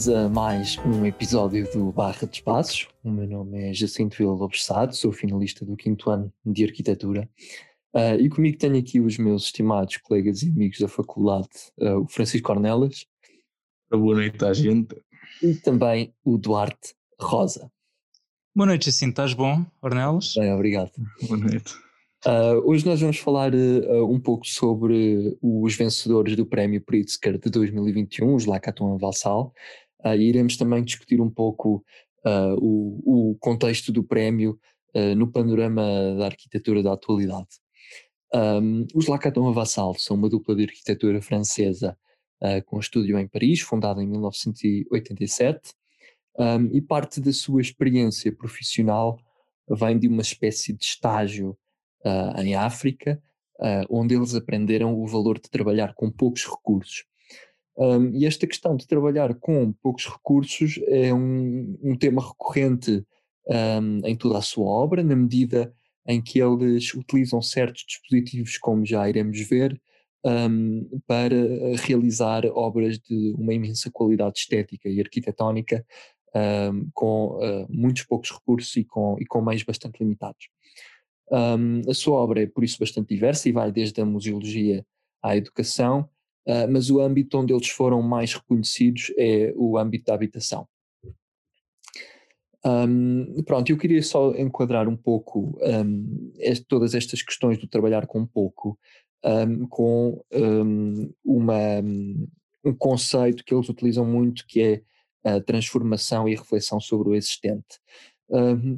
Bem-vindos 0.00 0.08
a 0.08 0.28
mais 0.30 0.78
um 0.78 1.04
episódio 1.04 1.70
do 1.72 1.92
Barra 1.92 2.26
de 2.26 2.36
Espaços. 2.36 2.88
O 3.04 3.10
meu 3.10 3.26
nome 3.28 3.68
é 3.68 3.74
Jacinto 3.74 4.16
Vila 4.16 4.32
Lopes 4.32 4.64
Sado, 4.64 4.96
sou 4.96 5.12
finalista 5.12 5.62
do 5.62 5.76
quinto 5.76 6.08
ano 6.08 6.32
de 6.42 6.64
Arquitetura. 6.64 7.28
Uh, 7.94 8.18
e 8.18 8.30
comigo 8.30 8.56
tenho 8.56 8.78
aqui 8.78 8.98
os 8.98 9.18
meus 9.18 9.44
estimados 9.44 9.98
colegas 9.98 10.42
e 10.42 10.48
amigos 10.48 10.78
da 10.78 10.88
faculdade, 10.88 11.48
uh, 11.78 11.98
o 11.98 12.08
Francisco 12.08 12.50
Ornelas. 12.50 13.04
Boa 13.90 14.14
noite 14.14 14.42
à 14.42 14.54
gente. 14.54 14.96
E 15.42 15.54
também 15.56 16.14
o 16.24 16.38
Duarte 16.38 16.94
Rosa. 17.20 17.70
Boa 18.54 18.68
noite, 18.68 18.86
Jacinto. 18.86 19.10
Estás 19.10 19.34
bom, 19.34 19.66
Ornelas? 19.82 20.32
Bem, 20.34 20.50
obrigado. 20.50 20.92
Boa 21.28 21.36
noite. 21.36 21.74
Uh, 22.26 22.60
hoje 22.64 22.86
nós 22.86 23.00
vamos 23.00 23.18
falar 23.18 23.54
uh, 23.54 24.10
um 24.10 24.20
pouco 24.20 24.46
sobre 24.46 25.36
os 25.42 25.74
vencedores 25.74 26.36
do 26.36 26.46
Prémio 26.46 26.80
Pritzker 26.80 27.38
de 27.38 27.50
2021, 27.50 28.34
os 28.34 28.46
Lacaton 28.46 28.96
Valsal, 28.98 29.54
uh, 30.04 30.14
iremos 30.14 30.56
também 30.56 30.82
discutir 30.82 31.20
um 31.20 31.30
pouco 31.30 31.84
o, 32.58 33.30
o, 33.30 33.38
contexto 33.38 33.90
do 33.90 34.04
prémio 34.04 34.58
no 35.16 35.32
panorama 35.32 35.82
da 36.18 36.26
arquitetura 36.26 36.82
da 36.82 36.92
atualidade. 36.92 37.48
Um, 38.34 38.86
os 38.94 39.06
Lacaton 39.06 39.50
Vassal 39.54 39.94
são 39.94 40.18
uma 40.18 40.28
dupla 40.28 40.54
de 40.54 40.64
arquitetura 40.64 41.22
francesa 41.22 41.96
com 42.66 42.78
estúdio 42.78 43.18
em 43.18 43.26
Paris, 43.26 43.60
fundada 43.60 44.02
em 44.02 44.06
1987, 44.06 45.72
um, 46.38 46.66
e 46.74 46.80
parte 46.80 47.20
da 47.20 47.32
sua 47.32 47.60
experiência 47.60 48.34
profissional 48.34 49.18
vem 49.68 49.98
de 49.98 50.08
uma 50.08 50.22
espécie 50.22 50.72
de 50.72 50.84
estágio 50.84 51.56
uh, 52.04 52.40
em 52.40 52.54
África, 52.54 53.22
uh, 53.60 53.86
onde 53.90 54.14
eles 54.14 54.34
aprenderam 54.34 54.94
o 54.94 55.06
valor 55.06 55.38
de 55.38 55.50
trabalhar 55.50 55.94
com 55.94 56.10
poucos 56.10 56.44
recursos. 56.44 57.04
Um, 57.80 58.14
e 58.14 58.26
esta 58.26 58.46
questão 58.46 58.76
de 58.76 58.86
trabalhar 58.86 59.34
com 59.36 59.72
poucos 59.72 60.06
recursos 60.06 60.78
é 60.86 61.14
um, 61.14 61.78
um 61.82 61.96
tema 61.96 62.20
recorrente 62.20 63.02
um, 63.48 64.06
em 64.06 64.14
toda 64.14 64.36
a 64.36 64.42
sua 64.42 64.66
obra, 64.66 65.02
na 65.02 65.16
medida 65.16 65.72
em 66.06 66.20
que 66.20 66.38
eles 66.40 66.92
utilizam 66.92 67.40
certos 67.40 67.84
dispositivos, 67.86 68.58
como 68.58 68.84
já 68.84 69.08
iremos 69.08 69.40
ver, 69.48 69.80
para 71.06 71.36
realizar 71.82 72.44
obras 72.46 72.98
de 72.98 73.32
uma 73.38 73.54
imensa 73.54 73.90
qualidade 73.90 74.40
estética 74.40 74.88
e 74.88 75.00
arquitetónica, 75.00 75.84
com 76.92 77.38
uh, 77.38 77.66
muitos 77.70 78.04
poucos 78.04 78.30
recursos 78.30 78.76
e 78.76 78.84
com, 78.84 79.16
e 79.18 79.24
com 79.24 79.40
meios 79.40 79.62
bastante 79.62 80.00
limitados. 80.00 80.48
A 81.88 81.94
sua 81.94 82.18
obra 82.18 82.42
é, 82.42 82.46
por 82.46 82.64
isso, 82.64 82.78
bastante 82.78 83.14
diversa 83.14 83.48
e 83.48 83.52
vai 83.52 83.70
desde 83.70 84.00
a 84.00 84.04
museologia 84.04 84.84
à 85.22 85.36
educação, 85.36 86.08
uh, 86.46 86.70
mas 86.70 86.90
o 86.90 87.00
âmbito 87.00 87.38
onde 87.38 87.52
eles 87.52 87.68
foram 87.68 88.02
mais 88.02 88.34
reconhecidos 88.34 89.12
é 89.16 89.52
o 89.56 89.78
âmbito 89.78 90.06
da 90.06 90.14
habitação. 90.14 90.66
Um, 92.64 93.42
pronto, 93.44 93.70
eu 93.70 93.78
queria 93.78 94.02
só 94.02 94.34
enquadrar 94.34 94.86
um 94.86 94.96
pouco 94.96 95.58
um, 95.62 96.32
este, 96.38 96.66
todas 96.66 96.94
estas 96.94 97.22
questões 97.22 97.56
do 97.56 97.66
trabalhar 97.66 98.06
com 98.06 98.26
pouco 98.26 98.78
com 99.68 100.22
uma, 101.22 101.54
um 102.64 102.74
conceito 102.74 103.44
que 103.44 103.54
eles 103.54 103.68
utilizam 103.68 104.04
muito 104.04 104.46
que 104.46 104.62
é 104.62 104.82
a 105.36 105.40
transformação 105.40 106.28
e 106.28 106.34
a 106.34 106.38
reflexão 106.38 106.80
sobre 106.80 107.10
o 107.10 107.14
existente. 107.14 107.78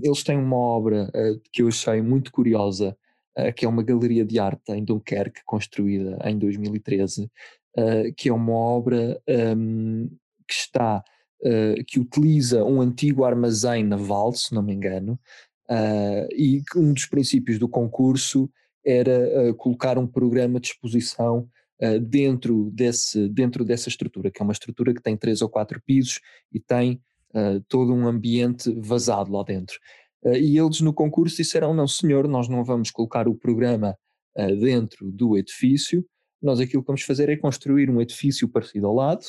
Eles 0.02 0.24
têm 0.24 0.38
uma 0.38 0.56
obra 0.56 1.10
uh, 1.10 1.40
que 1.52 1.62
eu 1.62 1.68
achei 1.68 2.00
muito 2.00 2.32
curiosa, 2.32 2.96
que 3.56 3.65
é 3.65 3.69
uma 3.69 3.82
galeria 3.82 4.25
de 4.25 4.38
arte 4.38 4.72
em 4.72 4.84
Dunkerque, 4.84 5.43
construída 5.44 6.19
em 6.25 6.38
2013, 6.38 7.31
que 8.16 8.28
é 8.28 8.32
uma 8.32 8.53
obra 8.53 9.20
um, 9.56 10.09
que 10.47 10.54
está, 10.54 11.03
que 11.87 11.98
utiliza 11.98 12.65
um 12.65 12.81
antigo 12.81 13.25
armazém 13.25 13.84
naval, 13.84 14.32
se 14.32 14.54
não 14.54 14.62
me 14.62 14.75
engano, 14.75 15.19
e 16.37 16.62
um 16.76 16.93
dos 16.93 17.06
princípios 17.06 17.59
do 17.59 17.69
concurso 17.69 18.50
era 18.84 19.54
colocar 19.54 19.97
um 19.97 20.06
programa 20.06 20.60
de 20.60 20.69
exposição 20.69 21.49
dentro, 22.03 22.70
desse, 22.70 23.28
dentro 23.28 23.64
dessa 23.64 23.88
estrutura, 23.88 24.31
que 24.31 24.43
é 24.43 24.44
uma 24.44 24.53
estrutura 24.53 24.93
que 24.93 25.03
tem 25.03 25.16
três 25.16 25.41
ou 25.41 25.49
quatro 25.49 25.81
pisos 25.84 26.20
e 26.53 26.60
tem 26.60 27.00
todo 27.69 27.94
um 27.94 28.06
ambiente 28.06 28.70
vazado 28.78 29.32
lá 29.32 29.43
dentro. 29.43 29.78
Uh, 30.24 30.36
e 30.36 30.58
eles 30.58 30.80
no 30.80 30.92
concurso 30.92 31.36
disseram: 31.36 31.74
não, 31.74 31.88
senhor, 31.88 32.28
nós 32.28 32.48
não 32.48 32.64
vamos 32.64 32.90
colocar 32.90 33.28
o 33.28 33.34
programa 33.34 33.96
uh, 34.36 34.56
dentro 34.56 35.10
do 35.10 35.36
edifício, 35.36 36.04
nós 36.40 36.60
aquilo 36.60 36.82
que 36.82 36.86
vamos 36.86 37.02
fazer 37.02 37.28
é 37.28 37.36
construir 37.36 37.90
um 37.90 38.00
edifício 38.00 38.48
parecido 38.48 38.86
ao 38.86 38.94
lado 38.94 39.24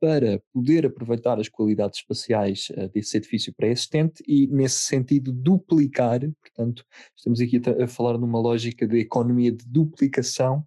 para 0.00 0.42
poder 0.52 0.84
aproveitar 0.84 1.40
as 1.40 1.48
qualidades 1.48 2.00
espaciais 2.00 2.68
desse 2.92 3.16
edifício 3.16 3.54
pré-existente 3.54 4.22
e, 4.26 4.46
nesse 4.48 4.80
sentido, 4.80 5.32
duplicar. 5.32 6.20
Portanto, 6.42 6.84
estamos 7.16 7.40
aqui 7.40 7.60
a, 7.82 7.86
falar 7.86 8.18
numa 8.18 8.38
lógica 8.38 8.86
de 8.86 8.98
economia 8.98 9.50
de 9.50 9.64
duplicação, 9.66 10.66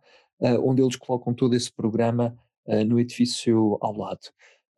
onde 0.64 0.82
eles 0.82 0.96
colocam 0.96 1.36
todo 1.36 1.56
esse 1.56 1.72
programa 1.72 2.36
no 2.88 3.00
edifício 3.00 3.78
ao 3.80 3.96
lado. 3.96 4.22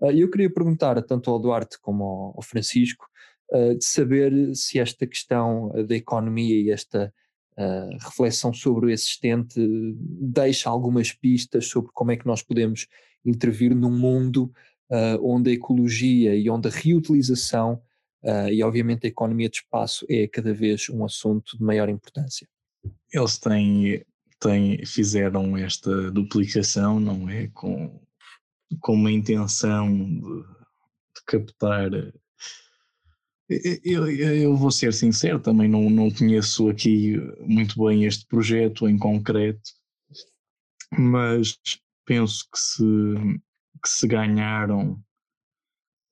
Eu 0.01 0.29
queria 0.29 0.51
perguntar 0.51 1.01
tanto 1.03 1.31
ao 1.31 1.39
Duarte 1.39 1.77
como 1.79 2.33
ao 2.35 2.41
Francisco 2.41 3.05
de 3.51 3.83
saber 3.83 4.55
se 4.55 4.79
esta 4.79 5.07
questão 5.07 5.71
da 5.87 5.95
economia 5.95 6.55
e 6.55 6.71
esta 6.71 7.13
Uh, 7.57 7.91
reflexão 7.99 8.53
sobre 8.53 8.85
o 8.85 8.89
existente 8.89 9.59
deixa 9.99 10.69
algumas 10.69 11.11
pistas 11.11 11.67
sobre 11.67 11.91
como 11.93 12.09
é 12.09 12.15
que 12.15 12.25
nós 12.25 12.41
podemos 12.41 12.87
intervir 13.25 13.75
num 13.75 13.91
mundo 13.91 14.49
onde 15.21 15.49
a 15.49 15.53
ecologia 15.55 16.33
e 16.37 16.49
onde 16.49 16.69
a 16.69 16.71
reutilização 16.71 17.81
e 18.49 18.63
obviamente 18.63 19.05
a 19.05 19.09
economia 19.09 19.49
de 19.49 19.57
espaço 19.57 20.05
é 20.09 20.25
cada 20.25 20.53
vez 20.53 20.89
um 20.89 21.03
assunto 21.03 21.57
de 21.57 21.61
maior 21.61 21.89
importância. 21.89 22.47
Eles 23.11 23.37
têm, 23.37 24.05
têm 24.39 24.85
fizeram 24.85 25.57
esta 25.57 26.09
duplicação, 26.11 26.97
não 26.97 27.29
é, 27.29 27.49
com 27.49 27.99
com 28.79 28.93
uma 28.93 29.11
intenção 29.11 29.87
de, 29.89 30.21
de 30.21 31.23
captar. 31.25 31.89
Eu, 33.49 34.07
eu, 34.07 34.55
vou 34.55 34.69
ser 34.69 34.93
sincero, 34.93 35.39
também 35.39 35.67
não, 35.67 35.89
não 35.89 36.11
conheço 36.11 36.69
aqui 36.69 37.17
muito 37.39 37.83
bem 37.83 38.05
este 38.05 38.23
projeto 38.27 38.87
em 38.87 38.95
concreto, 38.95 39.71
mas 40.95 41.57
penso 42.05 42.45
que 42.51 42.59
se, 42.59 42.83
que 43.81 43.89
se 43.89 44.07
ganharam 44.07 45.03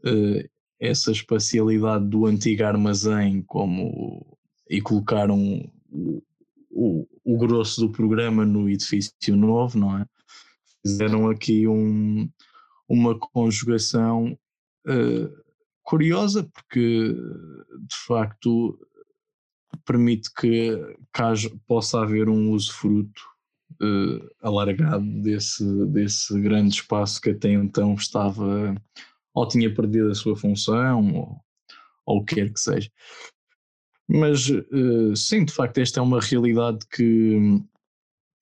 uh, 0.03 0.49
essa 0.79 1.11
espacialidade 1.11 2.07
do 2.07 2.25
antigo 2.25 2.63
armazém 2.63 3.43
como, 3.43 4.35
e 4.67 4.81
colocaram 4.81 5.69
o, 5.91 6.23
o, 6.71 7.07
o 7.23 7.37
grosso 7.37 7.81
do 7.81 7.91
programa 7.91 8.47
no 8.47 8.67
edifício 8.67 9.35
novo, 9.35 9.77
não 9.77 9.95
é? 9.99 10.05
Fizeram 10.83 11.29
aqui 11.29 11.67
um, 11.67 12.27
uma 12.89 13.17
conjugação 13.19 14.35
uh, 14.87 15.46
curiosa, 15.87 16.43
porque 16.43 17.13
de 17.13 17.95
facto 18.05 18.77
permite 19.85 20.29
que 20.33 20.97
caso, 21.13 21.57
possa 21.65 22.01
haver 22.01 22.27
um 22.27 22.51
uso 22.51 22.73
fruto 22.73 23.21
uh, 23.81 24.29
alargado 24.41 25.05
desse, 25.21 25.63
desse 25.85 26.37
grande 26.41 26.75
espaço 26.75 27.21
que 27.21 27.29
até 27.29 27.53
então 27.53 27.93
estava 27.93 28.75
ou 29.33 29.47
tinha 29.47 29.73
perdido 29.73 30.11
a 30.11 30.15
sua 30.15 30.35
função 30.35 31.13
ou, 31.13 31.41
ou 32.05 32.17
o 32.17 32.25
que 32.25 32.35
quer 32.35 32.51
que 32.51 32.59
seja. 32.59 32.91
Mas 34.09 34.49
uh, 34.49 35.15
sim, 35.15 35.45
de 35.45 35.53
facto, 35.53 35.77
esta 35.77 36.01
é 36.01 36.03
uma 36.03 36.19
realidade 36.19 36.85
que, 36.91 37.61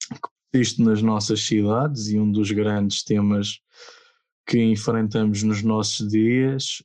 que 0.09 0.57
existe 0.57 0.81
nas 0.81 1.03
nossas 1.03 1.41
cidades 1.41 2.07
e 2.07 2.17
um 2.17 2.31
dos 2.31 2.49
grandes 2.49 3.03
temas 3.03 3.59
que 4.47 4.63
enfrentamos 4.63 5.43
nos 5.43 5.61
nossos 5.61 6.09
dias, 6.09 6.81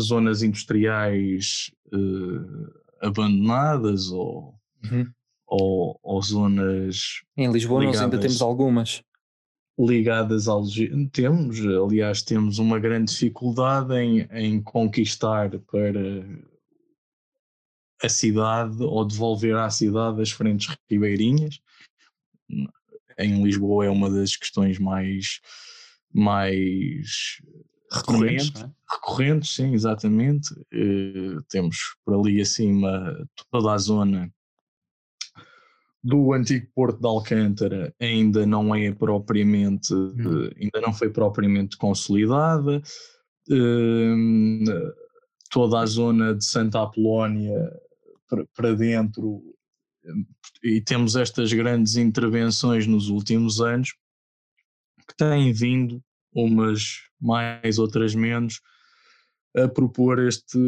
zonas 0.00 0.42
industriais 0.42 1.70
eh, 1.92 3.06
abandonadas 3.06 4.10
ou, 4.10 4.54
uhum. 4.84 5.10
ou, 5.46 6.00
ou, 6.02 6.22
zonas. 6.22 7.22
Em 7.36 7.50
Lisboa 7.50 7.80
ligadas, 7.80 8.00
nós 8.00 8.12
ainda 8.12 8.20
temos 8.20 8.42
algumas. 8.42 9.02
Ligadas 9.78 10.48
ao. 10.48 10.62
Temos, 11.12 11.60
aliás, 11.60 12.22
temos 12.22 12.58
uma 12.58 12.78
grande 12.78 13.10
dificuldade 13.10 13.94
em, 13.94 14.28
em 14.32 14.62
conquistar 14.62 15.50
para 15.60 16.24
a 18.02 18.08
cidade 18.08 18.82
ou 18.82 19.04
devolver 19.04 19.56
à 19.56 19.70
cidade 19.70 20.20
as 20.20 20.30
frentes 20.30 20.76
ribeirinhas 20.90 21.60
em 23.18 23.42
Lisboa 23.42 23.86
é 23.86 23.90
uma 23.90 24.10
das 24.10 24.36
questões 24.36 24.78
mais, 24.78 25.40
mais 26.12 27.38
recorrentes, 27.90 28.62
é? 28.62 28.70
recorrentes, 28.90 29.54
sim, 29.54 29.74
exatamente. 29.74 30.52
Uh, 30.72 31.42
temos 31.48 31.76
por 32.04 32.14
ali 32.14 32.40
acima 32.40 33.16
toda 33.50 33.72
a 33.72 33.78
zona 33.78 34.32
do 36.02 36.32
antigo 36.32 36.66
Porto 36.74 37.00
de 37.00 37.06
Alcântara 37.06 37.94
ainda 38.00 38.44
não 38.44 38.74
é 38.74 38.90
propriamente, 38.90 39.94
hum. 39.94 40.50
ainda 40.60 40.80
não 40.80 40.92
foi 40.92 41.10
propriamente 41.10 41.76
consolidada. 41.76 42.82
Uh, 43.48 44.92
toda 45.50 45.80
a 45.80 45.86
zona 45.86 46.34
de 46.34 46.44
Santa 46.44 46.82
Apolónia 46.82 47.70
para 48.56 48.74
dentro 48.74 49.42
e 50.64 50.80
temos 50.80 51.14
estas 51.14 51.52
grandes 51.52 51.96
intervenções 51.96 52.86
nos 52.86 53.08
últimos 53.08 53.60
anos 53.60 53.94
que 55.12 55.16
têm 55.16 55.52
vindo, 55.52 56.02
umas 56.34 57.02
mais, 57.20 57.78
outras 57.78 58.14
menos, 58.14 58.60
a 59.54 59.68
propor 59.68 60.18
este, 60.18 60.58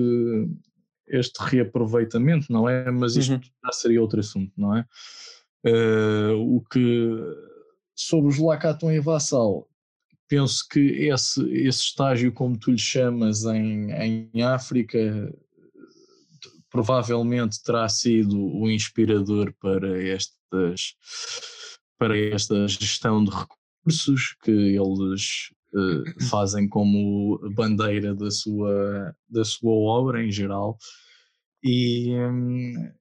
este 1.09 1.39
reaproveitamento, 1.41 2.53
não 2.53 2.69
é? 2.69 2.91
Mas 2.91 3.17
isto 3.17 3.33
uhum. 3.33 3.41
já 3.65 3.73
seria 3.73 4.01
outro 4.01 4.21
assunto, 4.21 4.53
não 4.57 4.77
é? 4.77 4.87
Uh, 5.67 6.57
o 6.57 6.61
que 6.61 7.19
sobre 7.95 8.29
os 8.29 8.39
Lacaton 8.39 8.93
e 8.93 9.01
Vassal, 9.01 9.67
penso 10.29 10.67
que 10.69 10.81
esse, 11.09 11.43
esse 11.51 11.81
estágio, 11.81 12.33
como 12.33 12.59
tu 12.59 12.71
lhe 12.71 12.79
chamas, 12.79 13.45
em, 13.45 13.91
em 14.35 14.43
África, 14.43 15.33
provavelmente 16.71 17.63
terá 17.63 17.89
sido 17.89 18.39
o 18.39 18.71
inspirador 18.71 19.55
para 19.61 20.03
estas 20.03 20.97
para 21.97 22.19
esta 22.19 22.67
gestão 22.67 23.25
de 23.25 23.31
recursos 23.85 24.37
que 24.43 24.51
eles 24.51 25.51
uh, 25.75 26.25
fazem 26.29 26.69
como 26.69 27.39
bandeira 27.55 28.15
da 28.15 28.31
sua 28.31 29.15
da 29.29 29.45
sua 29.45 29.73
obra 29.73 30.25
em 30.25 30.31
geral. 30.31 30.79
E 31.63 32.11
um, 32.15 32.93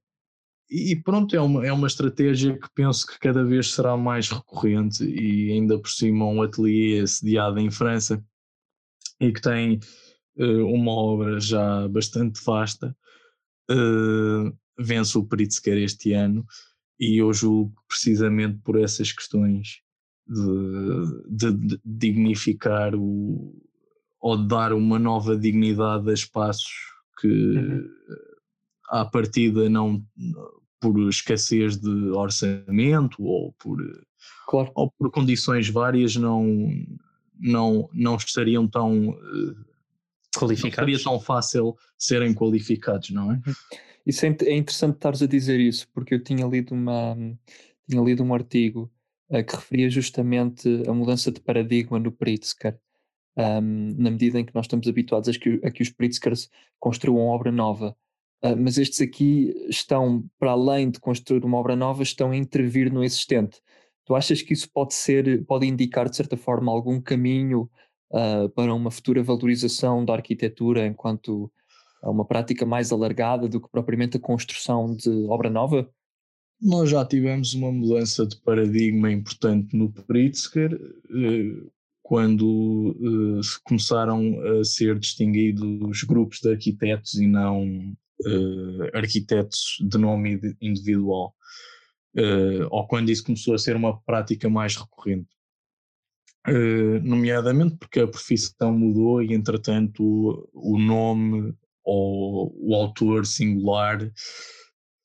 e 0.69 0.95
pronto, 0.95 1.35
é 1.35 1.39
uma, 1.41 1.65
é 1.67 1.71
uma 1.71 1.85
estratégia 1.85 2.57
que 2.57 2.67
penso 2.73 3.05
que 3.05 3.19
cada 3.19 3.43
vez 3.43 3.71
será 3.71 3.95
mais 3.95 4.29
recorrente 4.29 5.03
e 5.03 5.51
ainda 5.51 5.77
por 5.79 5.89
cima 5.89 6.25
um 6.25 6.41
ateliê 6.41 7.05
sediado 7.05 7.59
em 7.59 7.69
França 7.69 8.23
e 9.21 9.31
que 9.31 9.39
tem 9.39 9.79
uh, 10.37 10.65
uma 10.65 10.91
obra 10.91 11.39
já 11.39 11.87
bastante 11.89 12.43
vasta 12.43 12.95
uh, 13.69 14.57
vence 14.79 15.15
o 15.15 15.25
Pritzker 15.25 15.77
este 15.77 16.13
ano 16.13 16.43
e 16.99 17.21
eu 17.21 17.31
julgo 17.33 17.75
precisamente 17.87 18.57
por 18.63 18.79
essas 18.79 19.11
questões 19.11 19.83
de, 20.27 21.51
de, 21.51 21.79
dignificar 21.83 22.95
o, 22.95 23.53
ou 24.19 24.37
de 24.37 24.47
dar 24.47 24.73
uma 24.73 24.97
nova 24.97 25.37
dignidade 25.37 26.09
a 26.09 26.13
espaços 26.13 26.71
que 27.19 27.27
uhum. 27.27 27.89
à 28.89 29.05
partida 29.05 29.69
não 29.69 30.03
por 30.79 30.99
escassez 31.09 31.77
de 31.77 32.09
orçamento 32.09 33.23
ou 33.23 33.53
por, 33.53 33.77
claro. 34.47 34.71
ou 34.75 34.91
por 34.91 35.11
condições 35.11 35.69
várias 35.69 36.15
não, 36.15 36.45
não, 37.39 37.89
não 37.93 38.15
estariam 38.15 38.67
tão 38.67 39.09
uh, 39.09 39.55
qualificados. 40.37 40.77
Não 40.77 40.85
seria 40.85 41.03
tão 41.03 41.19
fácil 41.19 41.77
serem 41.97 42.33
qualificados, 42.33 43.11
não 43.11 43.31
é? 43.31 43.35
Uhum. 43.35 43.53
Isso 44.05 44.25
é, 44.25 44.35
é 44.41 44.57
interessante 44.57 44.95
estares 44.95 45.21
a 45.21 45.27
dizer 45.27 45.59
isso, 45.59 45.87
porque 45.93 46.13
eu 46.13 46.21
tinha 46.21 46.45
lido, 46.45 46.73
uma, 46.73 47.15
tinha 47.89 48.01
lido 48.03 48.21
um 48.21 48.33
artigo 48.33 48.91
que 49.41 49.55
referia 49.55 49.89
justamente 49.89 50.67
a 50.87 50.93
mudança 50.93 51.31
de 51.31 51.39
paradigma 51.39 51.97
no 51.97 52.11
Pritzker, 52.11 52.77
um, 53.37 53.95
na 53.97 54.11
medida 54.11 54.39
em 54.39 54.45
que 54.45 54.53
nós 54.53 54.65
estamos 54.65 54.87
habituados 54.87 55.29
a 55.29 55.31
que, 55.33 55.59
a 55.63 55.71
que 55.71 55.81
os 55.81 55.89
Pritzkers 55.89 56.49
construam 56.79 57.27
obra 57.27 57.51
nova. 57.51 57.95
Uh, 58.43 58.55
mas 58.57 58.77
estes 58.77 59.01
aqui 59.01 59.53
estão, 59.69 60.23
para 60.37 60.51
além 60.51 60.91
de 60.91 60.99
construir 60.99 61.43
uma 61.45 61.57
obra 61.57 61.75
nova, 61.75 62.03
estão 62.03 62.31
a 62.31 62.37
intervir 62.37 62.91
no 62.91 63.03
existente. 63.03 63.61
Tu 64.05 64.13
achas 64.13 64.41
que 64.41 64.53
isso 64.53 64.69
pode 64.71 64.93
ser, 64.93 65.45
pode 65.45 65.65
indicar 65.65 66.09
de 66.09 66.15
certa 66.17 66.35
forma 66.35 66.71
algum 66.71 67.01
caminho 67.01 67.69
uh, 68.11 68.49
para 68.49 68.73
uma 68.73 68.91
futura 68.91 69.23
valorização 69.23 70.03
da 70.03 70.13
arquitetura 70.13 70.85
enquanto 70.85 71.51
uma 72.03 72.25
prática 72.25 72.65
mais 72.65 72.91
alargada 72.91 73.47
do 73.47 73.61
que 73.61 73.69
propriamente 73.69 74.17
a 74.17 74.19
construção 74.19 74.93
de 74.93 75.09
obra 75.29 75.49
nova? 75.49 75.89
Nós 76.63 76.89
já 76.89 77.03
tivemos 77.03 77.53
uma 77.53 77.69
mudança 77.73 78.25
de 78.25 78.37
paradigma 78.37 79.11
importante 79.11 79.75
no 79.75 79.91
Pritzker, 79.91 80.71
eh, 80.73 81.67
quando 82.01 82.95
eh, 83.01 83.41
começaram 83.65 84.39
a 84.41 84.63
ser 84.63 84.97
distinguidos 84.97 86.03
grupos 86.03 86.39
de 86.39 86.51
arquitetos 86.51 87.15
e 87.15 87.27
não 87.27 87.93
eh, 88.25 88.97
arquitetos 88.97 89.77
de 89.81 89.97
nome 89.97 90.39
individual, 90.61 91.35
ou 92.71 92.87
quando 92.87 93.09
isso 93.09 93.25
começou 93.25 93.55
a 93.55 93.57
ser 93.57 93.75
uma 93.75 93.99
prática 94.01 94.49
mais 94.49 94.77
recorrente. 94.77 95.27
Nomeadamente 97.03 97.75
porque 97.77 97.99
a 97.99 98.07
profissão 98.07 98.71
mudou 98.77 99.21
e, 99.21 99.33
entretanto, 99.33 100.49
o 100.53 100.77
nome 100.77 101.53
ou 101.83 102.53
o 102.55 102.75
autor 102.75 103.25
singular 103.25 103.99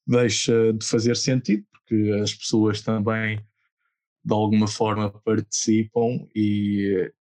deixa 0.09 0.73
de 0.73 0.87
fazer 0.87 1.17
sentido, 1.17 1.65
porque 1.73 2.11
as 2.23 2.35
pessoas 2.35 2.81
também, 2.81 3.37
de 4.25 4.35
alguma 4.35 4.67
forma, 4.67 5.11
participam 5.11 6.27
e, 6.35 7.13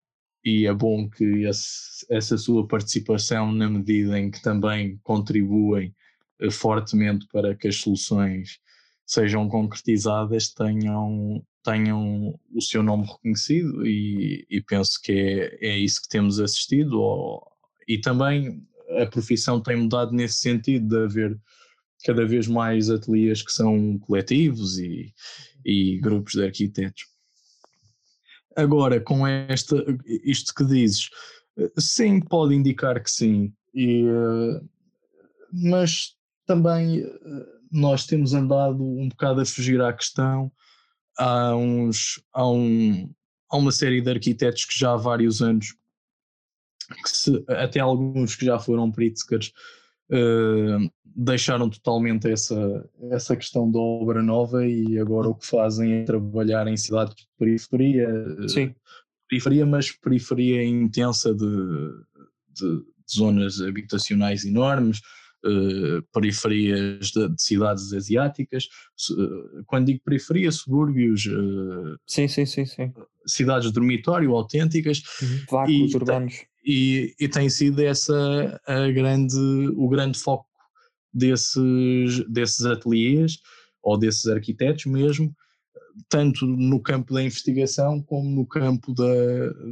e 0.43 0.65
é 0.65 0.73
bom 0.73 1.09
que 1.09 1.43
esse, 1.43 2.05
essa 2.09 2.37
sua 2.37 2.65
participação, 2.65 3.51
na 3.51 3.69
medida 3.69 4.17
em 4.17 4.31
que 4.31 4.41
também 4.41 4.97
contribuem 5.03 5.93
uh, 6.41 6.49
fortemente 6.49 7.27
para 7.27 7.53
que 7.53 7.67
as 7.67 7.75
soluções 7.75 8.59
sejam 9.05 9.49
concretizadas, 9.49 10.53
tenham 10.53 11.43
tenham 11.63 12.39
o 12.55 12.61
seu 12.61 12.81
nome 12.81 13.05
reconhecido 13.05 13.85
e, 13.85 14.47
e 14.49 14.61
penso 14.61 15.01
que 15.03 15.11
é, 15.11 15.67
é 15.71 15.77
isso 15.77 16.01
que 16.01 16.07
temos 16.07 16.39
assistido. 16.39 17.01
Ou, 17.01 17.45
e 17.85 17.99
também 17.99 18.65
a 19.01 19.05
profissão 19.05 19.61
tem 19.61 19.75
mudado 19.75 20.13
nesse 20.13 20.37
sentido 20.37 20.87
de 20.87 21.03
haver 21.03 21.37
cada 22.07 22.25
vez 22.25 22.47
mais 22.47 22.89
ateliês 22.89 23.41
que 23.41 23.51
são 23.51 23.99
coletivos 23.99 24.79
e, 24.79 25.13
e 25.65 25.99
grupos 25.99 26.33
de 26.33 26.45
arquitetos. 26.45 27.03
Agora, 28.55 29.01
com 29.01 29.27
esta, 29.27 29.75
isto 30.23 30.53
que 30.55 30.63
dizes, 30.63 31.09
sim, 31.77 32.21
pode 32.21 32.55
indicar 32.55 33.03
que 33.03 33.11
sim, 33.11 33.53
e, 33.75 34.05
mas 35.51 36.15
também 36.45 37.03
nós 37.69 38.05
temos 38.05 38.33
andado 38.33 38.81
um 38.81 39.09
bocado 39.09 39.41
a 39.41 39.45
fugir 39.45 39.81
à 39.81 39.91
questão 39.91 40.49
há, 41.19 41.53
uns, 41.57 42.23
há, 42.33 42.47
um, 42.47 43.13
há 43.49 43.57
uma 43.57 43.73
série 43.73 43.99
de 43.99 44.09
arquitetos 44.09 44.63
que 44.63 44.79
já 44.79 44.93
há 44.93 44.97
vários 44.97 45.41
anos, 45.41 45.75
se, 47.05 47.43
até 47.49 47.81
alguns 47.81 48.33
que 48.33 48.45
já 48.45 48.57
foram 48.57 48.89
Pritzkers, 48.93 49.51
uh, 50.11 50.91
deixaram 51.17 51.67
totalmente 51.69 52.29
essa, 52.29 52.87
essa 53.09 53.35
questão 53.35 53.71
da 53.71 53.79
obra 53.79 54.21
nova 54.21 54.65
e 54.65 54.99
agora 54.99 55.29
o 55.29 55.35
que 55.35 55.47
fazem 55.47 55.93
é 55.93 56.03
trabalhar 56.03 56.67
em 56.67 56.77
cidades 56.77 57.15
de 57.15 57.27
periferia. 57.39 58.07
Sim. 58.47 58.75
Periferia, 59.27 59.65
mas 59.65 59.91
periferia 59.91 60.63
intensa 60.63 61.33
de, 61.33 61.45
de, 62.53 62.77
de 62.77 63.15
zonas 63.15 63.59
habitacionais 63.61 64.45
enormes, 64.45 65.01
uh, 65.43 66.01
periferias 66.13 67.07
de, 67.07 67.29
de, 67.29 67.41
cidades 67.41 67.91
asiáticas. 67.93 68.65
Uh, 69.11 69.63
quando 69.65 69.87
digo 69.87 70.01
periferia, 70.05 70.51
subúrbios. 70.51 71.25
Uh, 71.25 71.97
sim, 72.05 72.27
sim, 72.27 72.45
sim, 72.45 72.65
sim. 72.65 72.93
Cidades 73.25 73.67
de 73.67 73.73
dormitório 73.73 74.33
autênticas. 74.35 75.01
Uhum. 75.21 75.39
Vácuos 75.49 75.93
urbanos. 75.95 76.45
E, 76.69 77.15
e 77.17 77.29
tem 77.29 77.49
sido 77.49 77.81
essa 77.81 78.59
a 78.67 78.91
grande, 78.91 79.37
o 79.77 79.87
grande 79.87 80.19
foco 80.19 80.45
desses, 81.13 82.29
desses 82.29 82.65
ateliês 82.65 83.37
ou 83.81 83.97
desses 83.97 84.27
arquitetos 84.27 84.85
mesmo, 84.85 85.33
tanto 86.09 86.45
no 86.45 86.81
campo 86.81 87.13
da 87.13 87.23
investigação 87.23 88.01
como 88.01 88.29
no 88.29 88.45
campo 88.45 88.93
da, 88.93 89.05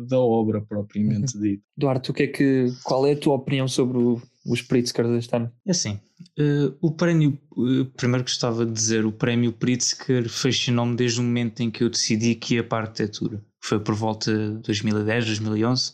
da 0.07 0.19
obra 0.19 0.61
propriamente 0.61 1.35
uhum. 1.35 1.43
dita. 1.43 1.63
Duarte, 1.77 2.11
o 2.11 2.13
que 2.13 2.23
é 2.23 2.27
que, 2.27 2.73
qual 2.83 3.05
é 3.05 3.11
a 3.11 3.19
tua 3.19 3.35
opinião 3.35 3.67
sobre 3.67 3.97
o, 3.97 4.21
os 4.45 4.61
Pritzker 4.61 5.05
deste 5.07 5.35
ano? 5.35 5.51
É 5.65 5.71
assim, 5.71 5.99
uh, 6.39 6.75
o 6.81 6.91
prémio, 6.91 7.37
uh, 7.51 7.85
primeiro 7.97 8.23
gostava 8.23 8.65
de 8.65 8.71
dizer, 8.71 9.05
o 9.05 9.11
prémio 9.11 9.51
Pritzker 9.51 10.29
fascinou-me 10.29 10.95
desde 10.95 11.19
o 11.19 11.23
momento 11.23 11.61
em 11.61 11.69
que 11.69 11.83
eu 11.83 11.89
decidi 11.89 12.35
que 12.35 12.55
ia 12.55 12.63
para 12.63 12.85
a 12.85 12.87
arquitetura, 12.87 13.37
que 13.61 13.67
foi 13.67 13.79
por 13.79 13.95
volta 13.95 14.31
de 14.31 14.61
2010, 14.61 15.25
2011, 15.25 15.93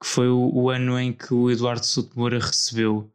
que 0.00 0.06
foi 0.06 0.28
o, 0.28 0.50
o 0.52 0.70
ano 0.70 0.98
em 0.98 1.12
que 1.12 1.34
o 1.34 1.50
Eduardo 1.50 1.84
Souto 1.84 2.18
Moura 2.18 2.38
recebeu 2.38 3.10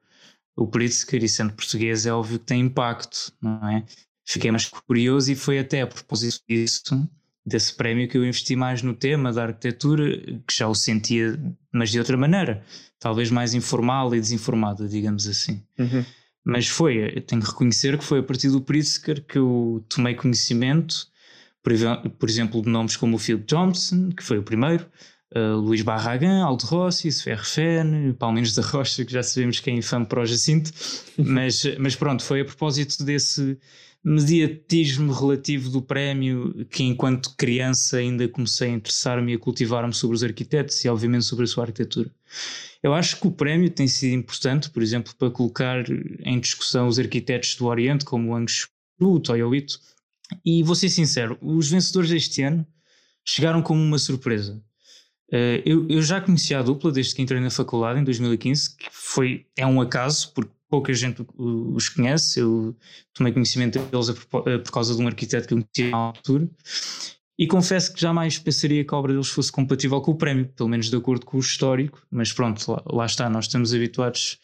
o 0.56 0.68
Pritzker, 0.68 1.24
e 1.24 1.28
sendo 1.28 1.54
português 1.54 2.06
é 2.06 2.14
óbvio 2.14 2.40
que 2.40 2.46
tem 2.46 2.62
impacto, 2.62 3.34
não 3.42 3.68
é? 3.70 3.84
Fiquei 4.24 4.50
mais 4.52 4.68
curioso 4.68 5.32
e 5.32 5.36
foi 5.36 5.60
até 5.60 5.82
a 5.82 5.88
propósito 5.88 6.42
disso, 6.48 7.08
desse 7.46 7.74
prémio, 7.76 8.08
que 8.08 8.18
eu 8.18 8.24
investi 8.24 8.56
mais 8.56 8.82
no 8.82 8.94
tema 8.94 9.32
da 9.32 9.44
arquitetura, 9.44 10.18
que 10.48 10.54
já 10.56 10.68
o 10.68 10.74
sentia, 10.74 11.38
mas 11.72 11.92
de 11.92 12.00
outra 12.00 12.18
maneira 12.18 12.64
talvez 13.00 13.30
mais 13.30 13.54
informal 13.54 14.16
e 14.16 14.20
desinformada, 14.20 14.88
digamos 14.88 15.28
assim. 15.28 15.62
Uhum. 15.78 16.04
mas 16.44 16.68
foi, 16.68 17.22
tenho 17.22 17.42
que 17.42 17.50
reconhecer 17.50 17.98
que 17.98 18.04
foi 18.04 18.20
a 18.20 18.24
partir 18.24 18.50
do 18.50 18.62
Pritzker 18.62 19.24
que 19.26 19.38
eu 19.38 19.86
tomei 19.90 20.16
conhecimento, 20.16 21.08
por, 21.62 21.74
por 22.18 22.30
exemplo, 22.30 22.62
de 22.62 22.70
nomes 22.70 22.96
como 22.96 23.16
o 23.16 23.20
Phil 23.20 23.44
Thompson, 23.44 24.10
que 24.10 24.24
foi 24.24 24.40
o 24.40 24.44
primeiro, 24.44 24.88
uh, 25.36 25.58
Luís 25.58 25.82
Barragan, 25.82 26.44
Aldo 26.44 26.66
Rossi, 26.66 27.12
Sfer 27.12 27.44
Fen, 27.44 28.14
Palmeiras 28.14 28.56
da 28.56 28.62
Rocha, 28.62 29.04
que 29.04 29.12
já 29.12 29.22
sabemos 29.22 29.60
que 29.60 29.70
é 29.70 29.74
infame 29.74 30.06
para 30.06 30.22
o 30.22 30.26
Jacinto, 30.26 30.72
mas, 31.18 31.64
mas 31.78 31.96
pronto, 31.96 32.24
foi 32.24 32.42
a 32.42 32.46
propósito 32.46 33.04
desse 33.04 33.58
mediatismo 34.04 35.12
relativo 35.12 35.70
do 35.72 35.82
prémio 35.82 36.66
que 36.70 36.84
enquanto 36.84 37.36
criança 37.36 37.98
ainda 37.98 38.28
comecei 38.28 38.70
a 38.70 38.74
interessar-me 38.74 39.32
e 39.32 39.36
a 39.36 39.40
cultivar-me 39.40 39.94
sobre 39.96 40.16
os 40.16 40.24
arquitetos 40.24 40.86
e 40.86 40.90
obviamente 40.90 41.26
sobre 41.26 41.46
a 41.46 41.48
sua 41.48 41.64
arquitetura. 41.64 42.12
Eu 42.84 42.94
acho 42.94 43.20
que 43.20 43.26
o 43.26 43.32
prémio 43.32 43.68
tem 43.68 43.88
sido 43.88 44.14
importante, 44.14 44.70
por 44.70 44.84
exemplo, 44.84 45.12
para 45.18 45.32
colocar 45.32 45.84
em 46.24 46.40
discussão 46.40 46.88
os 46.88 47.00
arquitetos 47.00 47.56
do 47.56 47.66
Oriente, 47.66 48.06
como 48.06 48.32
o 48.32 48.36
Ang 48.36 48.46
o 49.00 49.20
Toyo 49.20 49.56
Ito, 49.56 49.80
e 50.46 50.62
vou 50.62 50.76
ser 50.76 50.90
sincero, 50.90 51.36
os 51.42 51.70
vencedores 51.70 52.12
deste 52.12 52.44
ano 52.44 52.66
chegaram 53.26 53.62
como 53.64 53.82
uma 53.82 53.98
surpresa. 53.98 54.62
Uh, 55.32 55.62
eu, 55.66 55.88
eu, 55.90 56.02
já 56.02 56.22
conhecia 56.22 56.60
a 56.60 56.62
dupla 56.62 56.92
desde 56.92 57.16
que 57.16 57.22
entrei 57.22 57.40
na 57.40 57.50
faculdade 57.50 58.00
em 58.00 58.04
2015, 58.04 58.78
que 58.78 58.88
foi, 58.92 59.46
é 59.58 59.66
um 59.66 59.82
acaso, 59.82 60.32
porque 60.34 60.52
pouca 60.70 60.94
gente 60.94 61.26
os 61.38 61.90
conhece. 61.90 62.40
Eu 62.40 62.76
tomei 63.14 63.34
conhecimento 63.34 63.80
deles 63.80 64.12
por, 64.30 64.44
por 64.44 64.72
causa 64.72 64.96
de 64.96 65.02
um 65.02 65.08
arquiteto 65.08 65.48
que 65.48 65.54
eu 65.54 65.58
conhecia 65.58 65.92
na 65.92 65.98
altura. 65.98 66.50
E 67.38 67.48
confesso 67.48 67.94
que 67.94 68.00
jamais 68.00 68.38
pensaria 68.40 68.86
que 68.86 68.94
a 68.96 68.98
obra 68.98 69.12
deles 69.12 69.28
fosse 69.28 69.52
compatível 69.52 70.00
com 70.00 70.12
o 70.12 70.16
prémio, 70.16 70.48
pelo 70.56 70.70
menos 70.70 70.90
de 70.90 70.96
acordo 70.96 71.26
com 71.26 71.36
o 71.36 71.40
histórico, 71.42 72.02
mas 72.10 72.32
pronto, 72.32 72.72
lá, 72.72 72.82
lá, 72.86 73.06
está, 73.06 73.30
nós 73.30 73.46
estamos 73.46 73.74
habituados 73.74 74.40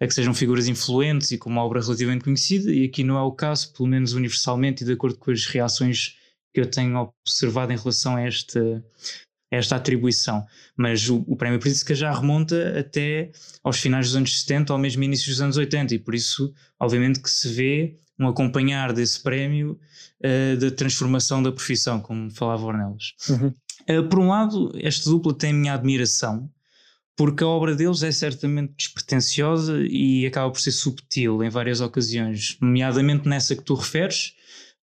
a 0.00 0.06
que 0.06 0.12
sejam 0.12 0.34
figuras 0.34 0.66
influentes 0.66 1.30
e 1.30 1.38
com 1.38 1.48
uma 1.48 1.64
obra 1.64 1.80
relativamente 1.80 2.24
conhecida, 2.24 2.72
e 2.72 2.84
aqui 2.84 3.04
não 3.04 3.16
é 3.16 3.22
o 3.22 3.30
caso, 3.30 3.72
pelo 3.72 3.88
menos 3.88 4.12
universalmente 4.12 4.82
e 4.82 4.86
de 4.86 4.92
acordo 4.92 5.18
com 5.18 5.30
as 5.30 5.46
reações 5.46 6.16
que 6.52 6.60
eu 6.60 6.66
tenho 6.66 7.12
observado 7.24 7.72
em 7.72 7.76
relação 7.76 8.16
a 8.16 8.22
esta, 8.22 8.84
esta 9.52 9.76
atribuição. 9.76 10.44
Mas 10.76 11.08
o, 11.08 11.22
o 11.26 11.36
prémio 11.36 11.60
Pritzker 11.60 11.94
já 11.94 12.12
remonta 12.12 12.78
até 12.78 13.30
aos 13.62 13.78
finais 13.78 14.06
dos 14.06 14.16
anos 14.16 14.40
70 14.40 14.72
ou 14.72 14.78
mesmo 14.78 15.02
início 15.02 15.28
dos 15.28 15.42
anos 15.42 15.56
80, 15.58 15.94
e 15.94 15.98
por 15.98 16.14
isso, 16.14 16.52
obviamente, 16.80 17.20
que 17.20 17.30
se 17.30 17.48
vê 17.48 17.98
um 18.18 18.26
acompanhar 18.26 18.92
desse 18.92 19.22
prémio 19.22 19.78
uh, 20.24 20.56
da 20.56 20.70
transformação 20.70 21.42
da 21.42 21.52
profissão, 21.52 22.00
como 22.00 22.30
falava 22.30 22.64
Ornelas. 22.64 23.14
Uhum. 23.28 23.52
Uh, 23.98 24.08
por 24.08 24.18
um 24.18 24.28
lado, 24.28 24.72
esta 24.76 25.10
dupla 25.10 25.34
tem 25.34 25.50
a 25.50 25.54
minha 25.54 25.74
admiração, 25.74 26.50
porque 27.14 27.44
a 27.44 27.46
obra 27.46 27.74
deles 27.74 28.02
é 28.02 28.10
certamente 28.10 28.72
despretensiosa 28.76 29.84
e 29.86 30.26
acaba 30.26 30.50
por 30.50 30.60
ser 30.60 30.72
subtil 30.72 31.42
em 31.42 31.50
várias 31.50 31.80
ocasiões, 31.80 32.56
nomeadamente 32.60 33.28
nessa 33.28 33.54
que 33.54 33.62
tu 33.62 33.74
referes, 33.74 34.34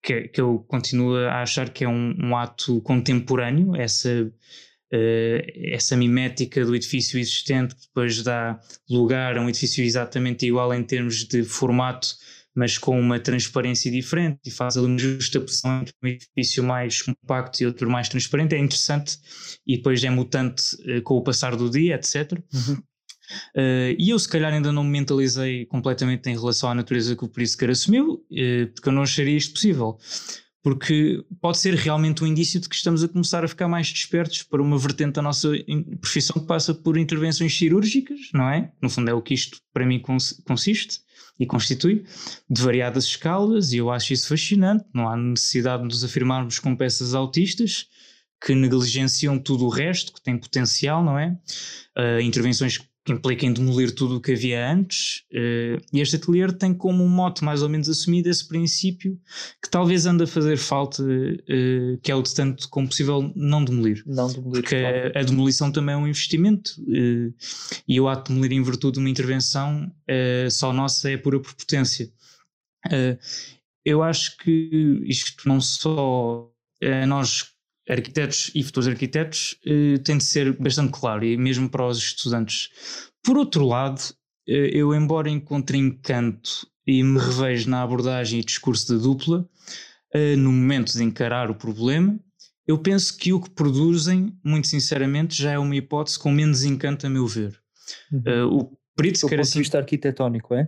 que, 0.02 0.28
que 0.28 0.40
eu 0.40 0.64
continuo 0.68 1.16
a 1.16 1.42
achar 1.42 1.70
que 1.70 1.84
é 1.84 1.88
um, 1.88 2.14
um 2.18 2.36
ato 2.36 2.80
contemporâneo, 2.82 3.74
essa, 3.76 4.24
uh, 4.24 5.72
essa 5.72 5.96
mimética 5.96 6.64
do 6.64 6.74
edifício 6.74 7.18
existente 7.18 7.74
que 7.74 7.86
depois 7.86 8.22
dá 8.22 8.58
lugar 8.88 9.36
a 9.36 9.40
um 9.40 9.48
edifício 9.48 9.84
exatamente 9.84 10.46
igual 10.46 10.72
em 10.74 10.82
termos 10.82 11.24
de 11.24 11.42
formato 11.44 12.16
mas 12.58 12.76
com 12.76 12.98
uma 12.98 13.20
transparência 13.20 13.88
diferente 13.88 14.40
e 14.44 14.50
faz 14.50 14.76
ali 14.76 14.86
uma 14.86 14.98
justa 14.98 15.40
posição 15.40 15.80
entre 15.80 15.94
um 16.02 16.08
edifício 16.08 16.64
mais 16.64 17.00
compacto 17.00 17.62
e 17.62 17.66
outro 17.66 17.88
mais 17.88 18.08
transparente. 18.08 18.56
É 18.56 18.58
interessante 18.58 19.16
e 19.64 19.76
depois 19.76 20.02
é 20.02 20.10
mutante 20.10 20.74
uh, 20.74 21.00
com 21.02 21.14
o 21.14 21.22
passar 21.22 21.54
do 21.54 21.70
dia, 21.70 21.94
etc. 21.94 22.32
Uhum. 22.32 22.82
Uh, 23.54 23.94
e 23.98 24.10
eu, 24.10 24.18
se 24.18 24.28
calhar, 24.28 24.52
ainda 24.52 24.72
não 24.72 24.84
me 24.84 24.90
mentalizei 24.90 25.66
completamente 25.66 26.28
em 26.28 26.34
relação 26.34 26.70
à 26.70 26.74
natureza 26.74 27.16
que 27.16 27.24
o 27.24 27.28
Pritzker 27.28 27.70
assumiu, 27.70 28.14
uh, 28.14 28.72
porque 28.74 28.88
eu 28.88 28.92
não 28.92 29.02
acharia 29.02 29.36
isto 29.36 29.52
possível. 29.52 29.98
Porque 30.62 31.24
pode 31.40 31.58
ser 31.58 31.74
realmente 31.74 32.22
um 32.22 32.26
indício 32.26 32.60
de 32.60 32.68
que 32.68 32.74
estamos 32.74 33.02
a 33.04 33.08
começar 33.08 33.44
a 33.44 33.48
ficar 33.48 33.68
mais 33.68 33.90
despertos 33.90 34.42
para 34.42 34.60
uma 34.60 34.76
vertente 34.76 35.12
da 35.12 35.22
nossa 35.22 35.50
profissão 36.00 36.40
que 36.40 36.46
passa 36.46 36.74
por 36.74 36.98
intervenções 36.98 37.56
cirúrgicas, 37.56 38.18
não 38.34 38.48
é? 38.48 38.70
No 38.82 38.90
fundo, 38.90 39.08
é 39.08 39.14
o 39.14 39.22
que 39.22 39.34
isto 39.34 39.58
para 39.72 39.86
mim 39.86 40.02
consiste 40.44 41.00
e 41.38 41.46
constitui, 41.46 42.04
de 42.50 42.60
variadas 42.60 43.04
escalas, 43.04 43.72
e 43.72 43.76
eu 43.76 43.90
acho 43.90 44.12
isso 44.12 44.28
fascinante. 44.28 44.84
Não 44.92 45.08
há 45.08 45.16
necessidade 45.16 45.82
de 45.82 45.88
nos 45.88 46.02
afirmarmos 46.02 46.58
com 46.58 46.74
peças 46.74 47.14
autistas 47.14 47.86
que 48.44 48.54
negligenciam 48.54 49.38
tudo 49.38 49.64
o 49.64 49.68
resto, 49.68 50.12
que 50.12 50.22
tem 50.22 50.36
potencial, 50.38 51.02
não 51.02 51.18
é? 51.18 51.36
Uh, 51.96 52.20
intervenções 52.20 52.78
que 53.08 53.12
impliquem 53.12 53.52
demolir 53.52 53.94
tudo 53.94 54.16
o 54.16 54.20
que 54.20 54.32
havia 54.32 54.70
antes. 54.70 55.22
Uh, 55.32 55.80
e 55.92 56.00
este 56.00 56.16
atelier 56.16 56.52
tem 56.52 56.74
como 56.74 57.02
um 57.02 57.08
mote 57.08 57.42
mais 57.42 57.62
ou 57.62 57.68
menos 57.68 57.88
assumido 57.88 58.28
esse 58.28 58.46
princípio 58.46 59.18
que 59.62 59.70
talvez 59.70 60.04
anda 60.04 60.24
a 60.24 60.26
fazer 60.26 60.58
falta, 60.58 61.02
uh, 61.02 61.98
que 62.02 62.12
é 62.12 62.14
o 62.14 62.22
de 62.22 62.34
tanto 62.34 62.68
como 62.68 62.86
possível 62.86 63.32
não 63.34 63.64
demolir. 63.64 64.02
Não 64.06 64.28
demolir. 64.28 64.60
Porque 64.60 64.78
claro. 64.78 65.12
a, 65.14 65.20
a, 65.20 65.22
demolição 65.22 65.72
também 65.72 65.94
é 65.94 65.98
um 65.98 66.06
investimento 66.06 66.72
uh, 66.82 67.34
e 67.88 67.98
o 67.98 68.08
ato 68.08 68.28
de 68.28 68.34
demolir 68.34 68.52
em 68.52 68.62
virtude 68.62 68.94
de 68.94 69.00
uma 69.00 69.10
intervenção 69.10 69.90
só 70.50 70.72
nossa 70.72 71.10
é 71.10 71.16
pura 71.16 71.38
prepotência. 71.38 72.10
eu 73.84 74.02
acho 74.02 74.36
que 74.38 75.02
isto 75.04 75.46
não 75.46 75.60
só 75.60 76.50
nós 77.06 77.46
arquitetos 77.88 78.50
e 78.54 78.62
futuros 78.62 78.88
arquitetos 78.88 79.56
uh, 79.66 79.98
tem 80.00 80.18
de 80.18 80.24
ser 80.24 80.52
bastante 80.58 80.92
claro, 80.92 81.24
e 81.24 81.36
mesmo 81.36 81.68
para 81.68 81.86
os 81.86 81.98
estudantes. 81.98 82.68
Por 83.22 83.36
outro 83.36 83.66
lado, 83.66 84.00
uh, 84.48 84.52
eu, 84.52 84.94
embora 84.94 85.30
encontre 85.30 85.78
encanto 85.78 86.66
e 86.86 87.02
me 87.02 87.18
revejo 87.18 87.68
na 87.68 87.82
abordagem 87.82 88.40
e 88.40 88.44
discurso 88.44 88.94
da 88.94 89.02
dupla, 89.02 89.48
uh, 90.14 90.36
no 90.36 90.52
momento 90.52 90.92
de 90.92 91.02
encarar 91.02 91.50
o 91.50 91.54
problema, 91.54 92.18
eu 92.66 92.78
penso 92.78 93.16
que 93.16 93.32
o 93.32 93.40
que 93.40 93.50
produzem, 93.50 94.36
muito 94.44 94.68
sinceramente, 94.68 95.40
já 95.40 95.52
é 95.52 95.58
uma 95.58 95.74
hipótese 95.74 96.18
com 96.18 96.30
menos 96.30 96.64
encanto, 96.64 97.06
a 97.06 97.10
meu 97.10 97.26
ver. 97.26 97.58
Uhum. 98.12 98.52
o 98.52 98.78
Pritzker, 98.98 99.28
do 99.28 99.36
ponto 99.36 99.40
assim, 99.42 99.52
de 99.52 99.58
vista 99.60 99.78
arquitetónico, 99.78 100.54
é? 100.54 100.66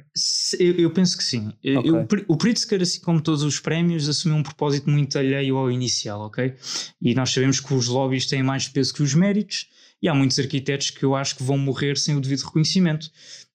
Eu, 0.59 0.75
eu 0.77 0.91
penso 0.93 1.19
que 1.19 1.25
sim. 1.25 1.49
Okay. 1.49 1.75
Eu, 1.75 2.07
o 2.29 2.37
Pritzker, 2.37 2.81
assim 2.81 3.01
como 3.01 3.21
todos 3.21 3.43
os 3.43 3.59
prémios, 3.59 4.09
assumiu 4.09 4.39
um 4.39 4.43
propósito 4.43 4.89
muito 4.89 5.19
alheio 5.19 5.57
ao 5.57 5.69
inicial, 5.69 6.21
ok? 6.21 6.55
E 7.03 7.13
nós 7.13 7.31
sabemos 7.33 7.59
que 7.59 7.75
os 7.75 7.89
lobbies 7.89 8.27
têm 8.27 8.41
mais 8.41 8.69
peso 8.69 8.95
que 8.95 9.03
os 9.03 9.15
méritos, 9.15 9.69
e 10.03 10.09
há 10.09 10.15
muitos 10.15 10.39
arquitetos 10.39 10.91
que 10.91 11.05
eu 11.05 11.15
acho 11.15 11.37
que 11.37 11.43
vão 11.43 11.59
morrer 11.59 11.97
sem 11.97 12.17
o 12.17 12.21
devido 12.21 12.41
reconhecimento. 12.41 13.11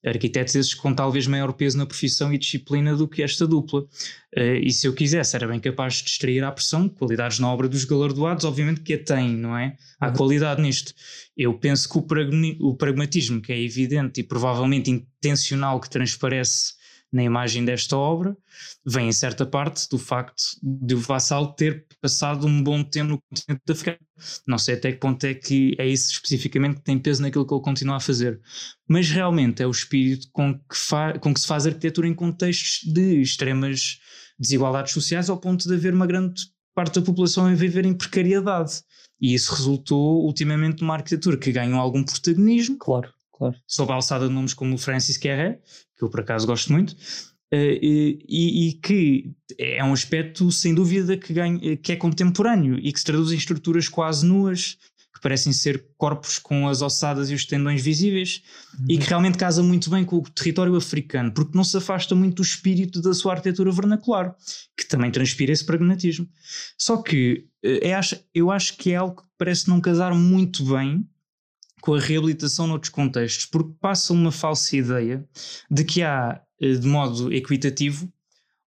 Arquitetos 0.06 0.54
esses 0.54 0.74
com 0.76 0.94
talvez 0.94 1.26
maior 1.26 1.52
peso 1.54 1.78
na 1.78 1.86
profissão 1.86 2.32
e 2.32 2.38
disciplina 2.38 2.96
do 2.96 3.08
que 3.08 3.24
esta 3.24 3.48
dupla. 3.48 3.82
Uh, 4.38 4.62
e 4.62 4.72
se 4.72 4.88
eu 4.88 4.94
quisesse, 4.94 5.36
era 5.36 5.48
bem 5.48 5.60
capaz 5.60 5.96
de 5.96 6.10
extrair 6.10 6.44
à 6.44 6.52
pressão 6.52 6.88
qualidades 6.88 7.40
na 7.40 7.52
obra 7.52 7.68
dos 7.68 7.84
galardoados, 7.86 8.46
obviamente 8.46 8.82
que 8.82 8.94
a 8.94 9.04
tem, 9.04 9.36
não 9.36 9.58
é? 9.58 9.76
Há 10.00 10.12
qualidade 10.12 10.62
nisto. 10.62 10.94
Eu 11.36 11.56
penso 11.56 11.90
que 11.90 11.98
o 12.60 12.76
pragmatismo, 12.76 13.42
que 13.42 13.52
é 13.52 13.60
evidente 13.60 14.22
e 14.22 14.24
provavelmente 14.24 14.92
intencional 14.92 15.80
que 15.80 15.90
transparece 15.90 16.75
na 17.16 17.24
imagem 17.24 17.64
desta 17.64 17.96
obra 17.96 18.36
vem 18.86 19.08
em 19.08 19.12
certa 19.14 19.46
parte 19.46 19.88
do 19.90 19.98
facto 19.98 20.44
de 20.62 20.96
o 20.96 21.00
Vassal 21.00 21.54
ter 21.54 21.86
passado 22.02 22.46
um 22.46 22.62
bom 22.62 22.84
tempo 22.84 23.12
no 23.12 23.22
continente 23.22 23.72
africano. 23.72 24.00
Não 24.46 24.58
sei 24.58 24.76
até 24.76 24.92
que 24.92 24.98
ponto 24.98 25.24
é 25.24 25.34
que 25.34 25.74
é 25.80 25.88
isso 25.88 26.12
especificamente 26.12 26.76
que 26.76 26.84
tem 26.84 27.00
peso 27.00 27.22
naquilo 27.22 27.48
que 27.48 27.54
ele 27.54 27.62
continua 27.62 27.96
a 27.96 28.02
fazer. 28.02 28.42
Mas 28.86 29.10
realmente 29.10 29.64
é 29.64 29.68
o 29.68 29.72
espírito 29.72 30.28
com 30.34 30.56
que, 30.56 31.20
com 31.22 31.34
que 31.34 31.40
se 31.40 31.48
faz 31.48 31.66
arquitetura 31.66 32.06
em 32.06 32.14
contextos 32.14 32.82
de 32.92 33.22
extremas 33.22 33.98
desigualdades 34.38 34.92
sociais 34.92 35.30
ao 35.30 35.38
ponto 35.38 35.70
de 35.70 35.74
haver 35.74 35.94
uma 35.94 36.06
grande 36.06 36.44
parte 36.74 37.00
da 37.00 37.06
população 37.06 37.46
a 37.46 37.54
viver 37.54 37.86
em 37.86 37.94
precariedade. 37.94 38.82
E 39.22 39.34
isso 39.34 39.56
resultou 39.56 40.26
ultimamente 40.26 40.82
numa 40.82 40.96
arquitetura 40.96 41.38
que 41.38 41.54
ganhou 41.54 41.80
algum 41.80 42.04
protagonismo. 42.04 42.78
Claro 42.78 43.10
claro. 43.38 43.56
sob 43.68 43.92
a 43.92 43.96
alçada 43.96 44.28
de 44.28 44.34
nomes 44.34 44.54
como 44.54 44.76
o 44.76 44.78
Francis 44.78 45.18
Querré, 45.18 45.60
que 45.98 46.04
eu 46.04 46.10
por 46.10 46.20
acaso 46.20 46.48
gosto 46.48 46.72
muito, 46.72 46.92
uh, 46.92 46.96
e, 47.54 48.70
e, 48.70 48.74
que 48.74 49.32
é 49.58 49.84
um 49.84 49.94
aspecto 49.94 50.52
sem 50.52 50.74
dúvida 50.74 51.18
que, 51.18 51.34
ganha, 51.34 51.78
que 51.78 51.92
é 51.92 51.96
contemporâneo 51.96 52.78
e 52.80 52.92
que 52.92 53.00
se 53.00 53.06
traduz 53.06 53.32
em 53.32 53.38
estruturas 53.38 53.88
quase 53.88 54.26
nuas, 54.26 54.78
que 55.14 55.22
parecem 55.22 55.54
ser 55.54 55.86
corpos 55.98 56.38
com 56.38 56.68
as 56.68 56.82
ossadas 56.82 57.30
e 57.30 57.34
os 57.34 57.46
tendões 57.46 57.82
visíveis 57.82 58.44
uhum. 58.78 58.86
e 58.90 58.98
que 58.98 59.08
realmente 59.08 59.38
casa 59.38 59.64
muito 59.64 59.90
bem 59.90 60.04
com 60.04 60.18
o 60.18 60.30
território 60.30 60.76
africano, 60.76 61.32
porque 61.32 61.56
não 61.56 61.64
se 61.64 61.78
afasta 61.78 62.14
muito 62.14 62.36
do 62.36 62.42
espírito 62.42 63.02
da 63.02 63.14
sua 63.14 63.34
arquitetura 63.34 63.72
vernacular, 63.72 64.36
que 64.78 64.86
também 64.86 65.10
transpira 65.10 65.54
esse 65.54 65.66
pragmatismo. 65.66 66.28
Só 66.78 66.98
que 66.98 67.46
é, 67.64 67.92
eu 68.34 68.52
acho 68.52 68.78
que 68.78 68.92
é 68.92 68.98
algo 68.98 69.22
que 69.22 69.28
parece 69.38 69.70
não 69.70 69.80
casar 69.80 70.14
muito 70.14 70.66
bem 70.66 71.08
com 71.86 71.94
a 71.94 72.00
reabilitação 72.00 72.66
noutros 72.66 72.90
contextos, 72.90 73.46
porque 73.46 73.72
passa 73.80 74.12
uma 74.12 74.32
falsa 74.32 74.76
ideia 74.76 75.24
de 75.70 75.84
que 75.84 76.02
há, 76.02 76.42
eh, 76.60 76.74
de 76.74 76.88
modo 76.88 77.32
equitativo, 77.32 78.12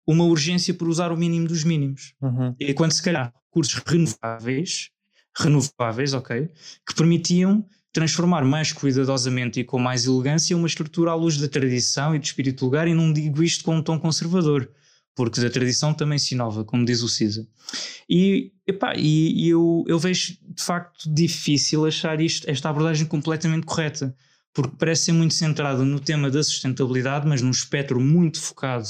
uma 0.07 0.23
urgência 0.23 0.73
por 0.73 0.89
usar 0.89 1.11
o 1.11 1.17
mínimo 1.17 1.49
dos 1.49 1.65
mínimos. 1.65 2.15
Uhum. 2.23 2.55
E 2.61 2.73
quando 2.73 2.93
se 2.93 3.03
calhar 3.03 3.35
recursos 3.47 3.83
renováveis, 3.85 4.91
renováveis, 5.37 6.15
ok, 6.15 6.49
que 6.87 6.95
permitiam 6.95 7.67
transformar 7.93 8.45
mais 8.45 8.73
cuidadosamente 8.73 9.59
e 9.59 9.65
com 9.65 9.81
mais 9.81 10.07
elegância 10.07 10.57
uma 10.57 10.69
estrutura 10.69 11.11
à 11.11 11.15
luz 11.17 11.37
da 11.39 11.49
tradição 11.49 12.15
e 12.15 12.21
do 12.21 12.25
espírito 12.25 12.65
lugar, 12.65 12.87
e 12.87 12.95
não 12.95 13.13
digo 13.13 13.43
isto 13.43 13.65
com 13.65 13.77
um 13.77 13.83
tom 13.83 13.99
conservador, 13.99 14.71
porque 15.19 15.41
da 15.41 15.51
tradição 15.51 15.93
também 15.93 16.17
se 16.17 16.37
inova, 16.37 16.65
como 16.65 16.85
diz 16.85 17.03
o 17.03 17.09
Cisa. 17.09 17.45
E, 18.09 18.53
epá, 18.65 18.95
e, 18.97 19.47
e 19.47 19.49
eu, 19.49 19.85
eu 19.89 19.99
vejo 19.99 20.37
de 20.49 20.63
facto 20.63 21.13
difícil 21.13 21.85
achar 21.85 22.21
isto, 22.21 22.49
esta 22.49 22.71
abordagem 22.71 23.05
completamente 23.05 23.67
correta, 23.67 24.15
porque 24.55 24.77
parece 24.79 25.07
ser 25.07 25.13
muito 25.13 25.35
centrada 25.35 25.85
no 25.85 25.99
tema 25.99 26.31
da 26.31 26.41
sustentabilidade, 26.41 27.27
mas 27.27 27.43
num 27.43 27.51
espectro 27.51 28.01
muito 28.01 28.41
focado 28.41 28.87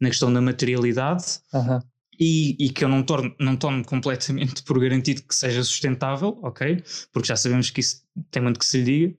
na 0.00 0.08
questão 0.08 0.32
da 0.32 0.40
materialidade. 0.40 1.38
Uhum 1.54 1.80
e, 2.18 2.56
e, 2.58 2.70
que 2.70 2.84
eu 2.84 2.88
não 2.88 3.04
torno, 3.04 3.32
não 3.38 3.56
tomo 3.56 3.84
completamente 3.84 4.64
por 4.64 4.80
garantido 4.80 5.22
que 5.22 5.32
seja 5.32 5.62
sustentável, 5.62 6.36
ok? 6.42 6.82
Porque 7.12 7.28
já 7.28 7.36
sabemos 7.36 7.70
que 7.70 7.78
isso 7.78 8.02
tem 8.32 8.42
muito 8.42 8.58
que 8.58 8.66
se 8.66 8.78
lhe 8.78 8.84
diga. 8.84 9.16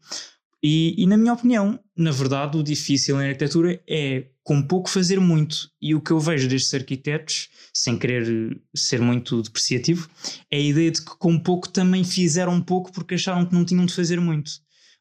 E, 0.62 1.02
e, 1.02 1.06
na 1.06 1.16
minha 1.16 1.34
opinião, 1.34 1.80
na 1.96 2.12
verdade, 2.12 2.58
o 2.58 2.64
difícil 2.64 3.22
em 3.22 3.28
arquitetura 3.28 3.82
é 3.88 4.28
com 4.44 4.62
pouco 4.62 4.90
fazer 4.90 5.20
muito. 5.20 5.70
E 5.82 5.96
o 5.96 6.02
que 6.02 6.12
eu 6.12 6.20
vejo 6.20 6.50
destes 6.50 6.74
arquitetos, 6.74 7.50
sem 7.74 7.98
querer 7.98 8.60
ser 8.76 9.00
muito 9.00 9.42
depreciativo, 9.42 10.10
é 10.52 10.58
a 10.58 10.62
ideia 10.62 10.92
de 10.92 11.02
que 11.02 11.18
com 11.18 11.40
pouco 11.40 11.70
também 11.70 12.04
fizeram 12.04 12.62
pouco 12.62 12.92
porque 12.92 13.16
acharam 13.16 13.46
que 13.46 13.54
não 13.54 13.64
tinham 13.64 13.86
de 13.86 13.94
fazer 13.94 14.20
muito. 14.20 14.52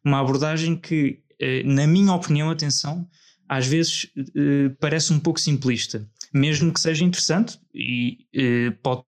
Uma 0.04 0.20
abordagem 0.20 0.76
que, 0.76 1.20
eh, 1.40 1.62
na 1.64 1.86
minha 1.86 2.12
opinião, 2.12 2.50
atenção, 2.50 3.08
às 3.48 3.66
vezes 3.66 4.08
eh, 4.16 4.68
parece 4.78 5.12
um 5.12 5.18
pouco 5.18 5.40
simplista 5.40 6.08
mesmo 6.32 6.72
que 6.72 6.80
seja 6.80 7.04
interessante, 7.04 7.58
e, 7.74 8.26
e 8.32 8.70
pode, 8.82 9.02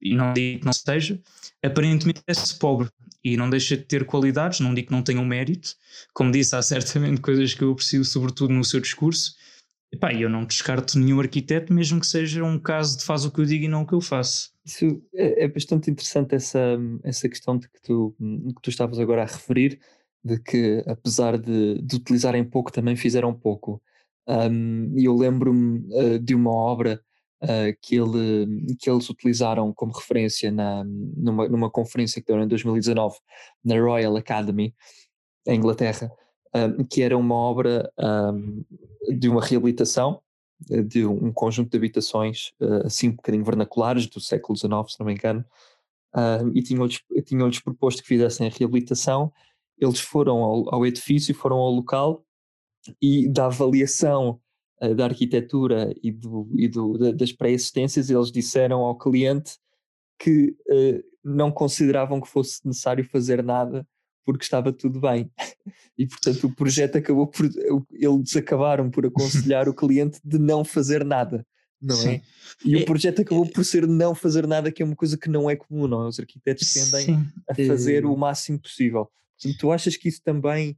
e 0.00 0.14
não 0.14 0.32
digo 0.32 0.60
que 0.60 0.66
não 0.66 0.72
seja, 0.72 1.20
aparentemente 1.62 2.22
é-se 2.26 2.58
pobre 2.58 2.88
e 3.24 3.36
não 3.36 3.48
deixa 3.48 3.76
de 3.76 3.84
ter 3.84 4.04
qualidades, 4.04 4.60
não 4.60 4.74
digo 4.74 4.88
que 4.88 4.92
não 4.92 5.02
tenha 5.02 5.20
um 5.20 5.24
mérito, 5.24 5.74
como 6.12 6.30
disse, 6.30 6.54
há 6.54 6.60
certamente 6.60 7.20
coisas 7.22 7.54
que 7.54 7.62
eu 7.62 7.72
aprecio, 7.72 8.04
sobretudo 8.04 8.52
no 8.52 8.62
seu 8.62 8.80
discurso. 8.80 9.34
E 10.12 10.22
eu 10.22 10.28
não 10.28 10.44
descarto 10.44 10.98
nenhum 10.98 11.20
arquiteto, 11.20 11.72
mesmo 11.72 12.00
que 12.00 12.06
seja 12.06 12.42
um 12.42 12.58
caso 12.58 12.98
de 12.98 13.04
faz 13.04 13.24
o 13.24 13.30
que 13.30 13.40
eu 13.40 13.44
digo 13.44 13.64
e 13.64 13.68
não 13.68 13.82
o 13.82 13.86
que 13.86 13.94
eu 13.94 14.00
faço. 14.00 14.52
Isso 14.64 15.00
é, 15.14 15.44
é 15.44 15.48
bastante 15.48 15.88
interessante, 15.88 16.34
essa, 16.34 16.76
essa 17.04 17.28
questão 17.28 17.56
de 17.56 17.68
que 17.68 17.80
tu, 17.80 18.14
que 18.18 18.62
tu 18.62 18.70
estavas 18.70 18.98
agora 18.98 19.22
a 19.22 19.26
referir, 19.26 19.78
de 20.22 20.38
que 20.40 20.82
apesar 20.86 21.38
de, 21.38 21.80
de 21.80 21.96
utilizarem 21.96 22.42
pouco, 22.44 22.72
também 22.72 22.96
fizeram 22.96 23.32
pouco. 23.32 23.80
Um, 24.26 24.98
e 24.98 25.04
eu 25.04 25.14
lembro-me 25.14 25.86
uh, 25.92 26.18
de 26.18 26.34
uma 26.34 26.50
obra 26.50 27.00
uh, 27.44 27.76
que, 27.80 27.96
ele, 27.96 28.74
que 28.78 28.90
eles 28.90 29.08
utilizaram 29.08 29.72
como 29.72 29.92
referência 29.92 30.50
na, 30.50 30.82
numa, 30.84 31.48
numa 31.48 31.70
conferência 31.70 32.20
que 32.20 32.26
deram 32.26 32.44
em 32.44 32.48
2019 32.48 33.16
na 33.64 33.80
Royal 33.80 34.16
Academy, 34.16 34.74
em 35.46 35.56
Inglaterra, 35.56 36.10
um, 36.54 36.84
que 36.84 37.02
era 37.02 37.16
uma 37.16 37.34
obra 37.34 37.90
um, 37.98 38.64
de 39.18 39.28
uma 39.28 39.44
reabilitação 39.44 40.20
eh, 40.70 40.82
de 40.82 41.04
um 41.04 41.32
conjunto 41.32 41.70
de 41.70 41.76
habitações, 41.76 42.52
uh, 42.60 42.86
assim 42.86 43.08
um 43.10 43.16
bocadinho 43.16 43.44
vernaculares, 43.44 44.06
do 44.06 44.20
século 44.20 44.56
XIX, 44.56 44.92
se 44.92 45.00
não 45.00 45.06
me 45.06 45.12
engano, 45.12 45.44
e 46.54 46.62
tinham-lhes 46.62 47.00
tinham 47.26 47.50
proposto 47.64 48.00
que 48.00 48.08
fizessem 48.08 48.46
a 48.46 48.50
reabilitação. 48.50 49.32
Eles 49.76 49.98
foram 49.98 50.44
ao, 50.44 50.72
ao 50.72 50.86
edifício, 50.86 51.34
foram 51.34 51.56
ao 51.56 51.72
local 51.72 52.24
e 53.02 53.28
da 53.28 53.46
avaliação 53.46 54.40
uh, 54.84 54.94
da 54.94 55.04
arquitetura 55.04 55.94
e, 56.02 56.10
do, 56.10 56.48
e 56.54 56.68
do, 56.68 57.12
das 57.12 57.32
pré-existências, 57.32 58.10
eles 58.10 58.30
disseram 58.30 58.80
ao 58.80 58.96
cliente 58.96 59.58
que 60.18 60.56
uh, 60.68 61.04
não 61.24 61.50
consideravam 61.50 62.20
que 62.20 62.28
fosse 62.28 62.66
necessário 62.66 63.04
fazer 63.04 63.42
nada 63.42 63.86
porque 64.24 64.44
estava 64.44 64.72
tudo 64.72 65.00
bem. 65.00 65.30
E 65.96 66.08
portanto 66.08 66.48
o 66.48 66.52
projeto 66.52 66.98
acabou 66.98 67.24
por. 67.24 67.48
Eles 67.92 68.34
acabaram 68.34 68.90
por 68.90 69.06
aconselhar 69.06 69.68
o 69.68 69.74
cliente 69.74 70.18
de 70.24 70.40
não 70.40 70.64
fazer 70.64 71.04
nada, 71.04 71.46
não 71.80 71.94
Sim. 71.94 72.08
é? 72.08 72.22
E 72.64 72.74
é, 72.74 72.78
o 72.78 72.84
projeto 72.84 73.22
acabou 73.22 73.46
por 73.46 73.64
ser 73.64 73.86
não 73.86 74.12
fazer 74.12 74.44
nada, 74.44 74.72
que 74.72 74.82
é 74.82 74.84
uma 74.84 74.96
coisa 74.96 75.16
que 75.16 75.30
não 75.30 75.48
é 75.48 75.54
comum, 75.54 75.86
não 75.86 76.02
é? 76.02 76.08
Os 76.08 76.18
arquitetos 76.18 76.72
tendem 76.72 77.06
Sim. 77.06 77.26
a 77.48 77.54
fazer 77.54 78.04
o 78.04 78.16
máximo 78.16 78.58
possível. 78.58 79.08
Portanto, 79.40 79.60
tu 79.60 79.70
achas 79.70 79.96
que 79.96 80.08
isso 80.08 80.20
também 80.20 80.76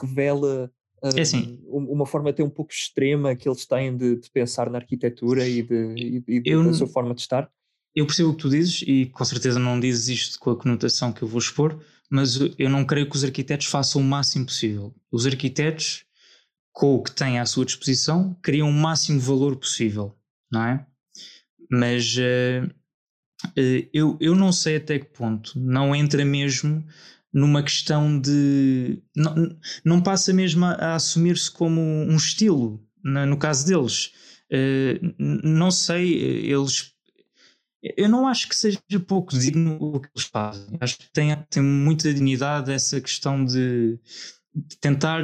revela 0.00 0.68
é 1.02 1.20
assim, 1.20 1.60
uma 1.66 2.06
forma 2.06 2.30
até 2.30 2.42
um 2.42 2.50
pouco 2.50 2.72
extrema 2.72 3.36
que 3.36 3.48
eles 3.48 3.66
têm 3.66 3.96
de, 3.96 4.16
de 4.16 4.30
pensar 4.30 4.70
na 4.70 4.78
arquitetura 4.78 5.46
e, 5.46 5.62
de, 5.62 5.94
e, 5.96 6.24
e 6.26 6.42
eu, 6.44 6.64
da 6.64 6.72
sua 6.72 6.86
forma 6.86 7.14
de 7.14 7.20
estar? 7.20 7.50
Eu 7.94 8.06
percebo 8.06 8.30
o 8.30 8.34
que 8.34 8.42
tu 8.42 8.50
dizes 8.50 8.82
e 8.86 9.06
com 9.06 9.24
certeza 9.24 9.58
não 9.58 9.78
dizes 9.78 10.08
isto 10.08 10.38
com 10.38 10.50
a 10.50 10.56
conotação 10.56 11.12
que 11.12 11.22
eu 11.22 11.28
vou 11.28 11.38
expor, 11.38 11.78
mas 12.10 12.38
eu 12.58 12.70
não 12.70 12.84
creio 12.84 13.08
que 13.08 13.16
os 13.16 13.24
arquitetos 13.24 13.66
façam 13.66 14.00
o 14.00 14.04
máximo 14.04 14.46
possível. 14.46 14.94
Os 15.10 15.26
arquitetos, 15.26 16.04
com 16.72 16.94
o 16.94 17.02
que 17.02 17.12
têm 17.12 17.38
à 17.38 17.46
sua 17.46 17.64
disposição, 17.64 18.36
criam 18.42 18.68
o 18.68 18.72
máximo 18.72 19.20
valor 19.20 19.56
possível, 19.56 20.14
não 20.50 20.64
é? 20.64 20.86
Mas 21.70 22.16
uh, 22.16 22.70
eu, 23.92 24.16
eu 24.20 24.34
não 24.34 24.52
sei 24.52 24.76
até 24.76 24.98
que 24.98 25.06
ponto 25.06 25.58
não 25.58 25.94
entra 25.94 26.24
mesmo 26.24 26.84
numa 27.32 27.62
questão 27.62 28.20
de. 28.20 29.02
Não, 29.14 29.34
não 29.84 30.02
passa 30.02 30.32
mesmo 30.32 30.64
a, 30.64 30.72
a 30.72 30.94
assumir-se 30.94 31.50
como 31.50 31.80
um 31.80 32.16
estilo, 32.16 32.82
na, 33.02 33.26
no 33.26 33.36
caso 33.36 33.66
deles. 33.66 34.12
Uh, 34.50 35.14
não 35.18 35.70
sei, 35.70 36.14
eles. 36.50 36.92
Eu 37.96 38.08
não 38.08 38.26
acho 38.26 38.48
que 38.48 38.56
seja 38.56 38.80
pouco 39.06 39.38
digno 39.38 39.78
o 39.80 40.00
que 40.00 40.08
eles 40.14 40.26
fazem. 40.26 40.76
Acho 40.80 40.98
que 40.98 41.12
tem, 41.12 41.36
tem 41.48 41.62
muita 41.62 42.12
dignidade 42.12 42.72
essa 42.72 43.00
questão 43.00 43.44
de, 43.44 44.00
de 44.54 44.76
tentar 44.80 45.22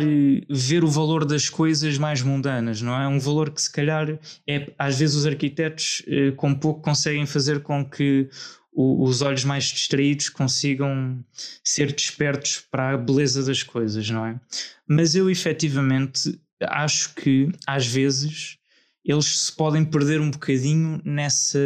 ver 0.49 0.85
o 0.85 0.89
valor 0.89 1.25
das 1.25 1.49
coisas 1.49 1.99
mais 1.99 2.23
mundanas, 2.23 2.83
não 2.83 2.95
é? 2.95 3.09
Um 3.09 3.19
valor 3.19 3.51
que 3.51 3.63
se 3.63 3.73
calhar 3.73 4.07
é, 4.47 4.73
às 4.79 4.99
vezes 4.99 5.17
os 5.17 5.27
arquitetos 5.27 6.03
uh, 6.07 6.37
com 6.37 6.55
pouco 6.55 6.83
conseguem 6.83 7.27
fazer 7.27 7.63
com 7.63 7.89
que 7.89 8.29
os 8.75 9.21
olhos 9.21 9.45
mais 9.45 9.65
distraídos 9.65 10.31
consigam 10.31 11.23
ser 11.63 11.93
despertos 11.93 12.65
para 12.71 12.95
a 12.95 12.97
beleza 12.97 13.45
das 13.45 13.63
coisas, 13.63 14.09
não 14.09 14.25
é? 14.25 14.41
Mas 14.89 15.15
eu 15.15 15.29
efetivamente 15.29 16.41
acho 16.61 17.15
que 17.15 17.51
às 17.67 17.87
vezes 17.87 18.57
eles 19.05 19.47
se 19.47 19.53
podem 19.53 19.85
perder 19.85 20.21
um 20.21 20.31
bocadinho 20.31 21.01
nessa 21.05 21.59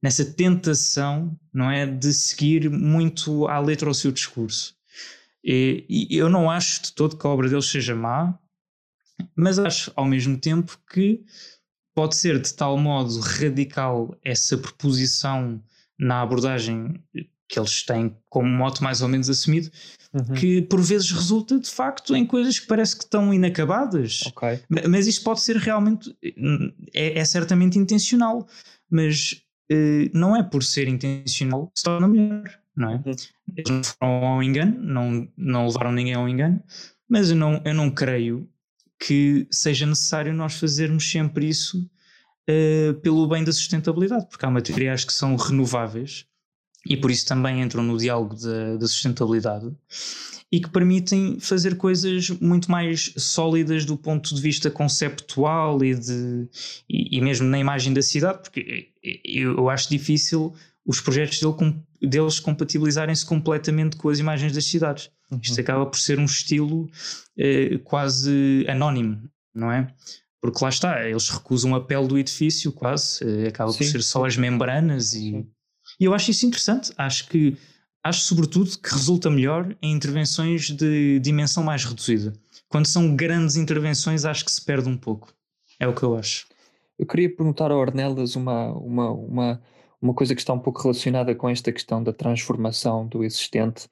nessa 0.00 0.24
tentação, 0.24 1.36
não 1.52 1.68
é, 1.68 1.84
de 1.84 2.12
seguir 2.12 2.70
muito 2.70 3.48
à 3.48 3.58
letra 3.58 3.90
o 3.90 3.94
seu 3.94 4.12
discurso. 4.12 4.76
E, 5.42 5.84
e, 5.88 6.16
eu 6.16 6.28
não 6.28 6.48
acho 6.48 6.82
de 6.82 6.92
todo 6.92 7.16
que 7.16 7.26
a 7.26 7.30
obra 7.30 7.48
deles 7.48 7.66
seja 7.66 7.96
má, 7.96 8.38
mas 9.34 9.58
acho 9.58 9.92
ao 9.96 10.04
mesmo 10.04 10.38
tempo 10.38 10.78
que 10.92 11.24
pode 11.94 12.14
ser 12.14 12.40
de 12.40 12.54
tal 12.54 12.78
modo 12.78 13.18
radical 13.18 14.16
essa 14.24 14.56
proposição 14.56 15.60
na 15.98 16.22
abordagem 16.22 16.94
que 17.48 17.58
eles 17.58 17.82
têm 17.82 18.14
como 18.28 18.48
moto 18.48 18.84
mais 18.84 19.00
ou 19.00 19.08
menos 19.08 19.30
assumido, 19.30 19.70
uhum. 20.12 20.34
que 20.34 20.62
por 20.62 20.80
vezes 20.82 21.10
resulta 21.10 21.58
de 21.58 21.70
facto 21.70 22.14
em 22.14 22.26
coisas 22.26 22.58
que 22.58 22.66
parece 22.66 22.96
que 22.96 23.04
estão 23.04 23.32
inacabadas. 23.32 24.22
Okay. 24.26 24.60
Mas 24.86 25.06
isto 25.06 25.24
pode 25.24 25.40
ser 25.40 25.56
realmente, 25.56 26.14
é, 26.92 27.18
é 27.18 27.24
certamente 27.24 27.78
intencional, 27.78 28.46
mas 28.90 29.42
uh, 29.72 30.10
não 30.12 30.36
é 30.36 30.42
por 30.42 30.62
ser 30.62 30.88
intencional 30.88 31.68
que 31.68 31.80
se 31.80 31.84
torna 31.84 32.06
melhor, 32.06 32.50
não 32.76 32.90
é? 32.90 32.94
Uhum. 32.96 33.14
Eles 33.56 33.70
não 33.70 33.82
foram 33.82 34.26
ao 34.26 34.42
engano, 34.42 34.78
não, 34.78 35.28
não 35.36 35.66
levaram 35.66 35.92
ninguém 35.92 36.14
ao 36.14 36.28
engano, 36.28 36.62
mas 37.08 37.30
eu 37.30 37.36
não, 37.36 37.62
eu 37.64 37.72
não 37.72 37.90
creio 37.90 38.46
que 39.00 39.46
seja 39.50 39.86
necessário 39.86 40.34
nós 40.34 40.54
fazermos 40.54 41.10
sempre 41.10 41.48
isso 41.48 41.88
uh, 42.48 42.94
pelo 43.00 43.26
bem 43.28 43.44
da 43.44 43.52
sustentabilidade, 43.52 44.26
porque 44.28 44.44
há 44.44 44.50
materiais 44.50 45.04
que 45.04 45.12
são 45.12 45.36
renováveis 45.36 46.26
e 46.86 46.96
por 46.96 47.10
isso 47.10 47.26
também 47.26 47.60
entram 47.60 47.82
no 47.82 47.98
diálogo 47.98 48.34
da, 48.36 48.76
da 48.76 48.86
sustentabilidade 48.86 49.70
e 50.50 50.60
que 50.60 50.70
permitem 50.70 51.38
fazer 51.38 51.76
coisas 51.76 52.30
muito 52.30 52.70
mais 52.70 53.12
sólidas 53.16 53.84
do 53.84 53.96
ponto 53.96 54.34
de 54.34 54.40
vista 54.40 54.70
conceptual 54.70 55.84
e, 55.84 55.94
de, 55.94 56.48
e, 56.88 57.18
e 57.18 57.20
mesmo 57.20 57.46
na 57.46 57.58
imagem 57.58 57.92
da 57.92 58.00
cidade, 58.00 58.40
porque 58.42 58.92
eu, 59.24 59.58
eu 59.58 59.68
acho 59.68 59.90
difícil 59.90 60.54
os 60.86 61.02
projetos 61.02 61.38
dele, 61.40 61.76
deles 62.00 62.40
compatibilizarem-se 62.40 63.26
completamente 63.26 63.96
com 63.96 64.08
as 64.08 64.18
imagens 64.18 64.54
das 64.54 64.64
cidades. 64.64 65.10
Uhum. 65.30 65.38
Isto 65.42 65.60
acaba 65.60 65.84
por 65.84 65.98
ser 65.98 66.18
um 66.18 66.24
estilo 66.24 66.88
eh, 67.36 67.78
quase 67.84 68.64
anónimo, 68.66 69.28
não 69.54 69.70
é? 69.70 69.92
Porque 70.40 70.62
lá 70.62 70.68
está, 70.68 71.08
eles 71.08 71.28
recusam 71.28 71.74
a 71.74 71.80
pele 71.80 72.06
do 72.06 72.18
edifício 72.18 72.72
quase, 72.72 73.24
eh, 73.24 73.48
acaba 73.48 73.72
sim, 73.72 73.78
por 73.78 73.84
ser 73.84 74.02
só 74.02 74.24
as 74.24 74.36
membranas 74.36 75.14
e, 75.14 75.44
e 75.98 76.04
eu 76.04 76.14
acho 76.14 76.30
isso 76.30 76.46
interessante. 76.46 76.92
Acho 76.96 77.28
que 77.28 77.56
acho 78.04 78.20
sobretudo 78.20 78.78
que 78.78 78.90
resulta 78.90 79.28
melhor 79.28 79.76
em 79.82 79.92
intervenções 79.92 80.70
de 80.70 81.18
dimensão 81.20 81.64
mais 81.64 81.84
reduzida. 81.84 82.32
Quando 82.68 82.86
são 82.86 83.16
grandes 83.16 83.56
intervenções, 83.56 84.24
acho 84.24 84.44
que 84.44 84.52
se 84.52 84.64
perde 84.64 84.88
um 84.88 84.96
pouco. 84.96 85.34
É 85.80 85.88
o 85.88 85.94
que 85.94 86.02
eu 86.02 86.16
acho. 86.16 86.46
Eu 86.98 87.06
queria 87.06 87.34
perguntar 87.34 87.70
ao 87.70 87.78
Ornelas 87.78 88.36
uma, 88.36 88.72
uma, 88.72 89.10
uma, 89.10 89.62
uma 90.00 90.14
coisa 90.14 90.34
que 90.34 90.40
está 90.40 90.52
um 90.52 90.58
pouco 90.58 90.82
relacionada 90.82 91.34
com 91.34 91.48
esta 91.48 91.72
questão 91.72 92.02
da 92.02 92.12
transformação 92.12 93.06
do 93.06 93.24
existente. 93.24 93.88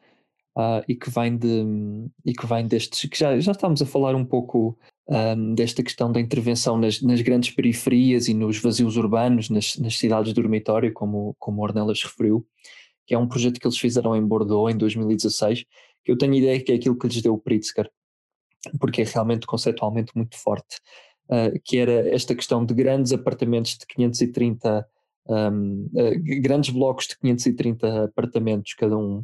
uh, 0.56 0.82
e 0.88 0.94
que 0.94 1.10
vem 1.10 1.36
de 1.36 2.08
e 2.24 2.32
que 2.32 2.46
vem 2.46 2.66
destes 2.66 3.08
que 3.08 3.18
já, 3.18 3.38
já 3.38 3.52
estamos 3.52 3.82
a 3.82 3.86
falar 3.86 4.14
um 4.14 4.24
pouco 4.24 4.78
um, 5.08 5.54
desta 5.54 5.82
questão 5.82 6.10
da 6.10 6.20
intervenção 6.20 6.76
nas, 6.76 7.00
nas, 7.00 7.20
grandes 7.20 7.50
periferias 7.50 8.28
e 8.28 8.34
nos 8.34 8.58
vazios 8.58 8.96
urbanos, 8.96 9.48
nas, 9.48 9.76
nas 9.76 9.96
cidades 9.96 10.32
de 10.32 10.40
dormitório, 10.40 10.92
como, 10.92 11.36
como 11.38 11.62
Ornelas 11.62 12.02
referiu, 12.02 12.46
que 13.06 13.14
é 13.14 13.18
um 13.18 13.28
projeto 13.28 13.60
que 13.60 13.66
eles 13.66 13.78
fizeram 13.78 14.16
em 14.16 14.26
Bordeaux 14.26 14.72
em 14.72 14.76
2016, 14.76 15.64
que 16.04 16.10
eu 16.12 16.18
tenho 16.18 16.34
ideia 16.34 16.60
que 16.60 16.72
é 16.72 16.74
aquilo 16.74 16.98
que 16.98 17.06
lhes 17.06 17.22
deu 17.22 17.34
o 17.34 17.38
Pritzker, 17.38 17.88
porque 18.80 19.02
é 19.02 19.04
realmente 19.04 19.46
conceitualmente 19.46 20.12
muito 20.14 20.36
forte, 20.36 20.78
uh, 21.30 21.58
que 21.64 21.78
era 21.78 22.08
esta 22.12 22.34
questão 22.34 22.64
de 22.64 22.74
grandes 22.74 23.12
apartamentos 23.12 23.78
de 23.78 23.86
530, 23.86 24.86
um, 25.28 25.88
uh, 25.92 26.42
grandes 26.42 26.70
blocos 26.70 27.06
de 27.06 27.18
530 27.18 28.04
apartamentos 28.04 28.74
cada 28.74 28.96
um, 28.96 29.18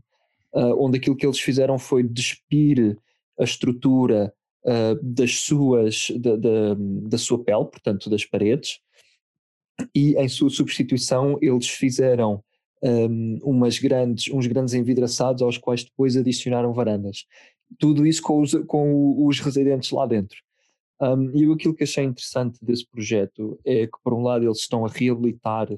uh, 0.55 0.85
onde 0.85 0.99
aquilo 0.99 1.17
que 1.17 1.27
eles 1.27 1.41
fizeram 1.41 1.77
foi 1.77 2.05
despir 2.05 2.97
a 3.39 3.43
estrutura 3.43 4.33
uh, 4.65 4.99
das 5.03 5.41
suas, 5.41 6.09
da, 6.19 6.37
da, 6.37 6.75
da, 7.09 7.19
sua 7.19 7.43
pele, 7.43 7.65
portanto 7.65 8.09
das 8.09 8.25
paredes, 8.25 8.81
e 9.95 10.15
em 10.17 10.29
sua 10.29 10.51
substituição 10.51 11.39
eles 11.41 11.69
fizeram 11.69 12.43
um, 12.83 13.39
umas 13.43 13.79
grandes, 13.79 14.33
uns 14.33 14.47
grandes 14.47 14.75
envidraçados 14.75 15.43
aos 15.43 15.57
quais 15.57 15.85
depois 15.85 16.17
adicionaram 16.17 16.73
varandas. 16.73 17.27
Tudo 17.79 18.07
isso 18.07 18.23
com 18.23 18.41
os, 18.41 18.55
com 18.67 19.27
os 19.27 19.41
residentes 19.41 19.91
lá 19.91 20.07
dentro. 20.07 20.39
Um, 21.01 21.31
e 21.35 21.51
aquilo 21.51 21.75
que 21.75 21.85
achei 21.85 22.05
interessante 22.05 22.59
desse 22.63 22.87
projeto 22.87 23.59
é 23.65 23.87
que, 23.87 23.99
por 24.05 24.15
um 24.15 24.23
lado, 24.23 24.45
eles 24.45 24.59
estão 24.59 24.85
a 24.85 24.89
reabilitar 24.89 25.69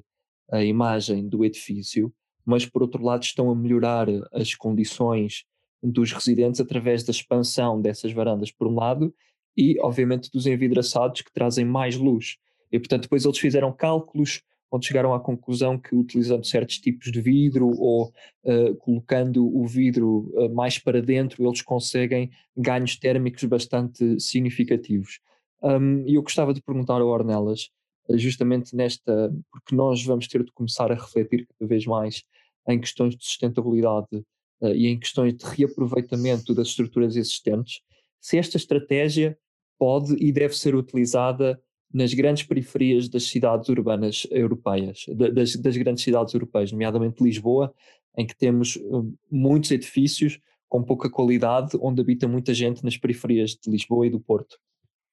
a 0.50 0.62
imagem 0.62 1.26
do 1.26 1.44
edifício, 1.44 2.12
mas, 2.44 2.66
por 2.66 2.82
outro 2.82 3.02
lado, 3.02 3.22
estão 3.22 3.50
a 3.50 3.54
melhorar 3.54 4.06
as 4.32 4.54
condições 4.54 5.44
dos 5.84 6.12
residentes 6.12 6.60
através 6.60 7.04
da 7.04 7.10
expansão 7.10 7.80
dessas 7.80 8.12
varandas, 8.12 8.50
por 8.50 8.66
um 8.66 8.74
lado, 8.74 9.14
e, 9.56 9.78
obviamente, 9.80 10.30
dos 10.30 10.46
envidraçados 10.46 11.20
que 11.22 11.32
trazem 11.32 11.64
mais 11.64 11.96
luz. 11.96 12.36
E, 12.72 12.78
portanto, 12.78 13.02
depois 13.02 13.24
eles 13.24 13.38
fizeram 13.38 13.72
cálculos 13.72 14.42
onde 14.74 14.86
chegaram 14.86 15.14
à 15.14 15.20
conclusão 15.20 15.78
que, 15.78 15.94
utilizando 15.94 16.44
certos 16.44 16.78
tipos 16.80 17.12
de 17.12 17.20
vidro 17.20 17.68
ou 17.78 18.12
uh, 18.42 18.74
colocando 18.78 19.46
o 19.46 19.64
vidro 19.66 20.32
uh, 20.34 20.52
mais 20.52 20.80
para 20.80 21.00
dentro, 21.00 21.46
eles 21.46 21.62
conseguem 21.62 22.30
ganhos 22.56 22.98
térmicos 22.98 23.44
bastante 23.44 24.18
significativos. 24.18 25.20
Um, 25.62 26.04
e 26.08 26.16
eu 26.16 26.22
gostava 26.22 26.52
de 26.52 26.60
perguntar 26.60 27.00
ao 27.00 27.06
Ornelas, 27.06 27.70
uh, 28.08 28.18
justamente 28.18 28.74
nesta, 28.74 29.32
porque 29.52 29.76
nós 29.76 30.04
vamos 30.04 30.26
ter 30.26 30.42
de 30.42 30.50
começar 30.50 30.90
a 30.90 30.96
refletir 30.96 31.46
cada 31.46 31.68
vez 31.68 31.86
mais 31.86 32.24
em 32.68 32.80
questões 32.80 33.16
de 33.16 33.24
sustentabilidade 33.24 34.24
e 34.62 34.86
em 34.86 34.98
questões 34.98 35.34
de 35.34 35.44
reaproveitamento 35.44 36.54
das 36.54 36.68
estruturas 36.68 37.16
existentes, 37.16 37.80
se 38.20 38.38
esta 38.38 38.56
estratégia 38.56 39.38
pode 39.78 40.14
e 40.18 40.32
deve 40.32 40.56
ser 40.56 40.74
utilizada 40.74 41.60
nas 41.92 42.12
grandes 42.12 42.42
periferias 42.42 43.08
das 43.08 43.24
cidades 43.24 43.68
urbanas 43.68 44.26
europeias, 44.30 45.04
das, 45.32 45.54
das 45.56 45.76
grandes 45.76 46.02
cidades 46.02 46.34
europeias, 46.34 46.72
nomeadamente 46.72 47.22
Lisboa, 47.22 47.72
em 48.16 48.26
que 48.26 48.36
temos 48.36 48.76
uh, 48.76 49.14
muitos 49.30 49.70
edifícios 49.70 50.40
com 50.68 50.82
pouca 50.82 51.08
qualidade, 51.08 51.78
onde 51.80 52.00
habita 52.00 52.26
muita 52.26 52.52
gente 52.52 52.82
nas 52.82 52.96
periferias 52.96 53.50
de 53.50 53.70
Lisboa 53.70 54.06
e 54.06 54.10
do 54.10 54.18
Porto. 54.18 54.54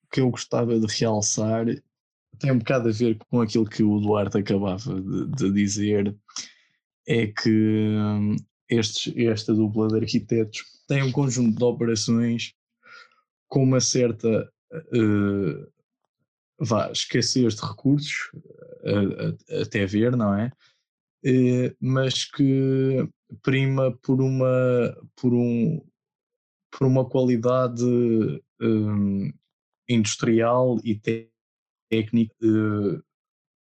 O 0.05 0.09
que 0.11 0.21
eu 0.21 0.29
gostava 0.31 0.79
de 0.79 0.87
realçar 0.87 1.65
tem 2.39 2.51
um 2.51 2.57
bocado 2.57 2.89
a 2.89 2.91
ver 2.91 3.17
com 3.29 3.41
aquilo 3.41 3.65
que 3.65 3.83
o 3.83 3.99
Duarte 3.99 4.37
acabava 4.37 4.99
de, 4.99 5.27
de 5.27 5.51
dizer, 5.51 6.15
é 7.07 7.27
que 7.27 7.49
hum, 7.49 8.35
estes, 8.71 9.13
esta 9.17 9.53
dupla 9.53 9.87
de 9.89 9.97
arquitetos 9.97 10.63
tem 10.87 11.03
um 11.03 11.11
conjunto 11.11 11.57
de 11.57 11.63
operações 11.63 12.53
com 13.47 13.63
uma 13.63 13.81
certa 13.81 14.51
uh, 14.73 15.71
vá, 16.57 16.89
escassez 16.91 17.55
de 17.55 17.61
recursos, 17.61 18.31
uh, 18.33 19.61
até 19.61 19.85
ver, 19.85 20.15
não 20.15 20.33
é? 20.33 20.51
Uh, 21.25 21.75
mas 21.79 22.25
que 22.25 23.07
prima 23.43 23.91
por 24.01 24.21
uma, 24.21 24.97
por 25.15 25.33
um, 25.33 25.85
por 26.71 26.87
uma 26.87 27.07
qualidade 27.07 27.83
um, 28.61 29.31
industrial 29.87 30.79
e 30.83 30.99
técnica 31.89 33.03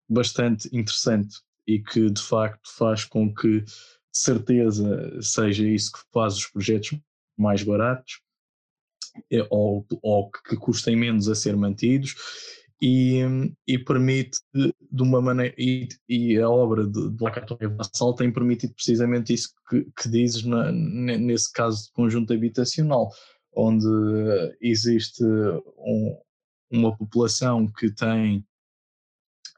bastante 0.09 0.68
interessante 0.76 1.40
e 1.66 1.78
que 1.78 2.11
de 2.11 2.22
facto 2.22 2.68
faz 2.76 3.05
com 3.05 3.33
que 3.35 3.64
certeza 4.12 5.20
seja 5.22 5.66
isso 5.66 5.92
que 5.92 6.01
faz 6.12 6.37
os 6.37 6.46
projetos 6.46 6.98
mais 7.37 7.62
baratos 7.62 8.20
é, 9.31 9.46
ou, 9.51 9.87
ou 10.03 10.31
que 10.31 10.57
custem 10.57 10.96
menos 10.96 11.29
a 11.29 11.35
ser 11.35 11.57
mantidos 11.57 12.14
e, 12.81 13.20
e 13.66 13.79
permite 13.79 14.38
de 14.53 15.03
uma 15.03 15.22
maneira 15.22 15.55
e, 15.57 15.88
e 16.09 16.38
a 16.38 16.51
obra 16.51 16.85
de, 16.85 17.11
de 17.11 17.22
Lacatória 17.22 17.68
Vassal 17.68 18.14
tem 18.14 18.33
permitido 18.33 18.75
precisamente 18.75 19.33
isso 19.33 19.51
que, 19.68 19.87
que 19.96 20.09
dizes 20.09 20.42
na, 20.42 20.72
nesse 20.72 21.53
caso 21.53 21.85
de 21.85 21.92
conjunto 21.92 22.33
habitacional 22.33 23.09
onde 23.55 23.87
existe 24.61 25.22
um, 25.25 26.18
uma 26.70 26.96
população 26.96 27.70
que 27.70 27.90
tem 27.90 28.44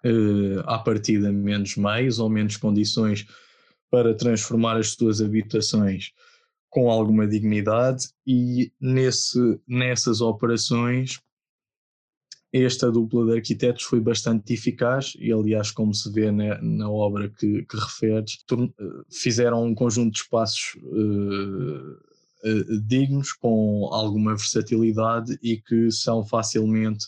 uh, 0.04 0.60
à 0.66 0.78
partida 0.78 1.32
menos 1.32 1.76
meios 1.76 2.18
ou 2.18 2.28
menos 2.28 2.56
condições 2.56 3.26
para 3.90 4.14
transformar 4.14 4.76
as 4.76 4.90
suas 4.92 5.20
habitações 5.20 6.12
com 6.68 6.90
alguma 6.90 7.26
dignidade 7.26 8.08
e 8.26 8.72
nesse, 8.80 9.38
nessas 9.66 10.20
operações 10.20 11.20
esta 12.52 12.90
dupla 12.90 13.26
de 13.26 13.32
arquitetos 13.38 13.82
foi 13.82 14.00
bastante 14.00 14.52
eficaz 14.54 15.14
e 15.18 15.32
aliás 15.32 15.72
como 15.72 15.92
se 15.92 16.10
vê 16.12 16.30
na, 16.30 16.60
na 16.62 16.88
obra 16.88 17.28
que, 17.28 17.64
que 17.64 17.76
referes 17.76 18.44
eh, 18.52 19.02
fizeram 19.10 19.64
um 19.64 19.74
conjunto 19.74 20.12
de 20.12 20.20
espaços 20.20 20.76
uh, 20.84 22.80
dignos 22.86 23.32
com 23.32 23.88
alguma 23.92 24.36
versatilidade 24.36 25.36
e 25.42 25.56
que 25.56 25.90
são 25.90 26.24
facilmente 26.24 27.06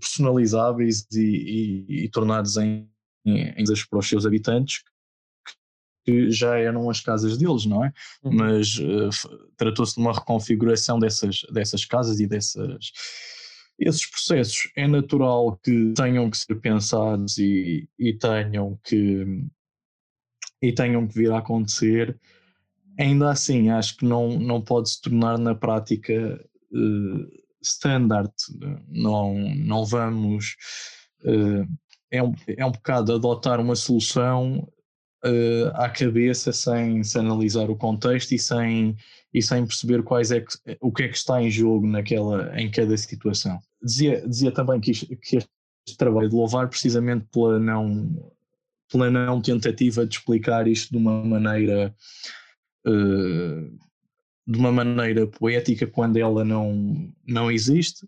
personalizáveis 0.00 1.06
e, 1.12 1.86
e, 1.88 2.04
e 2.04 2.08
tornados 2.08 2.56
em, 2.56 2.88
em, 3.24 3.54
em 3.56 3.64
para 3.88 3.98
os 3.98 4.08
seus 4.08 4.26
habitantes 4.26 4.82
que 6.04 6.30
já 6.30 6.56
eram 6.58 6.88
as 6.88 7.00
casas 7.00 7.36
deles, 7.36 7.66
não 7.66 7.84
é? 7.84 7.92
Uhum. 8.22 8.32
Mas 8.32 8.76
uh, 8.78 9.10
tratou-se 9.56 9.94
de 9.94 10.00
uma 10.00 10.12
reconfiguração 10.12 10.98
dessas, 10.98 11.42
dessas 11.52 11.84
casas 11.84 12.20
e 12.20 12.26
dessas 12.26 12.92
esses 13.80 14.06
processos. 14.06 14.70
É 14.76 14.86
natural 14.86 15.56
que 15.56 15.94
tenham 15.96 16.30
que 16.30 16.36
ser 16.36 16.54
pensados 16.56 17.38
e, 17.38 17.88
e 17.98 18.12
tenham 18.12 18.78
que 18.84 19.46
e 20.62 20.72
tenham 20.72 21.06
que 21.08 21.14
vir 21.14 21.32
a 21.32 21.38
acontecer. 21.38 22.18
Ainda 22.98 23.30
assim, 23.30 23.70
acho 23.70 23.96
que 23.96 24.04
não, 24.04 24.38
não 24.38 24.60
pode 24.60 24.90
se 24.90 25.00
tornar 25.00 25.38
na 25.38 25.54
prática 25.54 26.12
uh, 26.70 27.40
standard, 27.62 28.30
não, 28.86 29.34
não 29.56 29.86
vamos. 29.86 30.56
Uh, 31.24 31.66
é, 32.10 32.22
um, 32.22 32.34
é 32.46 32.66
um 32.66 32.72
bocado 32.72 33.14
adotar 33.14 33.58
uma 33.58 33.74
solução 33.74 34.68
uh, 35.24 35.68
à 35.74 35.88
cabeça 35.88 36.52
sem, 36.52 37.02
sem 37.02 37.20
analisar 37.20 37.70
o 37.70 37.76
contexto 37.76 38.32
e 38.32 38.38
sem, 38.38 38.96
e 39.32 39.42
sem 39.42 39.66
perceber 39.66 40.02
quais 40.02 40.30
é 40.30 40.40
que, 40.40 40.54
o 40.80 40.92
que 40.92 41.04
é 41.04 41.08
que 41.08 41.16
está 41.16 41.42
em 41.42 41.50
jogo 41.50 41.86
naquela, 41.86 42.58
em 42.60 42.70
cada 42.70 42.96
situação. 42.96 43.58
Dizia, 43.82 44.26
dizia 44.26 44.52
também 44.52 44.80
que, 44.80 44.90
isto, 44.90 45.06
que 45.16 45.36
este 45.36 45.98
trabalho 45.98 46.28
de 46.28 46.34
louvar 46.34 46.68
precisamente 46.68 47.26
pela 47.32 47.58
não, 47.58 48.32
pela 48.90 49.10
não 49.10 49.40
tentativa 49.40 50.06
de 50.06 50.16
explicar 50.16 50.66
isto 50.66 50.90
de 50.90 50.96
uma 50.96 51.24
maneira 51.24 51.94
uh, 52.86 53.90
de 54.46 54.58
uma 54.58 54.72
maneira 54.72 55.26
poética 55.28 55.86
quando 55.86 56.16
ela 56.16 56.44
não, 56.44 57.12
não 57.26 57.50
existe. 57.50 58.06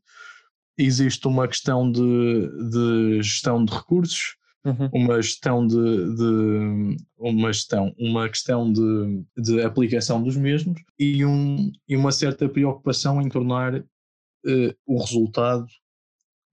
Existe 0.77 1.27
uma 1.29 1.46
questão 1.46 1.90
de, 1.90 2.48
de 2.70 3.22
gestão 3.22 3.64
de 3.64 3.72
recursos, 3.72 4.37
uhum. 4.64 4.88
uma 4.92 5.20
gestão 5.20 5.66
de, 5.66 6.16
de, 6.16 6.96
uma 7.18 7.53
gestão, 7.53 7.94
uma 7.98 8.29
questão 8.29 8.72
de, 8.72 9.25
de 9.37 9.62
aplicação 9.62 10.22
dos 10.22 10.37
mesmos 10.37 10.81
e, 10.98 11.25
um, 11.25 11.70
e 11.88 11.96
uma 11.96 12.12
certa 12.12 12.48
preocupação 12.48 13.20
em 13.20 13.29
tornar 13.29 13.75
uh, 13.77 14.75
o 14.87 15.01
resultado 15.01 15.66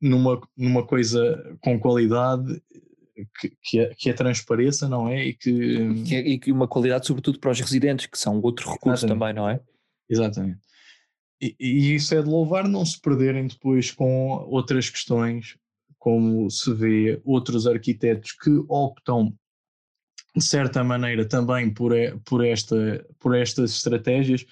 numa, 0.02 0.42
numa 0.58 0.86
coisa 0.86 1.58
com 1.62 1.80
qualidade 1.80 2.62
que, 3.40 3.54
que, 3.62 3.80
é, 3.80 3.94
que 3.96 4.10
é 4.10 4.14
transpareça, 4.14 4.88
não 4.88 5.08
é? 5.08 5.26
E 5.26 5.34
que, 5.34 6.04
que 6.04 6.16
é, 6.16 6.20
e 6.20 6.40
que 6.40 6.52
uma 6.52 6.68
qualidade, 6.68 7.06
sobretudo 7.06 7.40
para 7.40 7.52
os 7.52 7.60
residentes, 7.60 8.06
que 8.06 8.18
são 8.18 8.40
outro 8.42 8.72
recurso 8.72 9.06
também, 9.06 9.34
não 9.34 9.50
é? 9.50 9.60
Exatamente. 10.10 10.60
E, 11.42 11.56
e, 11.60 11.96
isso 11.96 12.14
é 12.16 12.22
de 12.22 12.28
louvar 12.28 12.68
não 12.68 12.86
se 12.86 13.00
perderem 13.00 13.48
depois 13.48 13.92
com 13.92 14.30
outras 14.48 14.90
questões, 14.90 15.58
como 16.00 16.50
se 16.50 16.74
vê 16.74 17.22
outros 17.26 17.68
arquitetos 17.68 18.32
que 18.32 18.50
optam 18.68 19.34
de 20.36 20.44
certa 20.44 20.84
maneira 20.84 21.26
também 21.28 21.70
por, 21.70 21.92
por, 22.26 22.46
esta, 22.46 23.06
por 23.20 23.36
estas 23.36 23.72
estratégias, 23.72 24.46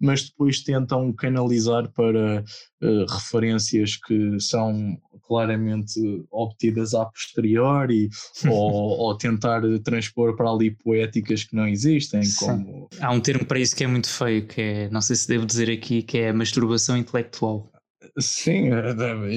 mas 0.00 0.28
depois 0.28 0.62
tentam 0.62 1.12
canalizar 1.12 1.90
para 1.92 2.44
uh, 2.82 3.04
referências 3.08 3.96
que 3.96 4.40
são 4.40 4.98
claramente 5.26 6.00
obtidas 6.30 6.94
a 6.94 7.04
posteriori 7.04 8.08
ou, 8.48 8.98
ou, 8.98 9.18
tentar 9.18 9.60
transpor 9.84 10.34
para 10.36 10.50
ali 10.50 10.70
poéticas 10.70 11.44
que 11.44 11.54
não 11.54 11.68
existem. 11.68 12.22
Como... 12.38 12.88
Há 13.00 13.12
um 13.12 13.20
termo 13.20 13.44
para 13.44 13.58
isso 13.58 13.76
que 13.76 13.84
é 13.84 13.86
muito 13.86 14.08
feio, 14.08 14.46
que 14.46 14.60
é, 14.60 14.90
não 14.90 15.02
sei 15.02 15.16
se 15.16 15.28
devo 15.28 15.44
dizer 15.44 15.70
aqui, 15.70 16.02
que 16.02 16.18
é 16.18 16.32
masturbação 16.32 16.96
intelectual. 16.96 17.70
Sim, 18.18 18.70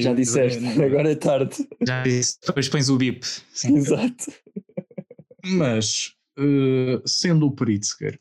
já 0.02 0.14
disseste, 0.14 0.66
agora 0.82 1.12
é 1.12 1.16
tarde. 1.16 1.68
Já 1.86 2.04
disse, 2.04 2.38
depois 2.46 2.70
pões 2.70 2.90
o 2.90 2.98
bip. 2.98 3.26
Sim. 3.54 3.78
Exato. 3.78 4.32
Mas, 5.44 6.14
uh, 6.38 7.02
sendo 7.08 7.48
o 7.48 7.52
Pritzker 7.52 8.20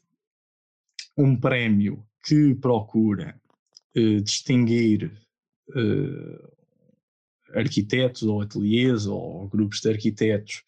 um 1.16 1.36
prémio 1.36 2.02
que 2.24 2.54
procura 2.54 3.38
uh, 3.96 4.20
distinguir 4.22 5.12
uh, 5.70 6.50
arquitetos 7.54 8.22
ou 8.22 8.40
ateliês 8.40 9.06
ou 9.06 9.48
grupos 9.48 9.80
de 9.80 9.90
arquitetos 9.90 10.62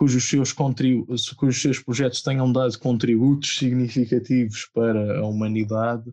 cujos 0.00 0.24
seus, 0.24 0.52
cujos 0.52 1.60
seus 1.60 1.78
projetos 1.78 2.22
tenham 2.22 2.50
dado 2.50 2.78
contributos 2.78 3.58
significativos 3.58 4.64
para 4.72 5.18
a 5.18 5.26
humanidade, 5.26 6.10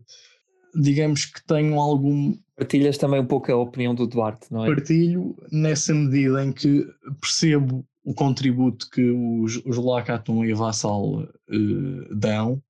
digamos 0.74 1.24
que 1.24 1.42
tenham 1.46 1.80
algum. 1.80 2.36
Partilhas 2.58 2.98
também 2.98 3.20
um 3.20 3.26
pouco 3.26 3.52
a 3.52 3.56
opinião 3.56 3.94
do 3.94 4.04
Duarte, 4.04 4.52
não 4.52 4.64
é? 4.64 4.74
Partilho 4.74 5.36
nessa 5.52 5.94
medida 5.94 6.44
em 6.44 6.52
que 6.52 6.84
percebo 7.20 7.86
o 8.02 8.12
contributo 8.12 8.90
que 8.90 9.08
os, 9.10 9.62
os 9.64 9.76
Lacaton 9.76 10.44
e 10.44 10.52
Vassal 10.52 11.22
uh, 11.22 12.14
dão, 12.16 12.60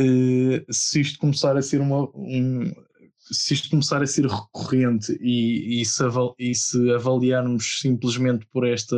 uh, 0.00 0.72
se 0.72 1.02
isto 1.02 1.18
começar 1.18 1.58
a 1.58 1.62
ser 1.62 1.82
uma, 1.82 2.04
um, 2.14 2.72
se 3.18 3.52
isto 3.52 3.68
começar 3.68 4.02
a 4.02 4.06
ser 4.06 4.24
recorrente 4.24 5.12
e, 5.20 5.82
e, 5.82 5.84
se, 5.84 6.02
e 6.38 6.54
se 6.54 6.90
avaliarmos 6.92 7.80
simplesmente 7.80 8.46
por 8.46 8.66
esta 8.66 8.96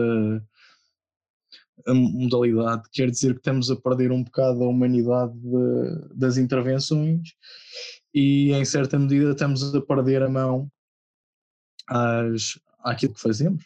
modalidade, 1.89 2.89
quer 2.93 3.11
dizer 3.11 3.33
que 3.33 3.41
estamos 3.41 3.69
a 3.69 3.75
perder 3.75 4.13
um 4.13 4.23
bocado 4.23 4.63
a 4.63 4.69
humanidade 4.69 5.37
de, 5.41 6.15
das 6.15 6.37
intervenções 6.37 7.31
e 8.15 8.53
em 8.53 8.65
certa 8.65 8.99
medida 8.99 9.33
estamos 9.33 9.75
a 9.75 9.81
perder 9.81 10.23
a 10.23 10.29
mão 10.29 10.71
às, 11.89 12.59
àquilo 12.81 13.15
que 13.15 13.21
fazemos. 13.21 13.65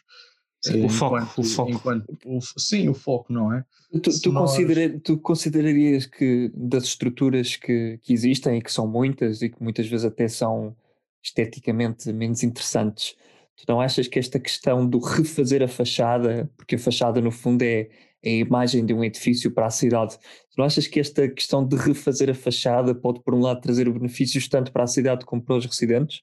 Sim, 0.61 0.85
o 0.85 0.89
foco, 0.89 1.41
o 1.41 1.43
foco. 1.43 1.71
Enquanto, 1.71 2.17
o, 2.25 2.39
sim, 2.41 2.89
o 2.89 2.93
foco, 2.93 3.31
não 3.31 3.53
é? 3.53 3.63
Tu, 4.01 4.21
tu, 4.21 4.31
nós... 4.31 4.51
considera, 4.51 4.99
tu, 4.99 5.17
considerarias 5.17 6.05
que 6.05 6.51
das 6.53 6.85
estruturas 6.85 7.55
que, 7.55 7.99
que 8.01 8.11
existem 8.11 8.57
e 8.57 8.61
que 8.61 8.71
são 8.71 8.87
muitas 8.87 9.41
e 9.41 9.49
que 9.49 9.61
muitas 9.61 9.87
vezes 9.87 10.05
até 10.05 10.27
são 10.27 10.75
esteticamente 11.23 12.11
menos 12.11 12.43
interessantes, 12.43 13.15
tu 13.55 13.65
não 13.67 13.81
achas 13.81 14.07
que 14.07 14.17
esta 14.17 14.39
questão 14.39 14.87
do 14.87 14.99
refazer 14.99 15.61
a 15.61 15.67
fachada, 15.67 16.49
porque 16.57 16.75
a 16.75 16.79
fachada 16.79 17.21
no 17.21 17.31
fundo 17.31 17.61
é 17.63 17.89
a 18.27 18.45
imagem 18.45 18.85
de 18.85 18.93
um 18.93 19.03
edifício 19.03 19.51
para 19.51 19.67
a 19.67 19.71
cidade, 19.71 20.17
tu 20.17 20.57
não 20.57 20.65
achas 20.65 20.87
que 20.87 20.99
esta 20.99 21.27
questão 21.27 21.65
de 21.65 21.75
refazer 21.75 22.29
a 22.29 22.33
fachada 22.33 22.93
pode 22.93 23.21
por 23.21 23.33
um 23.33 23.41
lado 23.41 23.61
trazer 23.61 23.89
benefícios 23.89 24.47
tanto 24.47 24.71
para 24.71 24.83
a 24.83 24.87
cidade 24.87 25.25
como 25.25 25.41
para 25.41 25.55
os 25.55 25.65
residentes? 25.65 26.21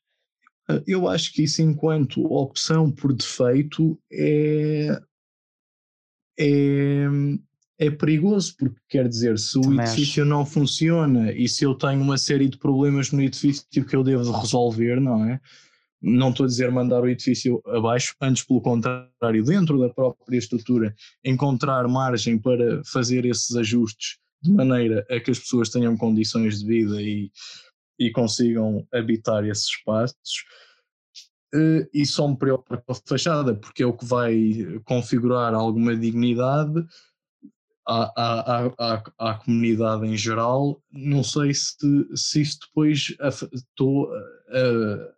Ah, 0.68 0.82
eu 0.86 1.08
acho 1.08 1.32
que 1.32 1.42
isso, 1.42 1.62
enquanto 1.62 2.24
opção 2.24 2.90
por 2.90 3.12
defeito, 3.12 3.98
é, 4.10 5.00
é, 6.38 7.06
é 7.78 7.90
perigoso, 7.90 8.56
porque 8.56 8.80
quer 8.88 9.08
dizer, 9.08 9.38
se 9.38 9.58
o 9.58 9.80
edifício 9.80 10.24
não 10.24 10.46
funciona 10.46 11.32
e 11.32 11.48
se 11.48 11.64
eu 11.64 11.74
tenho 11.74 12.00
uma 12.00 12.18
série 12.18 12.48
de 12.48 12.56
problemas 12.56 13.12
no 13.12 13.22
edifício 13.22 13.64
que 13.70 13.94
eu 13.96 14.02
devo 14.02 14.30
resolver, 14.32 15.00
não 15.00 15.24
é? 15.24 15.40
Não 16.06 16.28
estou 16.28 16.44
a 16.44 16.48
dizer 16.48 16.70
mandar 16.70 17.02
o 17.02 17.08
edifício 17.08 17.62
abaixo, 17.66 18.14
antes 18.20 18.44
pelo 18.44 18.60
contrário, 18.60 19.42
dentro 19.42 19.80
da 19.80 19.88
própria 19.88 20.36
estrutura, 20.36 20.94
encontrar 21.24 21.88
margem 21.88 22.38
para 22.38 22.84
fazer 22.84 23.24
esses 23.24 23.56
ajustes 23.56 24.18
de 24.42 24.52
maneira 24.52 25.06
a 25.10 25.18
que 25.18 25.30
as 25.30 25.38
pessoas 25.38 25.70
tenham 25.70 25.96
condições 25.96 26.60
de 26.60 26.66
vida 26.66 27.00
e, 27.00 27.32
e 27.98 28.10
consigam 28.10 28.86
habitar 28.92 29.46
esses 29.46 29.68
espaços. 29.68 30.44
Uh, 31.54 31.88
e 31.94 32.04
só 32.04 32.28
me 32.28 32.36
preocupa 32.36 32.76
com 32.76 32.92
a 32.92 32.96
fachada, 33.08 33.54
porque 33.54 33.82
é 33.82 33.86
o 33.86 33.96
que 33.96 34.04
vai 34.04 34.80
configurar 34.84 35.54
alguma 35.54 35.96
dignidade 35.96 36.84
à, 37.86 38.12
à, 38.16 38.66
à, 38.78 39.02
à, 39.18 39.34
comunidade 39.34 40.06
em 40.06 40.16
geral. 40.16 40.82
Não 40.92 41.22
sei 41.22 41.54
se, 41.54 41.76
se 42.14 42.42
isso 42.42 42.58
depois 42.66 43.16
estou 43.54 44.12
a, 44.12 44.18
a, 44.18 45.13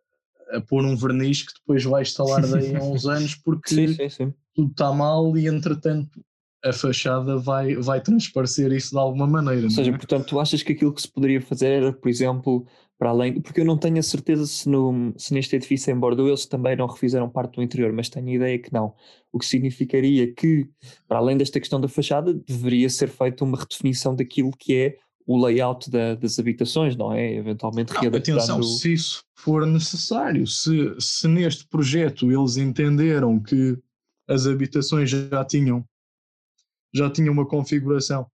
pôr 0.69 0.85
um 0.85 0.97
verniz 0.97 1.43
que 1.43 1.53
depois 1.55 1.85
vai 1.85 2.03
instalar 2.03 2.47
daí 2.47 2.77
a 2.77 2.83
uns 2.83 3.07
anos, 3.07 3.35
porque 3.35 3.75
sim, 3.75 3.95
sim, 3.95 4.09
sim. 4.09 4.35
tudo 4.55 4.71
está 4.71 4.93
mal 4.93 5.37
e 5.37 5.47
entretanto 5.47 6.21
a 6.65 6.73
fachada 6.73 7.39
vai, 7.39 7.77
vai 7.77 8.01
transparecer 8.01 8.73
isso 8.73 8.91
de 8.91 8.99
alguma 8.99 9.27
maneira. 9.27 9.65
Ou 9.65 9.71
seja, 9.71 9.91
é? 9.91 9.97
portanto, 9.97 10.27
tu 10.27 10.41
achas 10.41 10.63
que 10.63 10.73
aquilo 10.73 10.93
que 10.93 11.03
se 11.03 11.09
poderia 11.09 11.41
fazer 11.41 11.69
era, 11.69 11.93
por 11.93 12.09
exemplo, 12.09 12.67
para 12.99 13.11
além, 13.11 13.41
porque 13.41 13.61
eu 13.61 13.65
não 13.65 13.77
tenho 13.77 13.99
a 13.99 14.03
certeza 14.03 14.47
se, 14.47 14.69
no, 14.69 15.13
se 15.17 15.33
neste 15.35 15.55
edifício 15.55 15.93
em 15.93 15.99
Bordeaux 15.99 16.29
eles 16.29 16.47
também 16.47 16.75
não 16.77 16.87
refizeram 16.87 17.29
parte 17.29 17.57
do 17.57 17.63
interior, 17.63 17.93
mas 17.93 18.09
tenho 18.09 18.29
a 18.29 18.33
ideia 18.33 18.59
que 18.59 18.73
não. 18.73 18.95
O 19.33 19.39
que 19.39 19.47
significaria 19.47 20.33
que, 20.33 20.69
para 21.07 21.19
além 21.19 21.37
desta 21.37 21.61
questão 21.61 21.81
da 21.81 21.89
fachada, 21.89 22.33
deveria 22.33 22.89
ser 22.89 23.09
feita 23.09 23.45
uma 23.45 23.59
redefinição 23.59 24.15
daquilo 24.15 24.51
que 24.59 24.75
é 24.75 24.97
o 25.27 25.45
layout 25.45 25.91
da, 25.91 26.15
das 26.15 26.39
habitações, 26.39 26.97
não 26.97 27.13
é? 27.13 27.35
Eventualmente 27.35 27.93
não, 27.93 28.01
Atenção, 28.01 28.63
se 28.63 28.93
isso 28.93 29.25
for 29.35 29.67
necessário, 29.67 30.47
se, 30.47 30.95
se 31.01 31.27
neste 31.27 31.67
projeto 31.67 32.31
eles 32.31 32.57
entenderam 32.57 33.41
que 33.41 33.77
as 34.29 34.47
habitações 34.47 35.11
já 35.11 35.45
tinham 35.45 35.85
já 36.95 37.11
tinham 37.11 37.33
uma 37.33 37.47
configuração, 37.47 38.27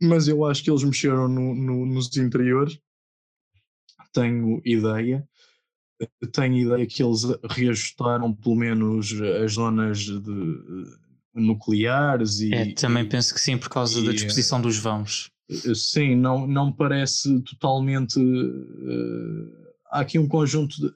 mas 0.00 0.28
eu 0.28 0.44
acho 0.44 0.62
que 0.62 0.70
eles 0.70 0.84
mexeram 0.84 1.26
no, 1.26 1.54
no, 1.54 1.86
nos 1.86 2.16
interiores 2.16 2.78
tenho 4.12 4.60
ideia. 4.64 5.26
Tenho 6.32 6.56
ideia 6.56 6.86
que 6.86 7.02
eles 7.02 7.22
reajustaram 7.50 8.34
pelo 8.34 8.56
menos 8.56 9.12
as 9.44 9.52
zonas 9.52 9.98
de, 9.98 10.84
nucleares 11.34 12.40
e. 12.40 12.52
É, 12.52 12.74
também 12.74 13.08
penso 13.08 13.32
que 13.32 13.40
sim, 13.40 13.56
por 13.56 13.68
causa 13.68 14.00
e, 14.00 14.04
da 14.06 14.12
disposição 14.12 14.60
dos 14.60 14.78
vãos. 14.78 15.30
Eh, 15.52 15.74
sim, 15.74 16.16
não, 16.16 16.46
não 16.46 16.72
parece 16.72 17.40
totalmente. 17.42 18.18
Uh, 18.18 19.72
há 19.90 20.00
aqui 20.00 20.18
um 20.18 20.28
conjunto 20.28 20.74
de. 20.76 20.92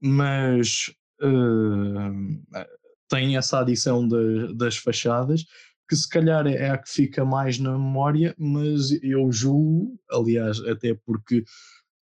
Mas 0.00 0.90
uh, 1.22 2.62
tem 3.08 3.36
essa 3.36 3.60
adição 3.60 4.06
de, 4.06 4.54
das 4.54 4.76
fachadas 4.76 5.44
que 5.88 5.96
se 5.96 6.08
calhar 6.08 6.46
é 6.46 6.70
a 6.70 6.78
que 6.78 6.90
fica 6.90 7.24
mais 7.24 7.58
na 7.58 7.72
memória, 7.72 8.34
mas 8.36 8.90
eu 9.02 9.30
julgo, 9.30 9.98
aliás, 10.10 10.58
até 10.66 10.94
porque 10.94 11.44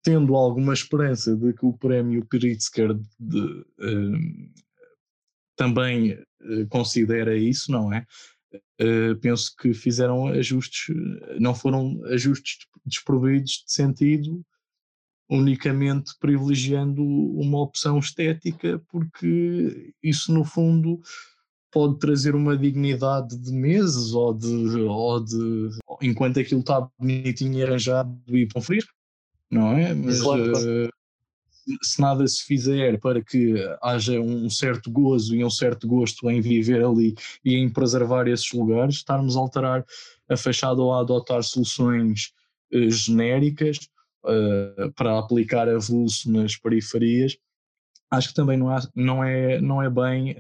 tendo 0.04 0.36
alguma 0.36 0.74
esperança 0.74 1.36
de 1.36 1.54
que 1.54 1.66
o 1.66 1.74
prémio 1.74 2.26
Pritzker 2.26 2.94
de, 3.18 3.40
uh, 3.40 4.54
também 5.56 6.18
considera 6.70 7.36
isso, 7.36 7.70
não 7.72 7.92
é? 7.92 8.06
Uh, 8.82 9.16
penso 9.20 9.54
que 9.58 9.74
fizeram 9.74 10.28
ajustes, 10.28 10.96
não 11.40 11.54
foram 11.54 12.00
ajustes 12.06 12.60
desprovidos 12.86 13.64
de 13.66 13.74
sentido, 13.74 14.42
unicamente 15.30 16.14
privilegiando 16.20 17.04
uma 17.04 17.62
opção 17.62 18.00
estética, 18.00 18.82
porque 18.90 19.94
isso 20.02 20.34
no 20.34 20.46
fundo 20.46 21.02
pode 21.72 22.00
trazer 22.00 22.34
uma 22.36 22.58
dignidade 22.58 23.38
de 23.38 23.52
meses 23.52 24.14
ou 24.14 24.34
de, 24.34 24.48
ou 24.48 25.24
de 25.24 25.70
enquanto 26.02 26.40
aquilo 26.40 26.62
está 26.62 26.90
bonitinho 26.98 27.60
e 27.60 27.64
arranjado 27.64 28.18
e 28.30 28.48
conferir 28.48 28.86
não 29.50 29.72
é? 29.72 29.94
Mas 29.94 30.22
claro. 30.22 30.52
Uh, 30.52 30.90
se 31.82 32.02
nada 32.02 32.28
se 32.28 32.44
fizer 32.44 33.00
para 33.00 33.24
que 33.24 33.56
haja 33.82 34.20
um 34.20 34.50
certo 34.50 34.92
gozo 34.92 35.36
e 35.36 35.44
um 35.44 35.50
certo 35.50 35.88
gosto 35.88 36.30
em 36.30 36.42
viver 36.42 36.84
ali 36.84 37.16
e 37.44 37.56
em 37.56 37.70
preservar 37.70 38.28
esses 38.28 38.52
lugares, 38.52 38.96
estarmos 38.96 39.36
a 39.36 39.40
alterar 39.40 39.86
a 40.30 40.38
fachada 40.38 40.82
ou 40.82 40.94
a 40.94 41.02
adotar 41.02 41.44
soluções 41.44 42.32
uh, 42.74 42.90
genéricas 42.90 43.78
uh, 44.24 44.92
para 44.94 45.18
aplicar 45.18 45.68
avulso 45.68 46.32
nas 46.32 46.56
periferias, 46.56 47.38
acho 48.12 48.30
que 48.30 48.36
também 48.36 48.58
não, 48.58 48.70
há, 48.70 48.82
não, 48.96 49.24
é, 49.24 49.62
não 49.62 49.82
é 49.82 49.90
bem 49.90 50.36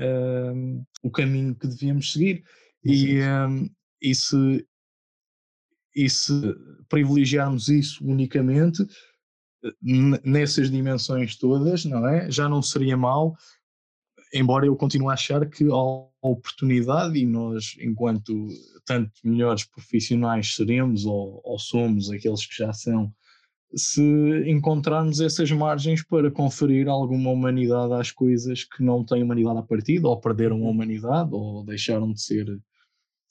o 1.04 1.12
caminho 1.12 1.54
que 1.54 1.68
devíamos 1.68 2.14
seguir. 2.14 2.44
E, 2.84 3.22
um, 3.22 3.70
e 4.02 4.16
se, 4.16 4.66
e 5.96 6.10
se 6.10 6.34
privilegiarmos 6.88 7.68
isso 7.68 8.04
unicamente 8.04 8.84
nessas 10.24 10.72
dimensões 10.72 11.36
todas, 11.36 11.86
não 11.86 12.08
é? 12.08 12.30
Já 12.32 12.48
não 12.48 12.62
seria 12.62 12.96
mal 12.96 13.36
embora 14.34 14.66
eu 14.66 14.76
continue 14.76 15.10
a 15.10 15.14
achar 15.14 15.48
que 15.50 15.66
há 15.66 16.10
oportunidade 16.22 17.18
e 17.18 17.26
nós, 17.26 17.76
enquanto 17.80 18.48
tanto 18.86 19.12
melhores 19.24 19.64
profissionais 19.64 20.56
seremos 20.56 21.06
ou, 21.06 21.42
ou 21.44 21.58
somos 21.58 22.10
aqueles 22.10 22.46
que 22.46 22.56
já 22.58 22.72
são, 22.74 23.12
se 23.76 24.02
encontrarmos 24.48 25.22
essas 25.22 25.52
margens 25.52 26.04
para 26.04 26.32
conferir 26.32 26.88
alguma 26.88 27.30
humanidade 27.30 27.94
às 27.94 28.12
coisas 28.12 28.64
que 28.64 28.84
não 28.84 29.04
têm 29.04 29.24
humanidade 29.24 29.60
à 29.60 29.64
partida, 29.64 30.08
ou 30.08 30.20
perderam 30.20 30.58
a 30.58 30.60
uhum. 30.60 30.70
humanidade, 30.70 31.30
ou 31.34 31.64
deixaram 31.64 32.12
de 32.12 32.22
ser, 32.22 32.60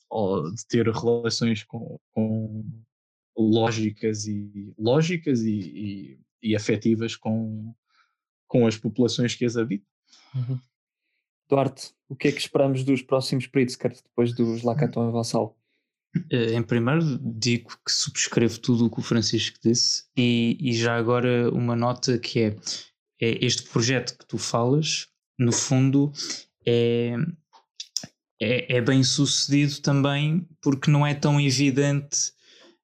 ou 0.09 0.51
de 0.53 0.67
ter 0.67 0.89
relações 0.89 1.65
com, 1.65 1.99
com 2.13 2.65
lógicas 3.39 4.27
e 4.27 4.75
lógicas 4.77 5.43
e, 5.43 5.59
e, 5.61 6.21
e 6.43 6.57
afetivas 6.57 7.15
com, 7.15 7.73
com 8.47 8.67
as 8.67 8.77
populações 8.77 9.35
que 9.35 9.45
as 9.45 9.57
habitam. 9.57 9.87
Uhum. 10.35 10.59
Duarte, 11.49 11.93
o 12.09 12.17
que 12.17 12.29
é 12.29 12.33
que 12.33 12.41
esperamos 12.41 12.85
dos 12.85 13.01
próximos 13.01 13.47
Pritzker 13.47 13.93
depois 13.93 14.35
dos 14.35 14.63
Lacaton 14.63 15.09
e 15.09 15.13
Vassal? 15.13 15.57
Eh, 16.31 16.55
em 16.55 16.63
primeiro, 16.63 17.19
digo 17.19 17.71
que 17.85 17.93
subscrevo 17.93 18.59
tudo 18.59 18.87
o 18.87 18.91
que 18.91 18.99
o 18.99 19.03
Francisco 19.03 19.59
disse 19.63 20.05
e, 20.17 20.59
e 20.61 20.73
já 20.75 20.97
agora 20.97 21.51
uma 21.53 21.77
nota 21.77 22.19
que 22.19 22.41
é, 22.41 22.57
é, 23.21 23.45
este 23.45 23.63
projeto 23.69 24.17
que 24.19 24.27
tu 24.27 24.37
falas, 24.37 25.07
no 25.39 25.53
fundo, 25.53 26.13
é, 26.67 27.15
é, 28.41 28.77
é 28.77 28.81
bem 28.81 29.03
sucedido 29.03 29.81
também 29.81 30.47
porque 30.61 30.91
não 30.91 31.07
é 31.07 31.15
tão 31.15 31.41
evidente 31.41 32.33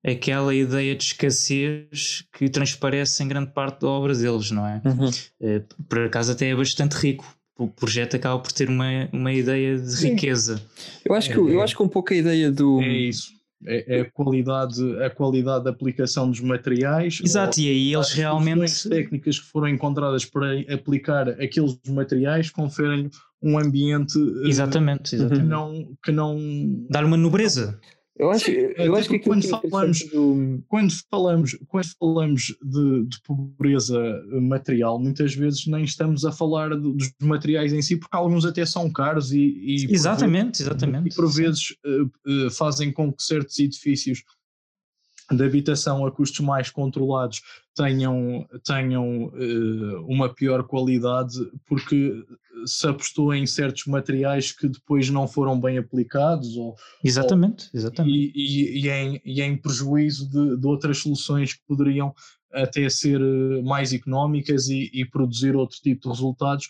aquela 0.05 0.55
ideia 0.55 0.95
de 0.95 1.03
escassez 1.03 2.25
que 2.37 2.49
transparece 2.49 3.23
em 3.23 3.29
grande 3.29 3.51
parte 3.51 3.81
da 3.81 3.89
obra 3.89 4.15
deles, 4.15 4.51
não 4.51 4.67
é? 4.67 4.83
Uhum. 4.85 5.11
Eh, 5.41 5.63
por 5.89 6.01
acaso 6.01 6.33
até 6.33 6.51
é 6.51 6.55
bastante 6.55 6.93
rico. 6.95 7.25
O 7.57 7.69
projeto 7.69 8.17
acaba 8.17 8.39
por 8.39 8.53
ter 8.53 8.69
uma, 8.69 9.09
uma 9.13 9.33
ideia 9.33 9.79
de 9.79 9.93
Sim. 9.93 10.11
riqueza. 10.11 10.61
Eu 11.05 11.15
acho, 11.15 11.31
que, 11.31 11.39
eu 11.39 11.61
é. 11.61 11.65
acho 11.65 11.77
que 11.77 11.83
um 11.83 11.89
pouco 11.89 12.13
a 12.13 12.17
ideia 12.17 12.51
do. 12.51 12.81
É 12.83 12.89
isso. 12.89 13.33
É, 13.67 13.99
é, 13.99 14.01
a, 14.03 14.11
qualidade, 14.11 15.03
a 15.03 15.09
qualidade 15.09 15.65
da 15.65 15.71
aplicação 15.71 16.29
dos 16.29 16.41
materiais. 16.41 17.21
Exato, 17.25 17.59
e 17.61 17.69
aí 17.69 17.95
eles 17.95 18.13
realmente. 18.13 18.65
As 18.65 18.83
técnicas 18.83 19.39
que 19.39 19.47
foram 19.47 19.69
encontradas 19.69 20.25
para 20.25 20.61
aplicar 20.69 21.29
aqueles 21.31 21.79
materiais 21.89 22.51
conferem 22.51 23.09
um 23.41 23.59
ambiente. 23.59 24.19
Eh, 24.19 24.49
exatamente, 24.49 25.15
exatamente. 25.15 25.43
Que 25.43 25.49
não. 25.49 25.97
Que 26.03 26.13
não 26.13 26.87
Dar 26.91 27.05
uma 27.05 27.17
nobreza. 27.17 27.81
Eu 28.17 28.31
acho, 28.31 28.45
Sim, 28.45 28.53
eu 28.53 28.95
acho 28.95 29.09
que 29.09 29.19
quando 29.19 29.43
falamos, 29.49 30.09
do... 30.09 30.63
quando 30.69 30.93
falamos, 31.11 31.59
quando 31.67 31.87
falamos 31.99 32.57
de, 32.63 33.07
de, 33.07 33.21
pobreza 33.23 34.01
material, 34.41 35.01
muitas 35.01 35.35
vezes 35.35 35.67
nem 35.67 35.83
estamos 35.83 36.25
a 36.25 36.31
falar 36.31 36.77
dos 36.77 37.13
materiais 37.21 37.73
em 37.73 37.83
si, 37.83 37.97
porque 37.97 38.17
alguns 38.17 38.45
até 38.45 38.65
são 38.65 38.89
caros 38.89 39.33
e, 39.33 39.39
e 39.41 39.93
exatamente, 39.93 40.59
por, 40.59 40.71
exatamente. 40.71 41.13
E 41.13 41.15
por 41.15 41.29
vezes 41.29 41.75
uh, 41.85 42.47
uh, 42.47 42.51
fazem 42.53 42.93
com 42.93 43.13
que 43.13 43.21
certos 43.21 43.59
edifícios 43.59 44.23
de 45.33 45.45
habitação 45.45 46.07
a 46.07 46.13
custos 46.13 46.41
mais 46.41 46.71
controlados 46.71 47.43
tenham, 47.75 48.47
tenham 48.63 49.25
uh, 49.27 50.07
uma 50.07 50.33
pior 50.33 50.63
qualidade 50.65 51.35
porque 51.67 52.25
se 52.67 52.87
apostou 52.87 53.35
em 53.35 53.47
certos 53.47 53.87
materiais 53.87 54.53
que 54.53 54.69
depois 54.69 55.11
não 55.11 55.27
foram 55.27 55.61
bem 55.61 55.79
aplicados 55.79 56.57
ou, 56.57 56.75
exatamente, 57.03 57.71
ou, 57.73 57.79
exatamente. 57.79 58.15
E, 58.15 58.33
e, 58.35 58.87
e, 58.87 58.91
em, 58.91 59.21
e 59.25 59.43
em 59.43 59.57
prejuízo 59.57 60.29
de, 60.31 60.57
de 60.57 60.67
outras 60.67 60.99
soluções 60.99 61.55
que 61.55 61.61
poderiam 61.67 62.15
até 62.53 62.89
ser 62.89 63.21
eh, 63.21 63.63
mais 63.63 63.93
económicas 63.93 64.69
e, 64.69 64.91
e 64.95 65.05
produzir 65.05 65.57
outro 65.57 65.79
tipo 65.83 66.03
de 66.03 66.09
resultados 66.09 66.69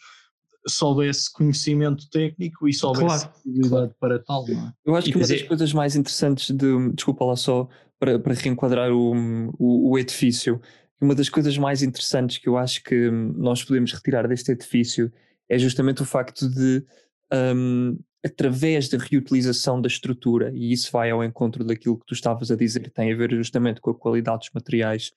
se 0.66 0.82
houvesse 0.82 1.30
conhecimento 1.30 2.08
técnico 2.08 2.66
e 2.66 2.72
se 2.72 2.84
houvesse 2.84 3.06
claro, 3.06 3.28
possibilidade 3.28 3.70
claro. 3.70 3.94
para 4.00 4.18
tal. 4.18 4.44
É? 4.48 4.72
Eu 4.84 4.96
acho 4.96 5.10
que 5.10 5.18
uma 5.18 5.26
das 5.26 5.42
coisas 5.42 5.72
mais 5.72 5.94
interessantes 5.94 6.50
de, 6.50 6.92
desculpa 6.94 7.24
lá 7.24 7.36
só, 7.36 7.68
para, 7.98 8.18
para 8.18 8.34
reenquadrar 8.34 8.90
o, 8.90 9.12
o, 9.58 9.90
o, 9.90 9.98
edifício, 9.98 10.60
uma 11.00 11.14
das 11.14 11.28
coisas 11.28 11.56
mais 11.58 11.82
interessantes 11.82 12.38
que 12.38 12.48
eu 12.48 12.56
acho 12.56 12.82
que 12.82 13.10
nós 13.10 13.62
podemos 13.62 13.92
retirar 13.92 14.26
deste 14.26 14.52
edifício 14.52 15.12
é 15.48 15.58
justamente 15.58 16.02
o 16.02 16.04
facto 16.04 16.48
de, 16.48 16.84
um, 17.32 17.98
através 18.24 18.88
da 18.88 18.98
reutilização 18.98 19.80
da 19.80 19.88
estrutura, 19.88 20.50
e 20.54 20.72
isso 20.72 20.90
vai 20.90 21.10
ao 21.10 21.22
encontro 21.22 21.64
daquilo 21.64 21.98
que 21.98 22.06
tu 22.06 22.14
estavas 22.14 22.50
a 22.50 22.56
dizer, 22.56 22.90
tem 22.90 23.12
a 23.12 23.16
ver 23.16 23.30
justamente 23.32 23.80
com 23.80 23.90
a 23.90 23.94
qualidade 23.94 24.40
dos 24.40 24.50
materiais, 24.54 25.12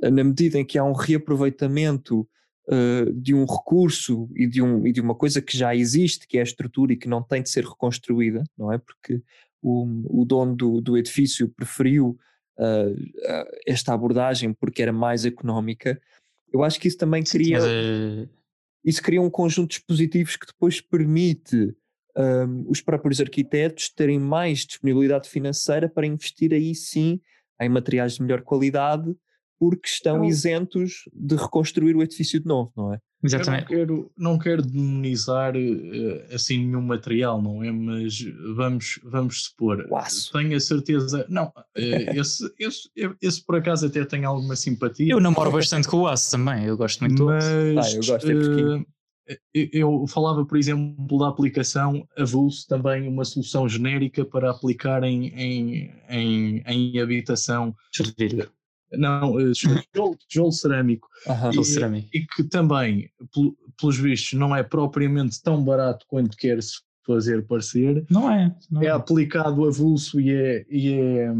na 0.00 0.24
medida 0.24 0.58
em 0.58 0.64
que 0.64 0.78
há 0.78 0.84
um 0.84 0.92
reaproveitamento 0.92 2.26
uh, 2.68 3.12
de 3.12 3.34
um 3.34 3.44
recurso 3.44 4.28
e 4.34 4.46
de, 4.46 4.62
um, 4.62 4.86
e 4.86 4.92
de 4.92 5.00
uma 5.00 5.14
coisa 5.14 5.40
que 5.40 5.56
já 5.56 5.74
existe, 5.74 6.26
que 6.26 6.38
é 6.38 6.40
a 6.40 6.44
estrutura 6.44 6.92
e 6.92 6.96
que 6.96 7.08
não 7.08 7.22
tem 7.22 7.42
de 7.42 7.50
ser 7.50 7.64
reconstruída, 7.64 8.42
não 8.56 8.72
é? 8.72 8.78
Porque 8.78 9.22
o, 9.62 10.22
o 10.22 10.24
dono 10.24 10.54
do, 10.54 10.80
do 10.80 10.96
edifício 10.96 11.48
preferiu 11.48 12.18
uh, 12.58 13.46
esta 13.66 13.92
abordagem 13.92 14.52
porque 14.52 14.82
era 14.82 14.92
mais 14.92 15.24
económica. 15.24 16.00
Eu 16.52 16.62
acho 16.62 16.78
que 16.78 16.88
isso 16.88 16.98
também 16.98 17.22
cria, 17.22 17.58
Mas, 17.58 18.28
isso 18.86 19.02
cria 19.02 19.20
um 19.20 19.28
conjunto 19.28 19.70
de 19.70 19.78
dispositivos 19.78 20.36
que 20.36 20.46
depois 20.46 20.80
permite 20.80 21.74
um, 22.16 22.70
os 22.70 22.80
próprios 22.80 23.20
arquitetos 23.20 23.88
terem 23.90 24.18
mais 24.18 24.60
disponibilidade 24.60 25.28
financeira 25.28 25.88
para 25.88 26.06
investir 26.06 26.52
aí 26.54 26.72
sim 26.72 27.20
em 27.60 27.68
materiais 27.68 28.14
de 28.14 28.22
melhor 28.22 28.42
qualidade 28.42 29.12
porque 29.58 29.88
estão 29.88 30.24
isentos 30.24 31.04
de 31.12 31.36
reconstruir 31.36 31.96
o 31.96 32.02
edifício 32.02 32.40
de 32.40 32.46
novo, 32.46 32.72
não 32.76 32.92
é? 32.92 33.00
Exatamente. 33.22 33.72
Eu 33.72 33.78
não 33.78 33.86
quero, 33.86 34.12
não 34.16 34.38
quero 34.38 34.62
demonizar 34.62 35.54
eh, 35.56 36.26
assim 36.32 36.58
nenhum 36.58 36.82
material, 36.82 37.40
não 37.40 37.64
é? 37.64 37.72
Mas 37.72 38.18
vamos, 38.54 39.00
vamos 39.02 39.44
supor. 39.44 39.86
Aço. 39.94 40.32
Tenho 40.32 40.56
a 40.56 40.60
certeza. 40.60 41.26
Não, 41.28 41.52
eh, 41.76 42.18
esse, 42.18 42.44
esse, 42.58 42.90
esse 43.20 43.44
por 43.44 43.56
acaso 43.56 43.86
até 43.86 44.04
tem 44.04 44.24
alguma 44.24 44.54
simpatia. 44.54 45.12
Eu 45.12 45.20
namoro 45.20 45.50
bastante 45.50 45.88
com 45.88 45.98
o 45.98 46.06
aço 46.06 46.30
também, 46.30 46.64
eu 46.64 46.76
gosto 46.76 47.00
muito 47.00 47.24
mas, 47.24 47.44
do 47.44 47.78
aço. 47.78 47.90
Ah, 47.90 47.96
eu 47.96 48.06
gosto 48.06 48.26
de 48.26 48.62
uh, 48.74 48.86
eu 49.54 50.06
falava, 50.06 50.44
por 50.44 50.56
exemplo, 50.56 51.18
da 51.18 51.28
aplicação 51.28 52.06
Avulso, 52.16 52.66
também 52.68 53.08
uma 53.08 53.24
solução 53.24 53.68
genérica 53.68 54.24
para 54.24 54.50
aplicar 54.50 55.02
em, 55.02 55.28
em, 55.28 55.92
em, 56.08 56.62
em 56.64 57.00
habitação. 57.00 57.74
Não, 58.92 59.40
eh, 59.40 59.52
tijolo, 59.92 60.16
tijolo 60.28 60.52
cerâmico. 60.52 61.08
Uhum. 61.26 61.60
E, 61.60 61.64
cerâmico. 61.64 62.08
e 62.12 62.20
que 62.26 62.44
também, 62.44 63.10
pelos 63.78 63.98
vistos, 63.98 64.38
não 64.38 64.54
é 64.54 64.62
propriamente 64.62 65.42
tão 65.42 65.62
barato 65.62 66.06
quanto 66.08 66.36
quer-se 66.36 66.80
fazer 67.06 67.46
parecer. 67.46 68.04
Não 68.10 68.30
é. 68.30 68.54
Não 68.70 68.82
é, 68.82 68.86
é 68.86 68.90
aplicado 68.90 69.66
avulso 69.66 70.20
e 70.20 70.30
é, 70.30 70.66
e 70.68 70.94
é 70.94 71.32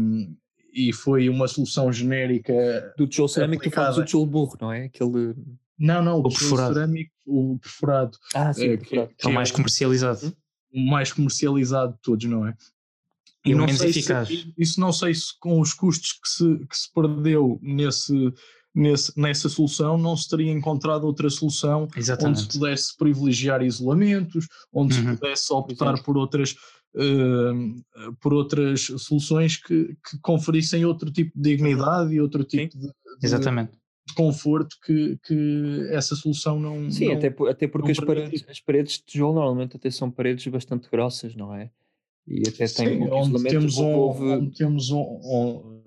e 0.77 0.93
foi 0.93 1.27
uma 1.27 1.47
solução 1.47 1.91
genérica. 1.91 2.53
Do 2.95 3.07
tijolo 3.07 3.27
cerâmico 3.27 3.61
aplicada. 3.61 3.87
tu 3.87 3.87
falas 3.87 3.95
do 3.95 4.05
tijolo 4.05 4.25
burro, 4.27 4.57
não 4.61 4.71
é? 4.71 4.85
Aquele... 4.85 5.33
Não, 5.79 6.03
não, 6.03 6.19
o, 6.19 6.27
o 6.27 6.29
tijolo 6.29 6.73
cerâmico, 6.73 7.11
o 7.25 7.57
perforado. 7.59 8.17
Ah, 8.35 8.53
sim, 8.53 8.69
é, 8.69 8.77
perforado. 8.77 9.09
Que, 9.17 9.27
é 9.27 9.29
o 9.29 9.33
mais 9.33 9.51
comercializado. 9.51 10.37
O 10.71 10.79
mais 10.79 11.11
comercializado 11.11 11.93
de 11.93 11.99
todos, 12.01 12.25
não 12.25 12.47
é? 12.47 12.55
E 13.45 13.53
não 13.53 13.65
menos 13.65 13.81
eficaz. 13.81 14.27
Se, 14.27 14.53
isso 14.57 14.79
não 14.79 14.91
sei 14.91 15.13
se 15.13 15.37
com 15.39 15.59
os 15.61 15.73
custos 15.73 16.13
que 16.13 16.27
se, 16.27 16.67
que 16.67 16.77
se 16.77 16.91
perdeu 16.93 17.59
nesse, 17.61 18.33
nesse, 18.75 19.19
nessa 19.19 19.49
solução 19.49 19.97
não 19.97 20.15
se 20.15 20.29
teria 20.29 20.51
encontrado 20.51 21.05
outra 21.05 21.29
solução 21.29 21.87
Exatamente. 21.95 22.41
onde 22.41 22.51
se 22.51 22.59
pudesse 22.59 22.97
privilegiar 22.97 23.63
isolamentos, 23.63 24.47
onde 24.71 24.99
uhum. 24.99 25.11
se 25.11 25.17
pudesse 25.17 25.53
optar 25.53 26.03
por 26.03 26.17
outras, 26.17 26.55
uh, 26.95 28.15
por 28.19 28.33
outras 28.33 28.87
soluções 28.97 29.57
que, 29.57 29.95
que 30.09 30.19
conferissem 30.21 30.85
outro 30.85 31.11
tipo 31.11 31.31
de 31.35 31.49
dignidade 31.49 32.13
e 32.13 32.21
outro 32.21 32.43
tipo 32.43 32.77
de, 32.77 32.87
de, 32.87 32.93
Exatamente 33.23 33.71
de 34.07 34.13
conforto 34.13 34.77
que, 34.85 35.19
que 35.21 35.87
essa 35.91 36.15
solução 36.15 36.57
não. 36.57 36.89
Sim, 36.89 37.09
não, 37.09 37.15
até, 37.15 37.27
até 37.49 37.67
porque 37.67 37.91
as 37.91 37.99
paredes, 37.99 38.45
as 38.47 38.59
paredes 38.61 38.93
de 38.93 39.03
tijolo 39.03 39.33
normalmente 39.35 39.75
até 39.75 39.91
são 39.91 40.09
paredes 40.09 40.47
bastante 40.47 40.89
grossas, 40.89 41.35
não 41.35 41.53
é? 41.53 41.69
E 42.27 42.43
até 42.47 42.67
Sim, 42.67 42.83
tem 42.83 43.11
onde 43.11 43.43
temos, 43.43 43.77
um, 43.77 43.93
onde 44.33 44.51
temos 44.57 44.91
um, 44.91 44.99
um, 44.99 45.81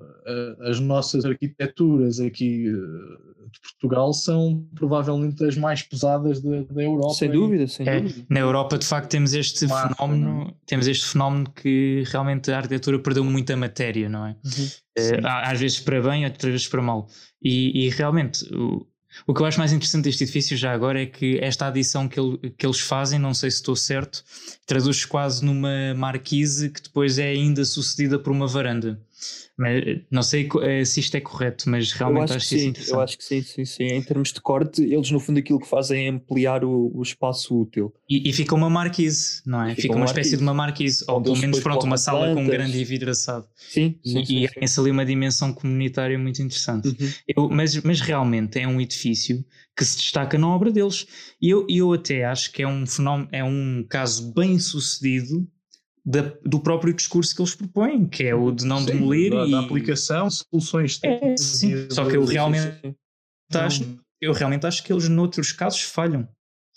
as 0.60 0.80
nossas 0.80 1.24
arquiteturas 1.24 2.20
aqui 2.20 2.66
eh, 2.68 3.30
de 3.52 3.60
Portugal 3.60 4.12
são 4.12 4.64
provavelmente 4.74 5.44
as 5.44 5.56
mais 5.56 5.82
pesadas 5.82 6.40
da, 6.40 6.62
da 6.62 6.82
Europa. 6.82 7.14
Sem 7.14 7.30
dúvida, 7.30 7.66
sem 7.66 7.86
é, 7.88 8.00
dúvida. 8.00 8.26
Na 8.28 8.40
Europa, 8.40 8.78
de 8.78 8.86
facto, 8.86 9.10
temos 9.10 9.34
este 9.34 9.66
Massa, 9.66 9.94
fenómeno, 9.94 10.48
é? 10.48 10.54
temos 10.66 10.86
este 10.86 11.06
fenómeno 11.06 11.50
que 11.50 12.04
realmente 12.06 12.50
a 12.50 12.58
arquitetura 12.58 12.98
perdeu 12.98 13.24
muita 13.24 13.56
matéria, 13.56 14.08
não 14.08 14.26
é? 14.26 14.36
Uhum. 14.44 14.66
Uh, 14.98 15.26
às 15.26 15.58
vezes 15.58 15.80
para 15.80 16.00
bem, 16.00 16.24
outras 16.24 16.52
vezes 16.52 16.68
para 16.68 16.82
mal. 16.82 17.08
E, 17.42 17.86
e 17.86 17.90
realmente, 17.90 18.44
o, 18.54 18.86
o 19.26 19.34
que 19.34 19.40
eu 19.42 19.46
acho 19.46 19.58
mais 19.58 19.72
interessante 19.72 20.04
deste 20.04 20.24
edifício 20.24 20.56
já 20.56 20.72
agora 20.72 21.02
é 21.02 21.06
que 21.06 21.38
esta 21.40 21.66
adição 21.66 22.08
que, 22.08 22.18
ele, 22.18 22.50
que 22.56 22.66
eles 22.66 22.80
fazem, 22.80 23.18
não 23.18 23.34
sei 23.34 23.50
se 23.50 23.58
estou 23.58 23.76
certo, 23.76 24.24
traduz 24.66 25.04
quase 25.04 25.44
numa 25.44 25.94
marquise 25.96 26.70
que 26.70 26.82
depois 26.82 27.18
é 27.18 27.28
ainda 27.28 27.64
sucedida 27.64 28.18
por 28.18 28.32
uma 28.32 28.46
varanda. 28.46 29.00
Mas 29.56 30.00
não 30.10 30.22
sei 30.22 30.48
eh, 30.62 30.84
se 30.84 31.00
isto 31.00 31.14
é 31.16 31.20
correto, 31.20 31.68
mas 31.68 31.92
realmente 31.92 32.30
eu 32.30 32.36
acho, 32.36 32.48
que 32.48 32.58
sim. 32.58 32.72
Eu 32.88 33.00
acho 33.00 33.18
que 33.18 33.24
sim, 33.24 33.42
sim, 33.42 33.64
sim. 33.64 33.84
Em 33.84 34.02
termos 34.02 34.32
de 34.32 34.40
corte, 34.40 34.82
eles 34.82 35.10
no 35.10 35.20
fundo 35.20 35.38
aquilo 35.38 35.60
que 35.60 35.66
fazem 35.66 36.06
é 36.06 36.08
ampliar 36.08 36.64
o, 36.64 36.90
o 36.94 37.02
espaço 37.02 37.60
útil. 37.60 37.92
E, 38.08 38.28
e, 38.28 38.32
fica 38.32 38.54
uma 38.54 38.70
marquise, 38.70 39.42
não 39.44 39.62
é? 39.62 39.70
Fica, 39.70 39.82
fica 39.82 39.96
uma 39.96 40.06
espécie 40.06 40.36
de 40.36 40.42
uma 40.42 40.54
marquise, 40.54 41.04
ou 41.06 41.20
pelo 41.20 41.36
menos 41.36 41.60
pronto, 41.60 41.84
uma 41.84 41.98
sala 41.98 42.20
plantas. 42.20 42.34
com 42.36 42.42
um 42.42 42.48
grande 42.48 42.80
envidraçado. 42.80 43.46
Sim, 43.54 43.98
sim. 44.02 44.24
E, 44.28 44.44
e 44.44 44.48
tem-se 44.48 44.80
ali 44.80 44.90
uma 44.90 45.04
dimensão 45.04 45.52
comunitária 45.52 46.18
muito 46.18 46.40
interessante. 46.42 46.88
Uhum. 46.88 47.10
Eu, 47.28 47.48
mas, 47.50 47.76
mas 47.82 48.00
realmente 48.00 48.58
é 48.58 48.66
um 48.66 48.80
edifício 48.80 49.44
que 49.76 49.84
se 49.84 49.96
destaca 49.96 50.38
na 50.38 50.48
obra 50.48 50.70
deles. 50.70 51.06
E 51.40 51.50
eu, 51.50 51.66
eu 51.68 51.92
até 51.92 52.24
acho 52.24 52.52
que 52.52 52.62
é 52.62 52.68
um 52.68 52.86
fenómeno, 52.86 53.28
é 53.32 53.42
um 53.44 53.84
caso 53.88 54.32
bem 54.32 54.58
sucedido 54.58 55.46
da, 56.04 56.32
do 56.44 56.60
próprio 56.60 56.94
discurso 56.94 57.34
que 57.34 57.42
eles 57.42 57.54
propõem, 57.54 58.06
que 58.06 58.24
é 58.24 58.34
o 58.34 58.50
de 58.50 58.64
não 58.64 58.80
sim, 58.80 58.86
demolir 58.86 59.32
da, 59.32 59.46
e 59.46 59.50
da 59.50 59.60
aplicação, 59.60 60.28
soluções 60.30 61.00
é, 61.02 61.36
sim. 61.36 61.88
Só 61.90 62.08
que 62.08 62.16
eu 62.16 62.24
realmente 62.24 62.96
acho, 63.54 63.98
eu 64.20 64.32
realmente 64.32 64.66
acho 64.66 64.82
que 64.82 64.92
eles 64.92 65.08
noutros 65.08 65.52
casos 65.52 65.82
falham. 65.82 66.28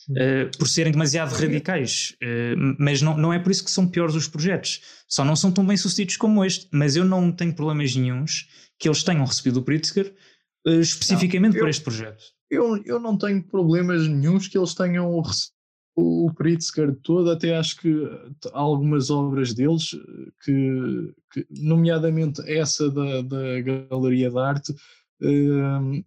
Uh, 0.10 0.52
por 0.58 0.68
serem 0.68 0.92
demasiado 0.92 1.32
radicais, 1.32 2.14
uh, 2.22 2.76
mas 2.78 3.02
não, 3.02 3.16
não 3.16 3.32
é 3.32 3.40
por 3.40 3.52
isso 3.52 3.64
que 3.64 3.72
são 3.72 3.88
piores 3.88 4.16
os 4.16 4.28
projetos, 4.28 4.82
só 5.08 5.24
não 5.24 5.34
são 5.34 5.50
tão 5.50 5.66
bem 5.66 5.78
sucedidos 5.78 6.18
como 6.18 6.44
este. 6.44 6.68
Mas 6.74 6.98
eu 6.98 7.06
não 7.06 7.32
tenho 7.32 7.56
problemas 7.56 7.96
nenhums 7.96 8.50
que 8.78 8.90
eles 8.90 9.02
tenham 9.02 9.24
recebido 9.24 9.62
o 9.62 9.64
Pritzker 9.64 10.14
uh, 10.68 10.82
especificamente 10.82 11.54
não, 11.54 11.60
eu, 11.60 11.64
por 11.64 11.70
este 11.70 11.84
projeto. 11.84 12.22
Eu, 12.50 12.84
eu 12.84 13.00
não 13.00 13.18
tenho 13.18 13.42
problemas 13.44 14.06
nenhums 14.06 14.50
que 14.50 14.58
eles 14.58 14.74
tenham 14.74 15.22
recebido 15.22 15.54
o 15.96 16.32
Pritzker 16.34 16.96
todo, 17.04 17.30
até 17.30 17.56
acho 17.56 17.78
que 17.78 17.94
há 18.52 18.60
algumas 18.60 19.12
obras 19.12 19.54
deles, 19.54 19.92
que, 20.44 21.14
que 21.32 21.48
nomeadamente 21.50 22.42
essa 22.50 22.90
da, 22.90 23.22
da 23.22 23.62
Galeria 23.90 24.30
de 24.30 24.40
Arte, 24.40 24.72
uh, 24.72 26.06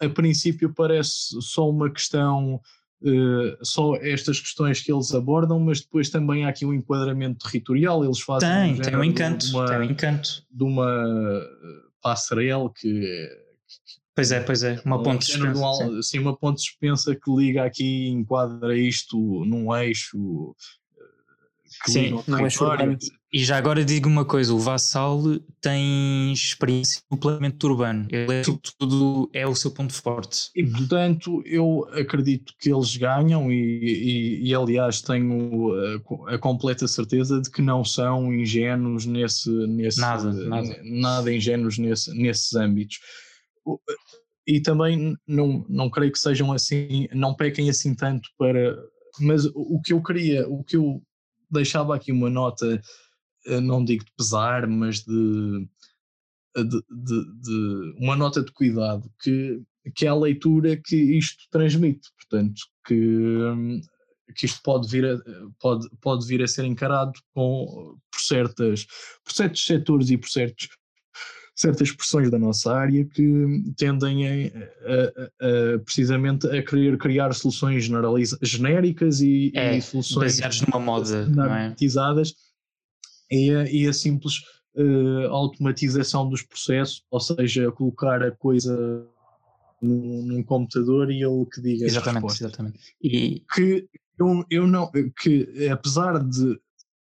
a 0.00 0.08
princípio 0.08 0.72
parece 0.72 1.40
só 1.40 1.68
uma 1.68 1.90
questão, 1.90 2.60
uh, 3.02 3.64
só 3.64 3.96
estas 3.96 4.38
questões 4.38 4.80
que 4.80 4.92
eles 4.92 5.12
abordam, 5.12 5.58
mas 5.58 5.80
depois 5.80 6.08
também 6.08 6.44
há 6.44 6.48
aqui 6.48 6.64
um 6.64 6.72
enquadramento 6.72 7.44
territorial, 7.44 8.04
eles 8.04 8.20
fazem 8.20 8.48
tem, 8.48 8.74
um 8.74 8.78
tem 8.78 8.96
um 8.96 9.04
encanto, 9.04 9.46
uma, 9.46 9.66
tem 9.66 9.78
um 9.78 9.84
encanto. 9.84 10.44
De 10.48 10.62
uma 10.62 11.44
passarela 12.00 12.70
que 12.72 13.28
Pois 14.14 14.30
é, 14.30 14.40
pois 14.40 14.62
é, 14.62 14.80
uma 14.84 15.02
ponte 15.02 15.24
suspensa. 15.24 16.02
Sim. 16.02 16.18
uma 16.18 16.36
ponte 16.36 16.60
suspensa 16.60 17.14
que 17.14 17.30
liga 17.34 17.64
aqui, 17.64 18.08
enquadra 18.08 18.76
isto 18.76 19.16
num 19.46 19.74
eixo. 19.74 20.54
Eh, 21.86 21.90
sim, 21.90 22.22
num 22.28 22.44
eixo 22.44 22.62
urbano. 22.62 22.98
E 23.32 23.42
já 23.42 23.56
agora 23.56 23.82
digo 23.82 24.10
uma 24.10 24.26
coisa: 24.26 24.52
o 24.52 24.58
Vassal 24.58 25.22
tem 25.62 26.30
experiência 26.30 27.00
no 27.10 27.16
planeamento 27.16 27.66
urbano, 27.66 28.06
ele 28.10 28.40
é, 28.40 28.42
tudo 28.78 29.30
é 29.32 29.46
o 29.46 29.54
seu 29.54 29.70
ponto 29.70 29.94
forte. 29.94 30.50
E 30.54 30.62
portanto, 30.62 31.42
eu 31.46 31.88
acredito 31.92 32.52
que 32.60 32.70
eles 32.70 32.94
ganham, 32.94 33.50
e, 33.50 33.54
e, 33.56 34.48
e 34.50 34.54
aliás, 34.54 35.00
tenho 35.00 35.72
a, 36.28 36.34
a, 36.34 36.38
completa 36.38 36.86
certeza 36.86 37.40
de 37.40 37.50
que 37.50 37.62
não 37.62 37.82
são 37.82 38.30
ingênuos 38.30 39.06
nesse. 39.06 39.48
nesse 39.48 39.98
nada, 39.98 40.30
nada. 40.30 40.80
nada 40.84 41.32
ingênuos 41.34 41.78
nesse, 41.78 42.12
nesses 42.14 42.52
âmbitos 42.54 42.98
e 44.46 44.60
também 44.60 45.16
não, 45.26 45.64
não 45.68 45.90
creio 45.90 46.12
que 46.12 46.18
sejam 46.18 46.52
assim, 46.52 47.08
não 47.12 47.34
pequem 47.34 47.70
assim 47.70 47.94
tanto 47.94 48.28
para. 48.36 48.76
Mas 49.20 49.44
o 49.54 49.80
que 49.80 49.92
eu 49.92 50.02
queria, 50.02 50.48
o 50.48 50.64
que 50.64 50.76
eu 50.76 51.02
deixava 51.50 51.94
aqui 51.94 52.10
uma 52.10 52.30
nota, 52.30 52.80
eh, 53.46 53.60
não 53.60 53.84
digo 53.84 54.04
de 54.04 54.12
pesar, 54.16 54.66
mas 54.66 55.04
de, 55.04 55.68
de, 56.56 56.64
de, 56.64 57.40
de 57.40 57.94
uma 57.98 58.16
nota 58.16 58.42
de 58.42 58.50
cuidado, 58.52 59.10
que, 59.22 59.62
que 59.94 60.06
é 60.06 60.08
a 60.08 60.14
leitura 60.14 60.76
que 60.76 60.96
isto 60.96 61.44
transmite, 61.50 62.08
portanto, 62.16 62.62
que, 62.86 63.38
que 64.34 64.46
isto 64.46 64.60
pode 64.62 64.88
vir, 64.88 65.04
a, 65.04 65.18
pode, 65.60 65.88
pode 66.00 66.26
vir 66.26 66.42
a 66.42 66.48
ser 66.48 66.64
encarado 66.64 67.12
com, 67.34 67.98
por, 68.10 68.20
certas, 68.20 68.86
por 69.22 69.32
certos 69.32 69.64
setores 69.64 70.10
e 70.10 70.16
por 70.16 70.28
certos 70.28 70.68
certas 71.54 71.88
expressões 71.88 72.30
da 72.30 72.38
nossa 72.38 72.74
área 72.74 73.04
que 73.04 73.62
tendem 73.76 74.26
a, 74.26 74.30
a, 74.30 75.74
a, 75.74 75.78
precisamente 75.80 76.46
a 76.46 76.62
querer 76.62 76.96
criar 76.96 77.32
soluções 77.34 77.88
genéricas 78.42 79.20
e, 79.20 79.52
é, 79.54 79.76
e 79.76 79.82
soluções 79.82 80.40
baseadas 80.40 80.60
numa 80.62 80.80
moda 80.80 81.26
normatizadas 81.26 82.34
é? 83.30 83.36
e, 83.36 83.54
a, 83.54 83.70
e 83.70 83.86
a 83.86 83.92
simples 83.92 84.38
uh, 84.76 85.28
automatização 85.28 86.28
dos 86.28 86.42
processos, 86.42 87.04
ou 87.10 87.20
seja, 87.20 87.70
colocar 87.72 88.22
a 88.22 88.30
coisa 88.30 89.06
num, 89.80 90.22
num 90.22 90.42
computador 90.42 91.10
e 91.10 91.22
ele 91.22 91.46
que 91.52 91.60
diga 91.60 91.84
exatamente, 91.84 92.32
exatamente. 92.32 92.78
E... 93.02 93.42
que 93.54 93.86
eu, 94.18 94.44
eu 94.50 94.66
não 94.66 94.90
que 95.20 95.68
apesar 95.70 96.18
de 96.18 96.58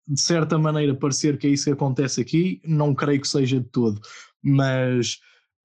de 0.10 0.22
certa 0.22 0.58
maneira 0.58 0.96
parecer 0.96 1.38
que 1.38 1.48
é 1.48 1.50
isso 1.50 1.66
que 1.66 1.72
acontece 1.72 2.22
aqui, 2.22 2.62
não 2.64 2.96
creio 2.96 3.20
que 3.20 3.28
seja 3.28 3.60
de 3.60 3.68
todo 3.68 4.00
mas, 4.48 5.18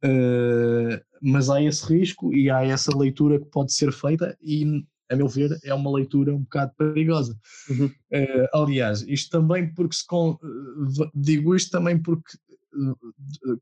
uh, 0.05 1.01
mas 1.21 1.49
há 1.49 1.63
esse 1.63 1.87
risco 1.87 2.35
e 2.35 2.51
há 2.51 2.65
essa 2.65 2.97
leitura 2.97 3.39
que 3.39 3.47
pode 3.47 3.73
ser 3.73 3.93
feita 3.93 4.37
e, 4.43 4.85
a 5.11 5.17
meu 5.17 5.29
ver, 5.29 5.59
é 5.65 5.73
uma 5.73 5.93
leitura 5.93 6.35
um 6.35 6.41
bocado 6.41 6.73
perigosa. 6.77 7.39
Uhum. 7.71 7.87
Uh, 7.87 8.49
aliás, 8.55 9.03
isto 9.03 9.31
também 9.31 9.73
porque 9.73 9.95
se 9.95 10.07
com, 10.07 10.31
uh, 10.31 11.11
digo 11.15 11.55
isto 11.55 11.71
também 11.71 11.99
porque 11.99 12.37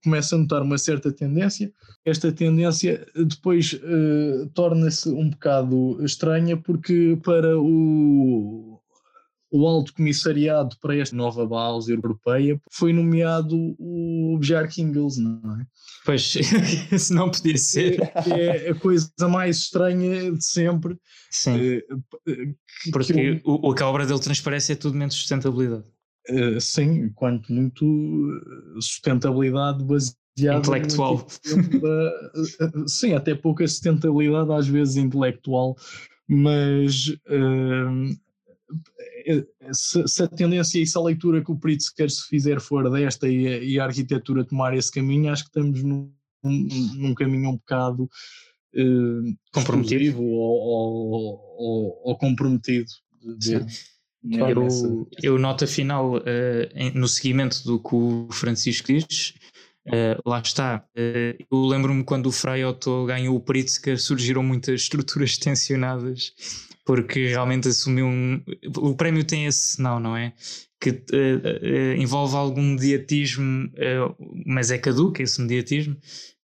começa 0.04 0.36
a 0.36 0.38
notar 0.38 0.62
uma 0.62 0.78
certa 0.78 1.10
tendência. 1.12 1.72
Esta 2.04 2.30
tendência 2.30 3.04
depois 3.12 3.76
torna-se 4.54 5.08
um 5.08 5.30
bocado 5.30 5.98
estranha 6.04 6.56
porque 6.56 7.18
para 7.24 7.58
o 7.58 8.69
o 9.50 9.66
Alto 9.66 9.92
Comissariado 9.94 10.76
para 10.80 10.96
esta 10.96 11.16
nova 11.16 11.44
base 11.46 11.92
europeia 11.92 12.60
foi 12.70 12.92
nomeado 12.92 13.56
o 13.78 14.38
Bjark 14.38 14.80
Ingels, 14.80 15.18
não 15.18 15.60
é? 15.60 15.66
Pois, 16.04 16.32
se 16.98 17.12
não 17.12 17.30
podia 17.30 17.58
ser. 17.58 18.00
É, 18.30 18.68
é, 18.68 18.70
a 18.70 18.74
coisa 18.74 19.10
mais 19.28 19.58
estranha 19.58 20.32
de 20.32 20.44
sempre. 20.44 20.96
Sim. 21.30 21.56
Eh, 21.58 21.84
que, 22.82 22.90
Porque 22.92 23.12
que 23.12 23.20
eu, 23.20 23.40
o, 23.44 23.74
que 23.74 23.82
a 23.82 23.88
obra 23.88 24.06
dele 24.06 24.20
transparece 24.20 24.72
é 24.72 24.76
tudo 24.76 24.96
menos 24.96 25.14
sustentabilidade. 25.14 25.84
Uh, 26.28 26.60
sim, 26.60 27.08
quanto 27.14 27.52
muito 27.52 27.84
sustentabilidade 28.80 29.82
baseada 29.82 30.58
intelectual. 30.58 31.26
Uh, 31.56 32.88
sim, 32.88 33.14
até 33.14 33.34
pouca 33.34 33.66
sustentabilidade, 33.66 34.52
às 34.52 34.68
vezes 34.68 34.96
intelectual, 34.96 35.76
mas 36.28 37.08
uh, 37.08 38.16
se, 39.72 40.06
se, 40.06 40.22
a 40.22 40.28
tendência 40.28 40.80
e 40.80 40.86
se 40.86 40.96
a 40.96 41.00
leitura 41.00 41.44
que 41.44 41.50
o 41.50 41.56
Pritzker 41.56 42.10
se 42.10 42.26
fizer 42.28 42.60
for 42.60 42.90
desta 42.90 43.28
e 43.28 43.46
a, 43.46 43.58
e 43.58 43.78
a 43.78 43.84
arquitetura 43.84 44.44
tomar 44.44 44.76
esse 44.76 44.90
caminho, 44.90 45.32
acho 45.32 45.44
que 45.44 45.50
estamos 45.50 45.82
num, 45.82 46.10
num 46.42 47.14
caminho 47.14 47.50
um 47.50 47.56
bocado 47.56 48.04
uh, 48.04 49.36
comprometido 49.52 50.22
ou, 50.22 50.32
ou, 50.32 51.56
ou, 51.58 52.00
ou 52.04 52.18
comprometido. 52.18 52.90
De, 53.38 53.66
eu, 54.22 55.08
eu 55.22 55.38
nota 55.38 55.66
final 55.66 56.16
uh, 56.16 56.22
no 56.94 57.08
seguimento 57.08 57.64
do 57.64 57.78
que 57.78 57.94
o 57.94 58.28
Francisco 58.30 58.88
diz. 58.88 59.34
Uh, 59.86 60.20
lá 60.28 60.40
está. 60.40 60.84
Uh, 60.96 61.42
eu 61.50 61.66
lembro-me 61.66 62.04
quando 62.04 62.26
o 62.26 62.32
Frei 62.32 62.64
Otto 62.64 63.06
ganhou 63.06 63.34
o 63.34 63.40
Pritzker, 63.40 63.98
surgiram 63.98 64.42
muitas 64.42 64.82
estruturas 64.82 65.36
tensionadas 65.38 66.34
porque 66.90 67.28
realmente 67.28 67.68
assumiu 67.68 68.04
um. 68.04 68.42
O 68.78 68.96
prémio 68.96 69.22
tem 69.22 69.46
esse 69.46 69.80
não, 69.80 70.00
não 70.00 70.16
é? 70.16 70.32
Que 70.80 70.90
uh, 70.90 70.94
uh, 70.96 72.02
envolve 72.02 72.34
algum 72.34 72.62
mediatismo, 72.62 73.66
uh, 73.66 74.16
mas 74.44 74.72
é 74.72 74.78
caduco 74.78 75.22
esse 75.22 75.40
mediatismo. 75.40 75.96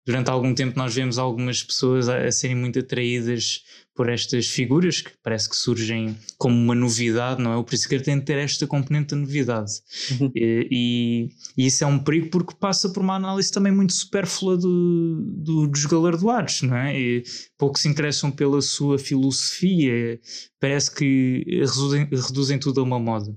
Durante 0.06 0.30
algum 0.30 0.54
tempo 0.54 0.78
nós 0.78 0.94
vemos 0.94 1.18
algumas 1.18 1.64
pessoas 1.64 2.08
a, 2.08 2.26
a, 2.26 2.30
serem 2.30 2.54
muito 2.54 2.78
atraídas 2.78 3.64
por 3.96 4.10
estas 4.10 4.46
figuras 4.46 5.00
que 5.00 5.10
parece 5.22 5.48
que 5.48 5.56
surgem 5.56 6.16
como 6.36 6.54
uma 6.54 6.74
novidade, 6.74 7.42
não 7.42 7.52
é? 7.52 7.56
O 7.56 7.64
Pritzker 7.64 8.02
tem 8.02 8.18
de 8.18 8.24
ter 8.26 8.38
esta 8.38 8.66
componente 8.66 9.14
da 9.14 9.16
novidade. 9.16 9.72
Uhum. 10.20 10.30
E, 10.34 11.30
e, 11.56 11.66
isso 11.66 11.82
é 11.82 11.86
um 11.86 11.98
perigo 11.98 12.28
porque 12.28 12.54
passa 12.54 12.90
por 12.90 13.02
uma 13.02 13.16
análise 13.16 13.50
também 13.50 13.72
muito 13.72 13.94
supérflua 13.94 14.56
do, 14.56 15.20
do, 15.38 15.66
dos 15.66 15.86
galardoados, 15.86 16.62
não 16.62 16.76
é? 16.76 16.98
E 16.98 17.24
pouco 17.58 17.78
se 17.78 17.88
interessam 17.88 18.30
pela 18.30 18.60
sua 18.60 18.98
filosofia, 18.98 20.20
parece 20.60 20.94
que 20.94 21.42
reduzem, 21.48 22.08
reduzem 22.10 22.58
tudo 22.58 22.80
a 22.80 22.84
uma 22.84 23.00
moda. 23.00 23.34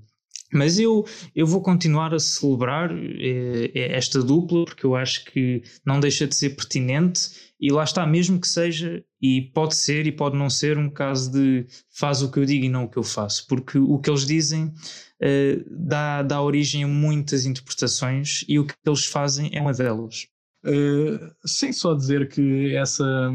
Mas 0.52 0.80
eu, 0.80 1.06
eu 1.36 1.46
vou 1.46 1.62
continuar 1.62 2.14
a 2.14 2.20
celebrar 2.20 2.92
eh, 2.92 3.72
eh, 3.74 3.96
esta 3.96 4.22
dupla 4.24 4.66
porque 4.66 4.86
eu 4.86 4.96
acho 4.96 5.26
que 5.26 5.62
não 5.86 6.00
deixa 6.00 6.26
de 6.26 6.36
ser 6.36 6.52
pertinente 6.52 7.52
e 7.60 7.72
lá 7.72 7.84
está, 7.84 8.06
mesmo 8.08 8.40
que 8.40 8.48
seja, 8.48 9.04
e 9.22 9.42
pode 9.54 9.76
ser 9.76 10.08
e 10.08 10.12
pode 10.12 10.38
não 10.38 10.50
ser 10.50 10.78
um 10.78 10.90
caso 10.90 11.32
de 11.32 11.68
faz 11.92 12.22
o 12.22 12.32
que 12.32 12.40
eu 12.40 12.46
digo 12.46 12.66
e 12.66 12.70
não 12.70 12.86
o 12.86 12.90
que 12.90 12.98
eu 12.98 13.04
faço, 13.04 13.46
porque 13.48 13.78
o 13.78 14.00
que 14.00 14.10
eles 14.10 14.26
dizem 14.26 14.74
eh, 15.22 15.60
dá, 15.70 16.24
dá 16.24 16.42
origem 16.42 16.84
a 16.84 16.88
muitas 16.88 17.46
interpretações 17.46 18.44
e 18.48 18.58
o 18.58 18.66
que 18.66 18.74
eles 18.86 19.06
fazem 19.06 19.50
é 19.54 19.62
uma 19.62 19.74
delas. 19.74 20.28
Uh, 20.66 21.34
sem 21.46 21.72
só 21.72 21.94
dizer 21.94 22.28
que 22.28 22.76
essa 22.76 23.32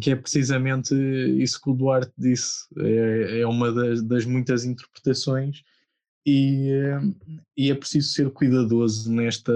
que 0.00 0.10
é 0.10 0.16
precisamente 0.16 0.94
isso 1.42 1.60
que 1.60 1.70
o 1.70 1.74
Duarte 1.74 2.12
disse, 2.16 2.66
é, 2.76 3.40
é 3.40 3.46
uma 3.46 3.72
das, 3.72 4.02
das, 4.02 4.24
muitas 4.26 4.64
interpretações 4.64 5.62
e, 6.28 6.70
e, 7.56 7.70
é 7.70 7.74
preciso 7.74 8.12
ser 8.12 8.30
cuidadoso 8.30 9.10
nesta, 9.12 9.52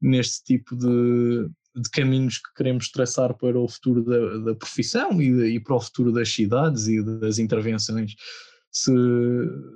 neste 0.00 0.44
tipo 0.44 0.76
de, 0.76 1.48
de 1.76 1.90
caminhos 1.90 2.38
que 2.38 2.52
queremos 2.54 2.90
traçar 2.90 3.34
para 3.34 3.58
o 3.58 3.68
futuro 3.68 4.04
da, 4.04 4.38
da 4.38 4.54
profissão 4.54 5.20
e, 5.20 5.56
e, 5.56 5.60
para 5.60 5.76
o 5.76 5.80
futuro 5.80 6.12
das 6.12 6.28
cidades 6.28 6.86
e 6.88 7.02
das 7.02 7.38
intervenções. 7.38 8.14
Se, 8.70 8.92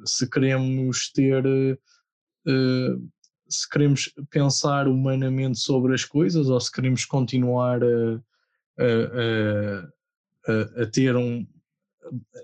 se 0.04 0.28
queremos 0.28 1.10
ter, 1.12 1.44
uh, 1.46 3.10
se 3.48 3.68
queremos 3.70 4.12
pensar 4.30 4.88
humanamente 4.88 5.58
sobre 5.58 5.94
as 5.94 6.04
coisas 6.04 6.48
ou 6.48 6.60
se 6.60 6.70
queremos 6.72 7.04
continuar 7.04 7.82
a 7.82 8.20
a, 8.78 10.52
a, 10.52 10.82
a 10.82 10.86
ter 10.86 11.16
um. 11.16 11.46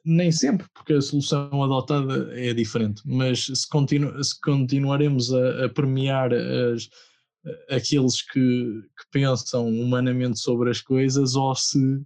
Nem 0.04 0.30
sempre, 0.30 0.66
porque 0.74 0.94
a 0.94 1.00
solução 1.00 1.62
adotada 1.62 2.30
é 2.38 2.52
diferente, 2.52 3.02
mas 3.04 3.46
se, 3.46 3.68
continu, 3.68 4.22
se 4.22 4.38
continuaremos 4.40 5.32
a, 5.32 5.64
a 5.66 5.68
premiar 5.68 6.32
as, 6.32 6.88
aqueles 7.70 8.22
que, 8.22 8.40
que, 8.40 9.04
pensam 9.10 9.68
humanamente 9.68 10.38
sobre 10.38 10.70
as 10.70 10.80
coisas 10.80 11.34
ou 11.34 11.54
se 11.54 12.02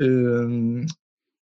um, 0.00 0.84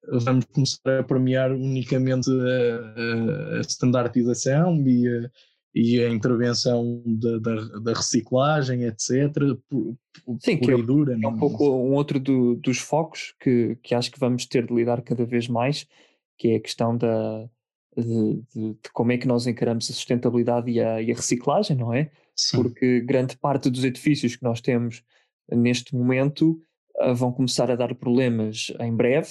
vamos 0.07 0.45
começar 0.45 0.99
a 0.99 1.03
premiar 1.03 1.51
unicamente 1.51 2.29
a, 2.31 3.57
a, 3.57 3.61
standardização 3.61 4.75
e 4.87 5.07
a, 5.07 5.31
e 5.73 6.01
a 6.03 6.09
intervenção 6.09 7.03
da, 7.05 7.37
da, 7.37 7.79
da 7.79 7.93
reciclagem, 7.93 8.83
etc. 8.83 9.31
Por, 9.69 9.95
Sim, 10.39 10.57
que 10.57 10.71
é, 10.71 10.77
dura, 10.77 11.17
é 11.21 11.27
um 11.27 11.37
pouco 11.37 11.63
um 11.69 11.93
outro 11.93 12.19
do, 12.19 12.55
dos 12.55 12.79
focos 12.79 13.33
que, 13.39 13.77
que 13.83 13.93
acho 13.93 14.11
que 14.11 14.19
vamos 14.19 14.45
ter 14.45 14.65
de 14.65 14.73
lidar 14.73 15.01
cada 15.01 15.25
vez 15.25 15.47
mais, 15.47 15.87
que 16.37 16.49
é 16.49 16.55
a 16.55 16.59
questão 16.59 16.97
da, 16.97 17.47
de, 17.95 18.43
de, 18.53 18.73
de 18.73 18.91
como 18.93 19.11
é 19.11 19.17
que 19.17 19.27
nós 19.27 19.45
encaramos 19.45 19.89
a 19.89 19.93
sustentabilidade 19.93 20.71
e 20.71 20.79
a, 20.79 21.01
e 21.01 21.11
a 21.11 21.15
reciclagem, 21.15 21.77
não 21.77 21.93
é? 21.93 22.11
Sim. 22.35 22.57
Porque 22.57 23.01
grande 23.01 23.37
parte 23.37 23.69
dos 23.69 23.83
edifícios 23.83 24.35
que 24.35 24.43
nós 24.43 24.61
temos 24.61 25.03
neste 25.51 25.95
momento 25.95 26.59
uh, 26.99 27.13
vão 27.13 27.31
começar 27.31 27.69
a 27.69 27.75
dar 27.75 27.93
problemas 27.95 28.71
em 28.79 28.95
breve 28.95 29.29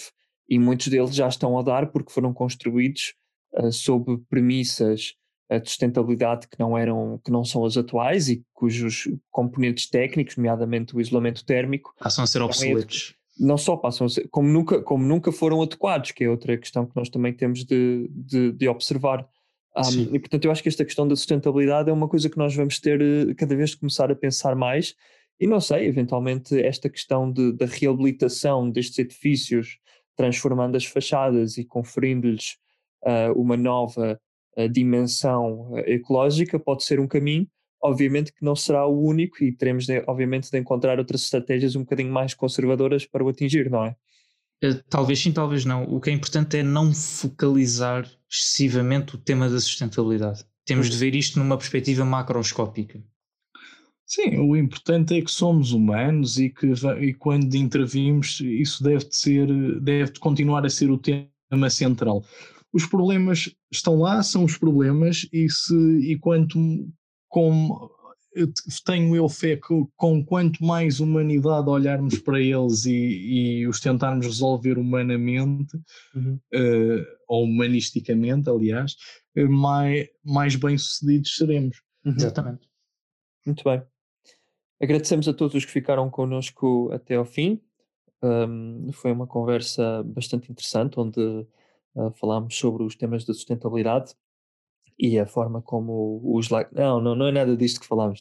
e 0.48 0.58
muitos 0.58 0.88
deles 0.88 1.14
já 1.14 1.28
estão 1.28 1.58
a 1.58 1.62
dar 1.62 1.90
porque 1.90 2.12
foram 2.12 2.32
construídos 2.32 3.14
uh, 3.54 3.72
sob 3.72 4.18
premissas 4.28 5.14
de 5.56 5.68
sustentabilidade 5.68 6.46
que 6.48 6.58
não 6.58 6.76
eram 6.76 7.20
que 7.24 7.30
não 7.30 7.44
são 7.44 7.64
as 7.64 7.76
atuais 7.76 8.28
e 8.28 8.44
cujos 8.52 9.08
componentes 9.30 9.88
técnicos, 9.88 10.36
nomeadamente 10.36 10.94
o 10.94 11.00
isolamento 11.00 11.44
térmico, 11.44 11.94
passam 11.98 12.24
a 12.24 12.26
ser 12.26 12.42
obsoletos. 12.42 13.14
Não 13.38 13.56
só 13.56 13.76
passam 13.76 14.06
a 14.06 14.10
ser, 14.10 14.28
como 14.30 14.48
nunca, 14.48 14.82
como 14.82 15.04
nunca 15.04 15.30
foram 15.30 15.62
adequados, 15.62 16.10
que 16.10 16.24
é 16.24 16.28
outra 16.28 16.58
questão 16.58 16.84
que 16.84 16.96
nós 16.96 17.08
também 17.08 17.32
temos 17.32 17.64
de, 17.64 18.10
de, 18.10 18.52
de 18.52 18.68
observar. 18.68 19.26
Um, 19.76 20.14
e 20.14 20.18
portanto 20.18 20.44
eu 20.44 20.50
acho 20.50 20.62
que 20.62 20.68
esta 20.68 20.84
questão 20.84 21.06
da 21.06 21.14
sustentabilidade 21.14 21.88
é 21.88 21.92
uma 21.92 22.08
coisa 22.08 22.28
que 22.28 22.36
nós 22.36 22.54
vamos 22.54 22.80
ter 22.80 23.00
eh, 23.00 23.34
cada 23.34 23.54
vez 23.54 23.70
de 23.70 23.76
começar 23.76 24.10
a 24.10 24.16
pensar 24.16 24.56
mais 24.56 24.94
e 25.40 25.46
não 25.46 25.60
sei, 25.60 25.86
eventualmente 25.86 26.60
esta 26.60 26.88
questão 26.90 27.30
de, 27.30 27.52
da 27.52 27.66
reabilitação 27.66 28.68
destes 28.68 28.98
edifícios, 28.98 29.78
transformando 30.16 30.76
as 30.76 30.84
fachadas 30.84 31.58
e 31.58 31.64
conferindo-lhes 31.64 32.56
uh, 33.04 33.40
uma 33.40 33.56
nova 33.56 34.20
dimensão 34.66 35.72
eh, 35.76 35.94
ecológica 35.94 36.58
pode 36.58 36.84
ser 36.84 36.98
um 36.98 37.06
caminho, 37.06 37.46
obviamente 37.82 38.32
que 38.32 38.44
não 38.44 38.56
será 38.56 38.86
o 38.86 39.00
único 39.00 39.42
e 39.44 39.52
teremos 39.52 39.86
de, 39.86 40.02
obviamente 40.06 40.50
de 40.50 40.58
encontrar 40.58 40.98
outras 40.98 41.22
estratégias 41.22 41.76
um 41.76 41.80
bocadinho 41.80 42.12
mais 42.12 42.34
conservadoras 42.34 43.06
para 43.06 43.22
o 43.22 43.28
atingir, 43.28 43.70
não 43.70 43.84
é? 43.84 43.94
Eh, 44.62 44.80
talvez 44.88 45.20
sim, 45.20 45.32
talvez 45.32 45.64
não. 45.64 45.84
O 45.84 46.00
que 46.00 46.10
é 46.10 46.12
importante 46.12 46.56
é 46.56 46.62
não 46.62 46.92
focalizar 46.92 48.08
excessivamente 48.28 49.14
o 49.14 49.18
tema 49.18 49.48
da 49.48 49.60
sustentabilidade. 49.60 50.44
Temos 50.64 50.90
de 50.90 50.96
ver 50.96 51.14
isto 51.14 51.38
numa 51.38 51.56
perspectiva 51.56 52.04
macroscópica. 52.04 53.02
Sim, 54.04 54.38
o 54.38 54.56
importante 54.56 55.16
é 55.16 55.20
que 55.20 55.30
somos 55.30 55.72
humanos 55.72 56.38
e 56.38 56.48
que 56.48 56.72
e 57.00 57.12
quando 57.12 57.54
intervimos 57.54 58.40
isso 58.40 58.82
deve 58.82 59.06
ser, 59.10 59.46
deve 59.80 60.18
continuar 60.18 60.64
a 60.64 60.70
ser 60.70 60.90
o 60.90 60.98
tema 60.98 61.68
central 61.68 62.24
os 62.72 62.86
problemas 62.86 63.50
estão 63.70 63.98
lá, 63.98 64.22
são 64.22 64.44
os 64.44 64.56
problemas, 64.56 65.26
e, 65.32 65.48
se, 65.50 65.74
e 65.74 66.18
quanto 66.18 66.58
com, 67.28 67.90
eu 68.34 68.48
tenho 68.84 69.16
eu 69.16 69.28
fé 69.28 69.56
que 69.56 69.84
com 69.96 70.24
quanto 70.24 70.62
mais 70.62 71.00
humanidade 71.00 71.68
olharmos 71.68 72.18
para 72.18 72.40
eles 72.40 72.84
e, 72.84 72.92
e 72.92 73.66
os 73.66 73.80
tentarmos 73.80 74.26
resolver 74.26 74.78
humanamente, 74.78 75.76
uhum. 76.14 76.38
uh, 76.54 77.06
ou 77.26 77.44
humanisticamente, 77.44 78.48
aliás, 78.48 78.96
uh, 79.36 79.50
mais, 79.50 80.08
mais 80.24 80.56
bem-sucedidos 80.56 81.36
seremos. 81.36 81.82
Uhum. 82.04 82.14
Exatamente. 82.16 82.68
Muito 83.46 83.64
bem. 83.64 83.82
Agradecemos 84.80 85.26
a 85.26 85.34
todos 85.34 85.54
os 85.56 85.64
que 85.64 85.72
ficaram 85.72 86.08
connosco 86.08 86.90
até 86.92 87.16
ao 87.16 87.24
fim. 87.24 87.60
Um, 88.22 88.90
foi 88.92 89.10
uma 89.10 89.26
conversa 89.26 90.02
bastante 90.04 90.50
interessante, 90.50 90.98
onde 90.98 91.46
uh, 91.94 92.10
falámos 92.12 92.56
sobre 92.56 92.82
os 92.82 92.94
temas 92.94 93.24
da 93.24 93.34
sustentabilidade 93.34 94.14
e 94.98 95.18
a 95.18 95.26
forma 95.26 95.62
como 95.62 96.20
os 96.24 96.48
like. 96.48 96.74
Não, 96.74 97.00
não, 97.00 97.14
não 97.14 97.26
é 97.26 97.32
nada 97.32 97.56
disto 97.56 97.80
que 97.80 97.86
falámos. 97.86 98.18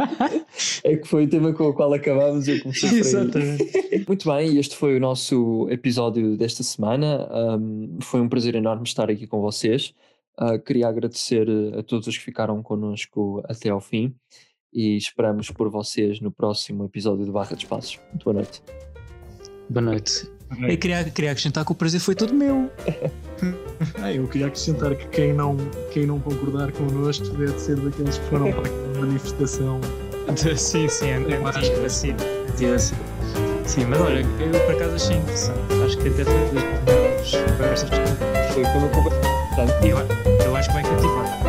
é 0.82 0.96
que 0.96 1.06
foi 1.06 1.24
o 1.24 1.28
tema 1.28 1.52
com 1.52 1.64
o 1.64 1.74
qual 1.74 1.92
acabámos 1.92 2.48
e 2.48 2.52
eu 2.52 2.62
comecei 2.62 2.98
Exatamente. 2.98 4.04
Muito 4.08 4.28
bem, 4.32 4.56
este 4.56 4.76
foi 4.76 4.96
o 4.96 5.00
nosso 5.00 5.68
episódio 5.70 6.36
desta 6.36 6.62
semana. 6.62 7.28
Um, 7.58 7.98
foi 8.00 8.20
um 8.20 8.28
prazer 8.28 8.54
enorme 8.54 8.84
estar 8.84 9.10
aqui 9.10 9.26
com 9.26 9.42
vocês. 9.42 9.94
Uh, 10.38 10.58
queria 10.58 10.88
agradecer 10.88 11.46
a 11.78 11.82
todos 11.82 12.06
os 12.06 12.16
que 12.16 12.24
ficaram 12.24 12.62
connosco 12.62 13.42
até 13.44 13.68
ao 13.68 13.80
fim 13.80 14.14
e 14.72 14.96
esperamos 14.96 15.50
por 15.50 15.68
vocês 15.68 16.20
no 16.20 16.30
próximo 16.30 16.84
episódio 16.84 17.26
de 17.26 17.30
Barra 17.30 17.54
de 17.54 17.64
Espaços. 17.64 18.00
Muito 18.10 18.24
boa 18.24 18.34
noite. 18.34 18.62
Boa 19.68 19.82
noite. 19.82 20.39
Eu 20.58 20.76
queria, 20.76 21.04
queria 21.04 21.30
acrescentar 21.30 21.64
que 21.64 21.72
o 21.72 21.74
prazer 21.74 22.00
foi 22.00 22.14
todo 22.14 22.34
meu. 22.34 22.70
ah, 24.02 24.12
eu 24.12 24.26
queria 24.26 24.48
acrescentar 24.48 24.94
que 24.94 25.06
quem 25.08 25.32
não, 25.32 25.56
quem 25.92 26.06
não 26.06 26.18
concordar 26.18 26.72
connosco 26.72 27.28
deve 27.36 27.58
ser 27.58 27.76
daqueles 27.76 28.18
que 28.18 28.24
foram 28.26 28.52
para 28.52 28.68
a 28.68 29.00
manifestação. 29.00 29.80
sim, 30.56 30.88
sim, 30.88 31.06
é, 31.06 31.14
é 31.14 31.38
mais 31.38 31.56
assim. 31.56 32.12
Sim, 33.64 33.84
mas 33.84 34.00
olha, 34.00 34.20
eu 34.20 34.60
por 34.66 34.74
acaso 34.74 34.94
achei 34.96 35.16
interessante. 35.16 35.60
Acho 35.84 35.98
que 35.98 36.08
até 36.08 36.24
foi 36.24 36.34
das 36.34 36.52
melhores 36.52 37.52
conversas 37.52 37.90
que 37.90 38.54
Foi 38.54 38.62
quando 38.64 38.82
eu 38.82 38.90
conversei. 38.90 39.92
Eu, 39.92 40.44
eu 40.44 40.56
acho 40.56 40.68
que 40.68 40.74
vai 40.74 40.82
cativar. 40.82 41.40